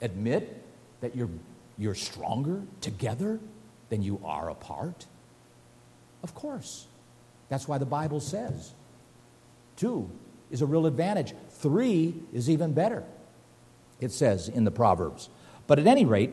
admit 0.00 0.64
that 1.02 1.14
you're, 1.14 1.28
you're 1.76 1.94
stronger 1.94 2.62
together 2.80 3.38
than 3.90 4.02
you 4.02 4.18
are 4.24 4.48
apart? 4.48 5.04
Of 6.22 6.34
course. 6.34 6.86
That's 7.50 7.68
why 7.68 7.76
the 7.76 7.84
Bible 7.84 8.20
says 8.20 8.72
two 9.76 10.10
is 10.50 10.62
a 10.62 10.66
real 10.66 10.86
advantage, 10.86 11.34
three 11.50 12.14
is 12.32 12.48
even 12.48 12.72
better, 12.72 13.04
it 14.00 14.10
says 14.10 14.48
in 14.48 14.64
the 14.64 14.70
Proverbs. 14.70 15.28
But 15.66 15.78
at 15.78 15.86
any 15.86 16.06
rate, 16.06 16.30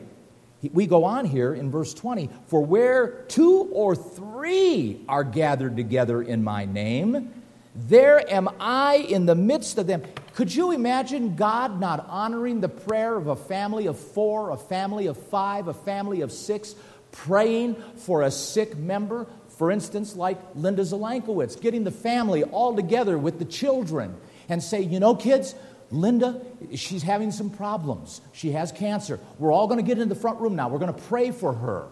we 0.71 0.87
go 0.87 1.03
on 1.03 1.25
here 1.25 1.53
in 1.53 1.69
verse 1.69 1.93
20 1.93 2.29
For 2.47 2.63
where 2.63 3.23
two 3.27 3.69
or 3.73 3.93
three 3.93 5.03
are 5.09 5.25
gathered 5.25 5.75
together 5.75 6.21
in 6.21 6.45
my 6.45 6.63
name, 6.63 7.33
there 7.77 8.27
am 8.31 8.49
I 8.59 8.95
in 8.95 9.27
the 9.27 9.35
midst 9.35 9.77
of 9.77 9.85
them. 9.85 10.03
Could 10.33 10.53
you 10.53 10.71
imagine 10.71 11.35
God 11.35 11.79
not 11.79 12.07
honoring 12.09 12.59
the 12.59 12.69
prayer 12.69 13.15
of 13.15 13.27
a 13.27 13.35
family 13.35 13.85
of 13.85 13.99
four, 13.99 14.49
a 14.49 14.57
family 14.57 15.05
of 15.05 15.15
five, 15.15 15.67
a 15.67 15.73
family 15.75 16.21
of 16.21 16.31
six, 16.31 16.73
praying 17.11 17.75
for 17.97 18.23
a 18.23 18.31
sick 18.31 18.75
member? 18.75 19.27
For 19.49 19.71
instance, 19.71 20.15
like 20.15 20.39
Linda 20.55 20.81
Zelankowicz, 20.81 21.61
getting 21.61 21.83
the 21.83 21.91
family 21.91 22.43
all 22.43 22.75
together 22.75 23.15
with 23.15 23.37
the 23.37 23.45
children 23.45 24.15
and 24.49 24.61
say, 24.61 24.81
you 24.81 24.99
know, 24.99 25.13
kids, 25.13 25.53
Linda, 25.91 26.41
she's 26.73 27.03
having 27.03 27.31
some 27.31 27.51
problems. 27.51 28.21
She 28.33 28.51
has 28.51 28.71
cancer. 28.71 29.19
We're 29.37 29.51
all 29.51 29.67
going 29.67 29.79
to 29.79 29.85
get 29.85 29.99
in 29.99 30.09
the 30.09 30.15
front 30.15 30.39
room 30.39 30.55
now. 30.55 30.67
We're 30.67 30.79
going 30.79 30.93
to 30.93 31.01
pray 31.03 31.29
for 31.29 31.53
her. 31.53 31.87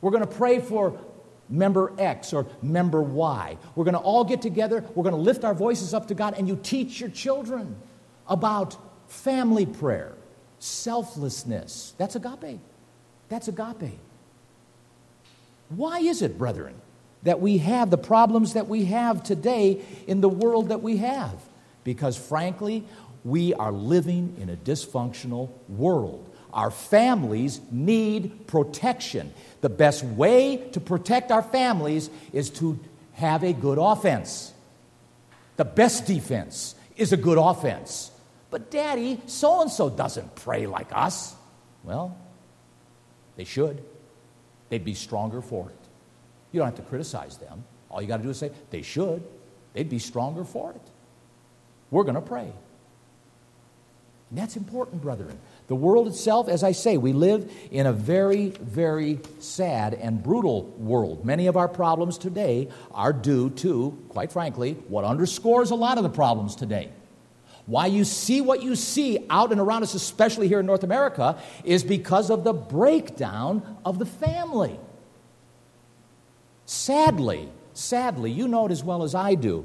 We're 0.00 0.12
going 0.12 0.26
to 0.26 0.34
pray 0.34 0.60
for 0.60 0.98
member 1.50 1.92
X 1.98 2.32
or 2.32 2.46
member 2.62 3.02
Y. 3.02 3.58
We're 3.74 3.84
going 3.84 3.94
to 3.94 4.00
all 4.00 4.24
get 4.24 4.40
together, 4.40 4.84
we're 4.94 5.02
going 5.02 5.14
to 5.14 5.20
lift 5.20 5.44
our 5.44 5.54
voices 5.54 5.92
up 5.92 6.08
to 6.08 6.14
God, 6.14 6.34
and 6.38 6.48
you 6.48 6.58
teach 6.62 7.00
your 7.00 7.10
children 7.10 7.76
about 8.28 8.76
family 9.08 9.66
prayer, 9.66 10.12
selflessness. 10.60 11.94
That's 11.98 12.16
agape. 12.16 12.60
That's 13.28 13.48
agape. 13.48 13.98
Why 15.68 15.98
is 15.98 16.22
it, 16.22 16.38
brethren, 16.38 16.74
that 17.22 17.40
we 17.40 17.58
have 17.58 17.90
the 17.90 17.98
problems 17.98 18.54
that 18.54 18.68
we 18.68 18.86
have 18.86 19.22
today 19.22 19.82
in 20.06 20.20
the 20.20 20.28
world 20.28 20.68
that 20.68 20.82
we 20.82 20.98
have? 20.98 21.34
Because 21.84 22.16
frankly, 22.16 22.84
we 23.24 23.54
are 23.54 23.72
living 23.72 24.36
in 24.40 24.48
a 24.48 24.56
dysfunctional 24.56 25.50
world. 25.68 26.29
Our 26.52 26.70
families 26.70 27.60
need 27.70 28.46
protection. 28.46 29.32
The 29.60 29.68
best 29.68 30.02
way 30.04 30.56
to 30.72 30.80
protect 30.80 31.30
our 31.30 31.42
families 31.42 32.10
is 32.32 32.50
to 32.50 32.78
have 33.14 33.44
a 33.44 33.52
good 33.52 33.78
offense. 33.78 34.52
The 35.56 35.64
best 35.64 36.06
defense 36.06 36.74
is 36.96 37.12
a 37.12 37.16
good 37.16 37.38
offense. 37.38 38.10
But, 38.50 38.70
Daddy, 38.70 39.20
so 39.26 39.60
and 39.62 39.70
so 39.70 39.90
doesn't 39.90 40.34
pray 40.34 40.66
like 40.66 40.88
us. 40.92 41.34
Well, 41.84 42.16
they 43.36 43.44
should. 43.44 43.82
They'd 44.70 44.84
be 44.84 44.94
stronger 44.94 45.40
for 45.40 45.68
it. 45.68 45.76
You 46.52 46.60
don't 46.60 46.66
have 46.66 46.76
to 46.76 46.82
criticize 46.82 47.36
them. 47.36 47.64
All 47.90 48.00
you 48.02 48.08
got 48.08 48.18
to 48.18 48.22
do 48.22 48.30
is 48.30 48.38
say, 48.38 48.50
they 48.70 48.82
should. 48.82 49.22
They'd 49.72 49.88
be 49.88 49.98
stronger 49.98 50.44
for 50.44 50.70
it. 50.72 50.80
We're 51.90 52.04
going 52.04 52.14
to 52.14 52.20
pray. 52.20 52.52
And 54.30 54.38
that's 54.38 54.56
important, 54.56 55.02
brethren. 55.02 55.38
The 55.70 55.76
world 55.76 56.08
itself, 56.08 56.48
as 56.48 56.64
I 56.64 56.72
say, 56.72 56.96
we 56.96 57.12
live 57.12 57.48
in 57.70 57.86
a 57.86 57.92
very, 57.92 58.48
very 58.48 59.20
sad 59.38 59.94
and 59.94 60.20
brutal 60.20 60.64
world. 60.64 61.24
Many 61.24 61.46
of 61.46 61.56
our 61.56 61.68
problems 61.68 62.18
today 62.18 62.70
are 62.90 63.12
due 63.12 63.50
to, 63.50 63.96
quite 64.08 64.32
frankly, 64.32 64.72
what 64.88 65.04
underscores 65.04 65.70
a 65.70 65.76
lot 65.76 65.96
of 65.96 66.02
the 66.02 66.10
problems 66.10 66.56
today. 66.56 66.90
Why 67.66 67.86
you 67.86 68.02
see 68.02 68.40
what 68.40 68.64
you 68.64 68.74
see 68.74 69.24
out 69.30 69.52
and 69.52 69.60
around 69.60 69.84
us, 69.84 69.94
especially 69.94 70.48
here 70.48 70.58
in 70.58 70.66
North 70.66 70.82
America, 70.82 71.40
is 71.62 71.84
because 71.84 72.30
of 72.30 72.42
the 72.42 72.52
breakdown 72.52 73.78
of 73.84 74.00
the 74.00 74.06
family. 74.06 74.76
Sadly, 76.66 77.48
sadly, 77.74 78.32
you 78.32 78.48
know 78.48 78.66
it 78.66 78.72
as 78.72 78.82
well 78.82 79.04
as 79.04 79.14
I 79.14 79.36
do, 79.36 79.64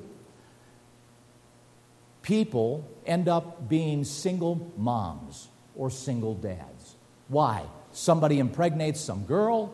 people 2.22 2.88
end 3.08 3.28
up 3.28 3.68
being 3.68 4.04
single 4.04 4.72
moms 4.78 5.48
or 5.76 5.90
single 5.90 6.34
dads. 6.34 6.96
Why? 7.28 7.64
Somebody 7.92 8.40
impregnates 8.40 9.00
some 9.00 9.24
girl 9.24 9.74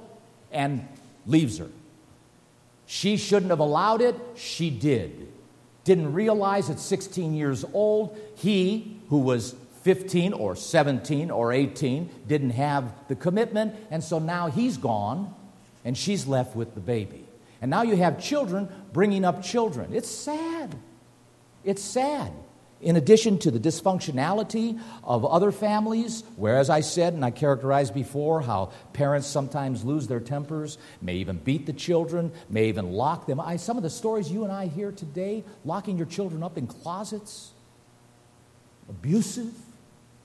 and 0.52 0.88
leaves 1.26 1.58
her. 1.58 1.70
She 2.86 3.18
shouldn't 3.18 3.52
have 3.52 3.60
allowed 3.60 4.02
it, 4.02 4.16
she 4.36 4.70
did. 4.70 5.32
Didn't 5.84 6.14
realize 6.14 6.70
at 6.70 6.80
16 6.80 7.34
years 7.34 7.66
old, 7.74 8.20
he, 8.36 9.00
who 9.10 9.20
was 9.20 9.56
15 9.84 10.34
or 10.34 10.56
17 10.56 11.32
or 11.32 11.52
18, 11.52 12.10
didn't 12.28 12.52
have 12.52 12.94
the 13.08 13.16
commitment, 13.16 13.76
and 13.90 14.04
so 14.04 14.20
now 14.20 14.48
he's 14.48 14.78
gone 14.78 15.34
and 15.84 15.98
she's 15.98 16.28
left 16.28 16.56
with 16.56 16.76
the 16.76 16.80
baby. 16.80 17.26
And 17.62 17.72
now 17.72 17.82
you 17.84 17.96
have 17.96 18.22
children 18.22 18.70
bringing 18.94 19.26
up 19.26 19.44
children. 19.44 19.94
It's 19.94 20.10
sad. 20.10 20.76
It's 21.64 21.82
sad. 21.82 22.32
In 22.82 22.96
addition 22.96 23.38
to 23.40 23.52
the 23.52 23.60
dysfunctionality 23.60 24.80
of 25.04 25.26
other 25.26 25.52
families, 25.52 26.24
where, 26.36 26.58
as 26.58 26.70
I 26.70 26.82
said 26.82 27.14
and 27.14 27.24
I 27.24 27.32
characterized 27.32 27.94
before, 27.94 28.42
how 28.42 28.72
parents 28.94 29.28
sometimes 29.28 29.84
lose 29.84 30.08
their 30.08 30.20
tempers, 30.20 30.78
may 31.02 31.16
even 31.16 31.38
beat 31.38 31.66
the 31.66 31.74
children, 31.74 32.32
may 32.50 32.70
even 32.70 32.92
lock 32.92 33.28
them. 33.28 33.40
I, 33.40 33.58
some 33.58 33.78
of 33.78 33.84
the 33.84 33.90
stories 33.90 34.32
you 34.32 34.44
and 34.44 34.52
I 34.52 34.68
hear 34.68 34.92
today, 34.92 35.44
locking 35.64 35.98
your 35.98 36.08
children 36.08 36.44
up 36.44 36.58
in 36.58 36.68
closets, 36.68 37.52
abusive, 38.90 39.54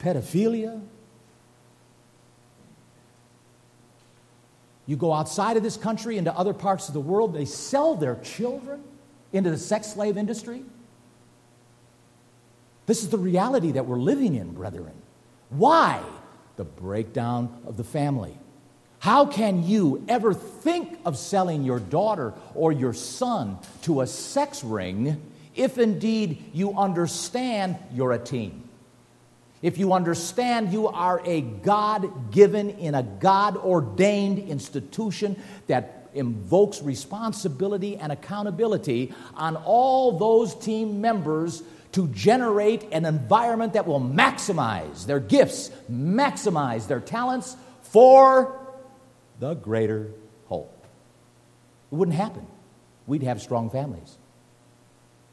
pedophilia. 0.01 0.81
You 4.87 4.97
go 4.97 5.13
outside 5.13 5.57
of 5.57 5.63
this 5.63 5.77
country 5.77 6.17
into 6.17 6.33
other 6.33 6.55
parts 6.55 6.89
of 6.89 6.95
the 6.95 7.01
world, 7.01 7.35
they 7.35 7.45
sell 7.45 7.97
their 7.97 8.17
children 8.17 8.83
into 9.33 9.51
the 9.51 9.59
sex 9.59 9.93
slave 9.93 10.17
industry. 10.17 10.63
This 12.87 13.03
is 13.03 13.11
the 13.11 13.19
reality 13.19 13.73
that 13.73 13.87
we're 13.87 13.99
living 13.99 14.35
in, 14.35 14.53
brethren. 14.53 14.95
Why? 15.51 16.03
The 16.57 16.65
breakdown 16.65 17.63
of 17.67 17.77
the 17.77 17.85
family. 17.85 18.39
How 19.01 19.27
can 19.27 19.65
you 19.65 20.05
ever 20.09 20.33
think 20.33 20.99
of 21.05 21.19
selling 21.19 21.63
your 21.65 21.79
daughter 21.79 22.33
or 22.55 22.73
your 22.73 22.95
son 22.95 23.59
to 23.83 24.01
a 24.01 24.07
sex 24.07 24.65
ring 24.65 25.21
if 25.55 25.79
indeed 25.79 26.51
you 26.53 26.77
understand 26.77 27.77
you're 27.93 28.13
a 28.13 28.19
team? 28.19 28.69
If 29.63 29.79
you 29.79 29.93
understand 29.93 30.73
you 30.73 30.89
are 30.89 31.21
a 31.25 31.41
God 31.41 32.31
given 32.31 32.71
in 32.71 32.95
a 32.95 33.03
God 33.03 33.57
ordained 33.57 34.39
institution 34.39 35.41
that 35.67 36.09
invokes 36.15 36.83
responsibility 36.83 37.97
and 37.97 38.11
accountability 38.11 39.15
on 39.35 39.57
all 39.57 40.19
those 40.19 40.55
team 40.55 41.01
members 41.01 41.63
to 41.97 42.07
generate 42.09 42.87
an 42.93 43.07
environment 43.07 43.73
that 43.73 43.87
will 43.87 44.03
maximize 44.03 45.07
their 45.07 45.19
gifts, 45.19 45.71
maximize 45.91 46.89
their 46.89 47.01
talents 47.01 47.57
for 47.81 48.61
the 49.41 49.55
greater 49.55 50.11
whole. 50.45 50.71
It 51.91 51.95
wouldn't 51.95 52.15
happen. 52.19 52.47
We'd 53.07 53.23
have 53.23 53.41
strong 53.41 53.71
families. 53.71 54.19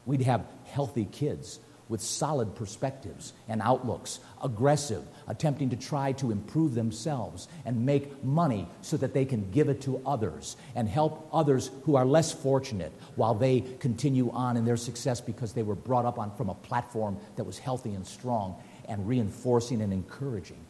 We'd 0.06 0.22
have 0.22 0.46
healthy 0.64 1.04
kids 1.04 1.60
with 1.90 2.00
solid 2.00 2.54
perspectives 2.54 3.34
and 3.46 3.60
outlooks, 3.60 4.18
aggressive, 4.42 5.04
attempting 5.28 5.70
to 5.70 5.76
try 5.76 6.12
to 6.12 6.30
improve 6.30 6.74
themselves 6.74 7.48
and 7.64 7.84
make 7.84 8.22
money 8.24 8.68
so 8.82 8.96
that 8.96 9.14
they 9.14 9.24
can 9.24 9.50
give 9.50 9.68
it 9.68 9.80
to 9.82 10.00
others 10.06 10.56
and 10.74 10.88
help 10.88 11.28
others 11.32 11.70
who 11.84 11.96
are 11.96 12.04
less 12.04 12.32
fortunate 12.32 12.92
while 13.16 13.34
they 13.34 13.60
continue 13.80 14.30
on 14.30 14.56
in 14.56 14.64
their 14.64 14.76
success 14.76 15.20
because 15.20 15.52
they 15.52 15.62
were 15.62 15.74
brought 15.74 16.04
up 16.04 16.18
on, 16.18 16.34
from 16.36 16.48
a 16.48 16.54
platform 16.54 17.16
that 17.36 17.44
was 17.44 17.58
healthy 17.58 17.94
and 17.94 18.06
strong 18.06 18.56
and 18.88 19.06
reinforcing 19.08 19.80
and 19.80 19.92
encouraging. 19.92 20.64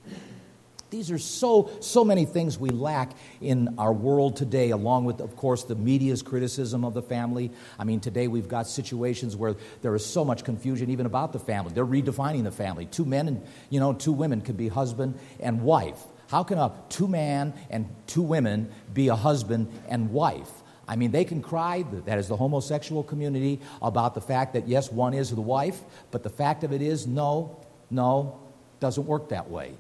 These 0.95 1.11
are 1.11 1.18
so, 1.18 1.72
so 1.80 2.05
many 2.05 2.24
things 2.24 2.57
we 2.57 2.70
lack 2.70 3.16
in 3.40 3.74
our 3.78 3.92
world 3.92 4.36
today, 4.36 4.70
along 4.70 5.07
with, 5.07 5.20
of 5.20 5.34
course, 5.34 5.64
the 5.64 5.74
media's 5.74 6.22
criticism 6.22 6.84
of 6.84 6.95
the 6.95 7.03
family. 7.03 7.51
I 7.80 7.82
mean, 7.82 7.99
today 7.99 8.28
we've 8.28 8.47
got 8.47 8.68
situations 8.68 9.34
where 9.34 9.57
there 9.82 9.92
is 9.97 10.07
so 10.07 10.24
much 10.24 10.45
confusion 10.45 10.90
even 10.90 11.05
about 11.05 11.32
the 11.32 11.40
family. 11.40 11.72
They're 11.74 11.84
redefining 11.84 12.45
the 12.45 12.53
family. 12.53 12.86
Two 12.86 13.05
men 13.05 13.26
and, 13.26 13.45
you 13.70 13.80
know, 13.80 13.92
two 13.92 14.12
women 14.12 14.40
could 14.40 14.57
be 14.57 14.68
husband 14.68 15.18
and 15.40 15.62
wife. 15.62 16.01
How 16.28 16.45
can 16.45 16.59
a 16.59 16.72
two 16.90 17.09
man 17.09 17.55
and 17.70 17.92
two 18.07 18.22
women 18.22 18.70
be 18.92 19.09
a 19.09 19.16
husband 19.16 19.72
and 19.88 20.12
wife? 20.12 20.53
I 20.86 20.95
mean, 20.95 21.11
they 21.11 21.24
can 21.24 21.42
cry, 21.42 21.84
that 22.07 22.18
is 22.18 22.28
the 22.28 22.36
homosexual 22.36 23.03
community, 23.03 23.61
about 23.82 24.14
the 24.14 24.20
fact 24.20 24.53
that, 24.53 24.68
yes, 24.68 24.92
one 24.92 25.12
is 25.12 25.30
the 25.30 25.40
wife, 25.40 25.80
but 26.12 26.22
the 26.22 26.30
fact 26.30 26.62
of 26.62 26.72
it 26.72 26.82
is, 26.82 27.05
no, 27.05 27.61
no, 27.90 28.38
doesn't 28.78 29.07
work 29.09 29.30
that 29.30 29.51
way. 29.51 29.74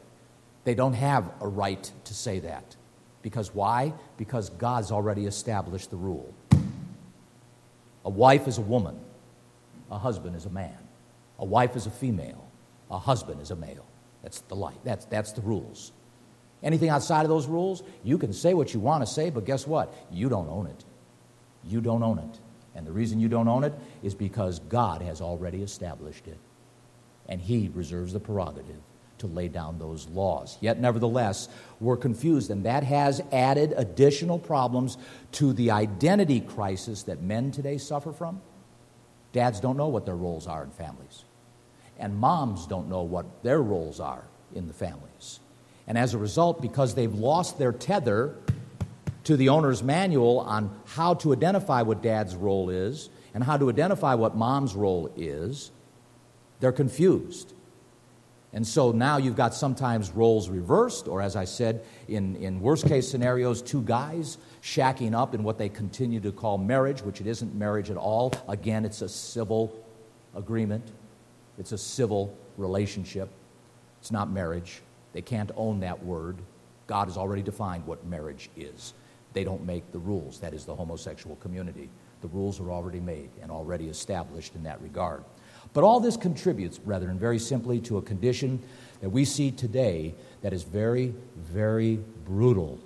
They 0.64 0.74
don't 0.74 0.94
have 0.94 1.30
a 1.40 1.48
right 1.48 1.90
to 2.04 2.14
say 2.14 2.40
that. 2.40 2.76
Because 3.22 3.54
why? 3.54 3.94
Because 4.16 4.50
God's 4.50 4.90
already 4.90 5.26
established 5.26 5.90
the 5.90 5.96
rule. 5.96 6.34
A 8.04 8.10
wife 8.10 8.46
is 8.48 8.58
a 8.58 8.62
woman, 8.62 8.98
a 9.90 9.98
husband 9.98 10.36
is 10.36 10.44
a 10.44 10.50
man. 10.50 10.76
A 11.38 11.44
wife 11.44 11.74
is 11.74 11.86
a 11.86 11.90
female, 11.90 12.46
a 12.90 12.98
husband 12.98 13.40
is 13.40 13.50
a 13.50 13.56
male. 13.56 13.86
That's 14.22 14.40
the 14.42 14.54
light. 14.54 14.78
That's, 14.84 15.04
that's 15.06 15.32
the 15.32 15.40
rules. 15.42 15.92
Anything 16.62 16.88
outside 16.88 17.22
of 17.22 17.28
those 17.28 17.46
rules, 17.46 17.82
you 18.02 18.16
can 18.16 18.32
say 18.32 18.54
what 18.54 18.72
you 18.72 18.80
want 18.80 19.02
to 19.02 19.06
say, 19.06 19.30
but 19.30 19.44
guess 19.44 19.66
what? 19.66 19.92
You 20.10 20.28
don't 20.28 20.48
own 20.48 20.66
it. 20.66 20.84
You 21.64 21.80
don't 21.80 22.02
own 22.02 22.18
it. 22.18 22.40
And 22.74 22.86
the 22.86 22.92
reason 22.92 23.20
you 23.20 23.28
don't 23.28 23.48
own 23.48 23.64
it 23.64 23.74
is 24.02 24.14
because 24.14 24.58
God 24.60 25.02
has 25.02 25.20
already 25.20 25.62
established 25.62 26.26
it. 26.26 26.38
And 27.28 27.40
He 27.40 27.70
reserves 27.74 28.12
the 28.12 28.20
prerogative 28.20 28.80
to 29.24 29.34
lay 29.34 29.48
down 29.48 29.78
those 29.78 30.06
laws. 30.08 30.58
Yet, 30.60 30.78
nevertheless, 30.78 31.48
we're 31.80 31.96
confused, 31.96 32.50
and 32.50 32.64
that 32.64 32.84
has 32.84 33.22
added 33.32 33.74
additional 33.76 34.38
problems 34.38 34.96
to 35.32 35.52
the 35.52 35.70
identity 35.70 36.40
crisis 36.40 37.04
that 37.04 37.22
men 37.22 37.50
today 37.50 37.78
suffer 37.78 38.12
from. 38.12 38.40
Dads 39.32 39.60
don't 39.60 39.76
know 39.76 39.88
what 39.88 40.06
their 40.06 40.16
roles 40.16 40.46
are 40.46 40.62
in 40.62 40.70
families, 40.70 41.24
and 41.98 42.16
moms 42.16 42.66
don't 42.66 42.88
know 42.88 43.02
what 43.02 43.42
their 43.42 43.60
roles 43.60 43.98
are 43.98 44.24
in 44.54 44.68
the 44.68 44.74
families. 44.74 45.40
And 45.86 45.98
as 45.98 46.14
a 46.14 46.18
result, 46.18 46.62
because 46.62 46.94
they've 46.94 47.12
lost 47.12 47.58
their 47.58 47.72
tether 47.72 48.36
to 49.24 49.36
the 49.36 49.48
owner's 49.48 49.82
manual 49.82 50.40
on 50.40 50.70
how 50.86 51.14
to 51.14 51.32
identify 51.32 51.82
what 51.82 52.02
dad's 52.02 52.36
role 52.36 52.70
is 52.70 53.08
and 53.32 53.42
how 53.42 53.56
to 53.56 53.68
identify 53.68 54.14
what 54.14 54.36
mom's 54.36 54.74
role 54.74 55.12
is, 55.16 55.70
they're 56.60 56.72
confused. 56.72 57.52
And 58.54 58.64
so 58.64 58.92
now 58.92 59.16
you've 59.16 59.34
got 59.34 59.52
sometimes 59.52 60.12
roles 60.12 60.48
reversed, 60.48 61.08
or 61.08 61.20
as 61.20 61.34
I 61.34 61.44
said, 61.44 61.84
in, 62.06 62.36
in 62.36 62.60
worst 62.60 62.86
case 62.86 63.08
scenarios, 63.08 63.60
two 63.60 63.82
guys 63.82 64.38
shacking 64.62 65.12
up 65.12 65.34
in 65.34 65.42
what 65.42 65.58
they 65.58 65.68
continue 65.68 66.20
to 66.20 66.30
call 66.30 66.56
marriage, 66.56 67.02
which 67.02 67.20
it 67.20 67.26
isn't 67.26 67.52
marriage 67.54 67.90
at 67.90 67.96
all. 67.96 68.32
Again, 68.48 68.84
it's 68.84 69.02
a 69.02 69.08
civil 69.08 69.84
agreement, 70.36 70.92
it's 71.58 71.72
a 71.72 71.78
civil 71.78 72.36
relationship. 72.56 73.28
It's 74.00 74.12
not 74.12 74.30
marriage. 74.30 74.82
They 75.14 75.22
can't 75.22 75.50
own 75.56 75.80
that 75.80 76.04
word. 76.04 76.36
God 76.86 77.08
has 77.08 77.16
already 77.16 77.42
defined 77.42 77.86
what 77.86 78.04
marriage 78.06 78.50
is. 78.56 78.92
They 79.32 79.44
don't 79.44 79.64
make 79.64 79.90
the 79.92 79.98
rules. 79.98 80.38
That 80.40 80.52
is 80.52 80.64
the 80.64 80.74
homosexual 80.74 81.36
community. 81.36 81.88
The 82.20 82.28
rules 82.28 82.60
are 82.60 82.70
already 82.70 83.00
made 83.00 83.30
and 83.42 83.50
already 83.50 83.88
established 83.88 84.54
in 84.54 84.62
that 84.64 84.80
regard. 84.82 85.24
But 85.74 85.84
all 85.84 86.00
this 86.00 86.16
contributes, 86.16 86.78
brethren, 86.78 87.18
very 87.18 87.38
simply 87.38 87.80
to 87.80 87.98
a 87.98 88.02
condition 88.02 88.62
that 89.00 89.10
we 89.10 89.24
see 89.24 89.50
today 89.50 90.14
that 90.40 90.52
is 90.52 90.62
very, 90.62 91.12
very 91.36 91.98
brutal 92.24 92.80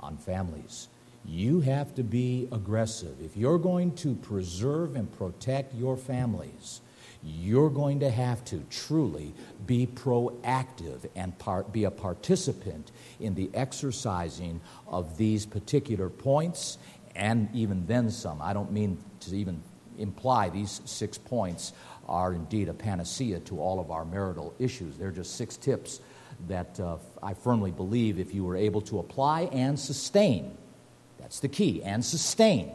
on 0.00 0.16
families. 0.16 0.88
You 1.24 1.60
have 1.60 1.94
to 1.96 2.04
be 2.04 2.48
aggressive. 2.52 3.16
If 3.20 3.36
you're 3.36 3.58
going 3.58 3.96
to 3.96 4.14
preserve 4.14 4.94
and 4.94 5.10
protect 5.18 5.74
your 5.74 5.96
families, 5.96 6.80
you're 7.24 7.70
going 7.70 8.00
to 8.00 8.10
have 8.10 8.44
to 8.44 8.62
truly 8.70 9.34
be 9.66 9.88
proactive 9.88 11.08
and 11.16 11.36
part, 11.38 11.72
be 11.72 11.84
a 11.84 11.90
participant 11.90 12.92
in 13.18 13.34
the 13.34 13.50
exercising 13.52 14.60
of 14.86 15.16
these 15.16 15.44
particular 15.44 16.08
points 16.08 16.78
and 17.16 17.48
even 17.52 17.86
then 17.86 18.10
some. 18.10 18.40
I 18.40 18.52
don't 18.52 18.70
mean 18.70 18.98
to 19.20 19.34
even 19.34 19.60
imply 19.98 20.50
these 20.50 20.80
six 20.84 21.18
points 21.18 21.72
are 22.06 22.32
indeed 22.32 22.68
a 22.68 22.74
panacea 22.74 23.40
to 23.40 23.60
all 23.60 23.80
of 23.80 23.90
our 23.90 24.04
marital 24.04 24.54
issues. 24.58 24.96
They're 24.96 25.10
just 25.10 25.36
six 25.36 25.56
tips 25.56 26.00
that 26.48 26.78
uh, 26.80 26.96
I 27.22 27.34
firmly 27.34 27.70
believe 27.70 28.18
if 28.18 28.34
you 28.34 28.44
were 28.44 28.56
able 28.56 28.80
to 28.82 28.98
apply 28.98 29.42
and 29.52 29.78
sustain, 29.78 30.56
that's 31.18 31.40
the 31.40 31.48
key, 31.48 31.82
and 31.82 32.04
sustain 32.04 32.72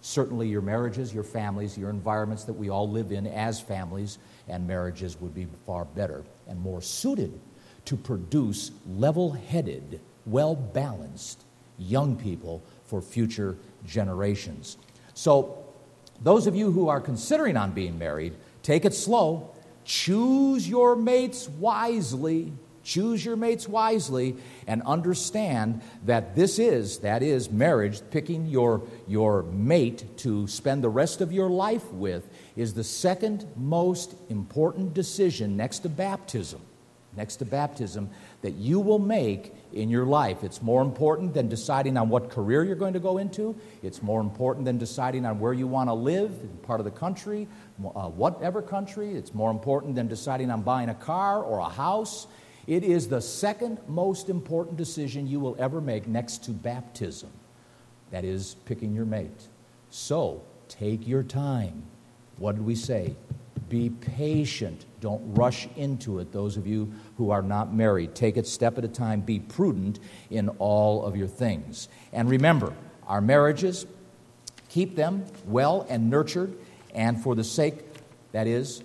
certainly 0.00 0.48
your 0.48 0.62
marriages, 0.62 1.12
your 1.12 1.24
families, 1.24 1.76
your 1.76 1.90
environments 1.90 2.44
that 2.44 2.52
we 2.54 2.70
all 2.70 2.88
live 2.88 3.12
in 3.12 3.26
as 3.26 3.60
families 3.60 4.18
and 4.48 4.66
marriages 4.66 5.20
would 5.20 5.34
be 5.34 5.46
far 5.66 5.84
better 5.84 6.24
and 6.48 6.60
more 6.60 6.80
suited 6.80 7.38
to 7.84 7.96
produce 7.96 8.70
level 8.88 9.32
headed, 9.32 10.00
well 10.26 10.54
balanced 10.54 11.44
young 11.78 12.16
people 12.16 12.62
for 12.84 13.00
future 13.00 13.56
generations. 13.86 14.76
So, 15.14 15.56
those 16.22 16.46
of 16.46 16.54
you 16.54 16.70
who 16.70 16.88
are 16.88 17.00
considering 17.00 17.56
on 17.56 17.72
being 17.72 17.98
married, 17.98 18.34
Take 18.62 18.84
it 18.84 18.94
slow. 18.94 19.50
Choose 19.84 20.68
your 20.68 20.96
mates 20.96 21.48
wisely. 21.48 22.52
Choose 22.82 23.24
your 23.24 23.36
mates 23.36 23.68
wisely 23.68 24.36
and 24.66 24.82
understand 24.82 25.82
that 26.06 26.34
this 26.34 26.58
is, 26.58 26.98
that 27.00 27.22
is, 27.22 27.50
marriage, 27.50 28.00
picking 28.10 28.46
your, 28.46 28.82
your 29.06 29.42
mate 29.44 30.16
to 30.18 30.46
spend 30.48 30.82
the 30.82 30.88
rest 30.88 31.20
of 31.20 31.32
your 31.32 31.50
life 31.50 31.92
with, 31.92 32.28
is 32.56 32.74
the 32.74 32.84
second 32.84 33.46
most 33.56 34.14
important 34.28 34.94
decision 34.94 35.56
next 35.56 35.80
to 35.80 35.88
baptism. 35.88 36.60
Next 37.16 37.36
to 37.36 37.44
baptism, 37.44 38.08
that 38.42 38.54
you 38.54 38.80
will 38.80 38.98
make 38.98 39.54
in 39.72 39.90
your 39.90 40.06
life. 40.06 40.42
It's 40.42 40.62
more 40.62 40.82
important 40.82 41.34
than 41.34 41.48
deciding 41.48 41.96
on 41.96 42.08
what 42.08 42.30
career 42.30 42.64
you're 42.64 42.74
going 42.74 42.94
to 42.94 43.00
go 43.00 43.18
into. 43.18 43.54
It's 43.82 44.02
more 44.02 44.20
important 44.20 44.64
than 44.64 44.78
deciding 44.78 45.26
on 45.26 45.38
where 45.38 45.52
you 45.52 45.66
want 45.66 45.88
to 45.88 45.94
live, 45.94 46.32
part 46.62 46.80
of 46.80 46.84
the 46.84 46.90
country, 46.90 47.46
uh, 47.84 48.08
whatever 48.08 48.62
country. 48.62 49.14
It's 49.14 49.34
more 49.34 49.50
important 49.50 49.94
than 49.94 50.08
deciding 50.08 50.50
on 50.50 50.62
buying 50.62 50.88
a 50.88 50.94
car 50.94 51.42
or 51.42 51.58
a 51.58 51.68
house. 51.68 52.26
It 52.66 52.82
is 52.82 53.08
the 53.08 53.20
second 53.20 53.78
most 53.88 54.28
important 54.28 54.76
decision 54.76 55.26
you 55.26 55.40
will 55.40 55.56
ever 55.58 55.80
make 55.80 56.06
next 56.06 56.44
to 56.44 56.52
baptism. 56.52 57.30
That 58.10 58.24
is, 58.24 58.56
picking 58.64 58.94
your 58.94 59.04
mate. 59.04 59.48
So, 59.90 60.42
take 60.68 61.06
your 61.06 61.22
time. 61.22 61.82
What 62.38 62.56
did 62.56 62.64
we 62.64 62.74
say? 62.74 63.14
Be 63.68 63.90
patient. 63.90 64.84
Don't 65.00 65.34
rush 65.34 65.66
into 65.76 66.18
it. 66.18 66.30
Those 66.30 66.56
of 66.56 66.66
you 66.66 66.92
who 67.16 67.30
are 67.30 67.42
not 67.42 67.74
married, 67.74 68.14
take 68.14 68.36
it 68.36 68.46
step 68.46 68.76
at 68.78 68.84
a 68.84 68.88
time. 68.88 69.20
Be 69.20 69.40
prudent 69.40 69.98
in 70.30 70.48
all 70.58 71.04
of 71.04 71.16
your 71.16 71.28
things. 71.28 71.88
And 72.12 72.28
remember, 72.28 72.74
our 73.06 73.20
marriages, 73.20 73.86
keep 74.68 74.96
them 74.96 75.24
well 75.46 75.86
and 75.88 76.10
nurtured, 76.10 76.56
and 76.94 77.20
for 77.20 77.34
the 77.34 77.44
sake, 77.44 77.84
that 78.32 78.46
is, 78.46 78.82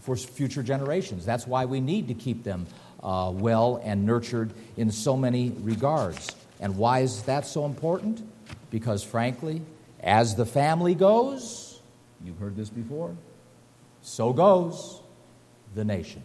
for 0.00 0.16
future 0.16 0.62
generations. 0.62 1.26
That's 1.26 1.46
why 1.46 1.66
we 1.66 1.80
need 1.80 2.08
to 2.08 2.14
keep 2.14 2.42
them 2.42 2.66
uh, 3.02 3.30
well 3.34 3.80
and 3.84 4.06
nurtured 4.06 4.52
in 4.76 4.90
so 4.90 5.16
many 5.16 5.50
regards. 5.60 6.34
And 6.58 6.76
why 6.76 7.00
is 7.00 7.22
that 7.24 7.46
so 7.46 7.66
important? 7.66 8.22
Because, 8.70 9.02
frankly, 9.02 9.62
as 10.00 10.34
the 10.34 10.46
family 10.46 10.94
goes, 10.94 11.80
you've 12.24 12.38
heard 12.38 12.56
this 12.56 12.70
before, 12.70 13.14
so 14.02 14.32
goes 14.32 14.99
the 15.74 15.84
nation. 15.84 16.22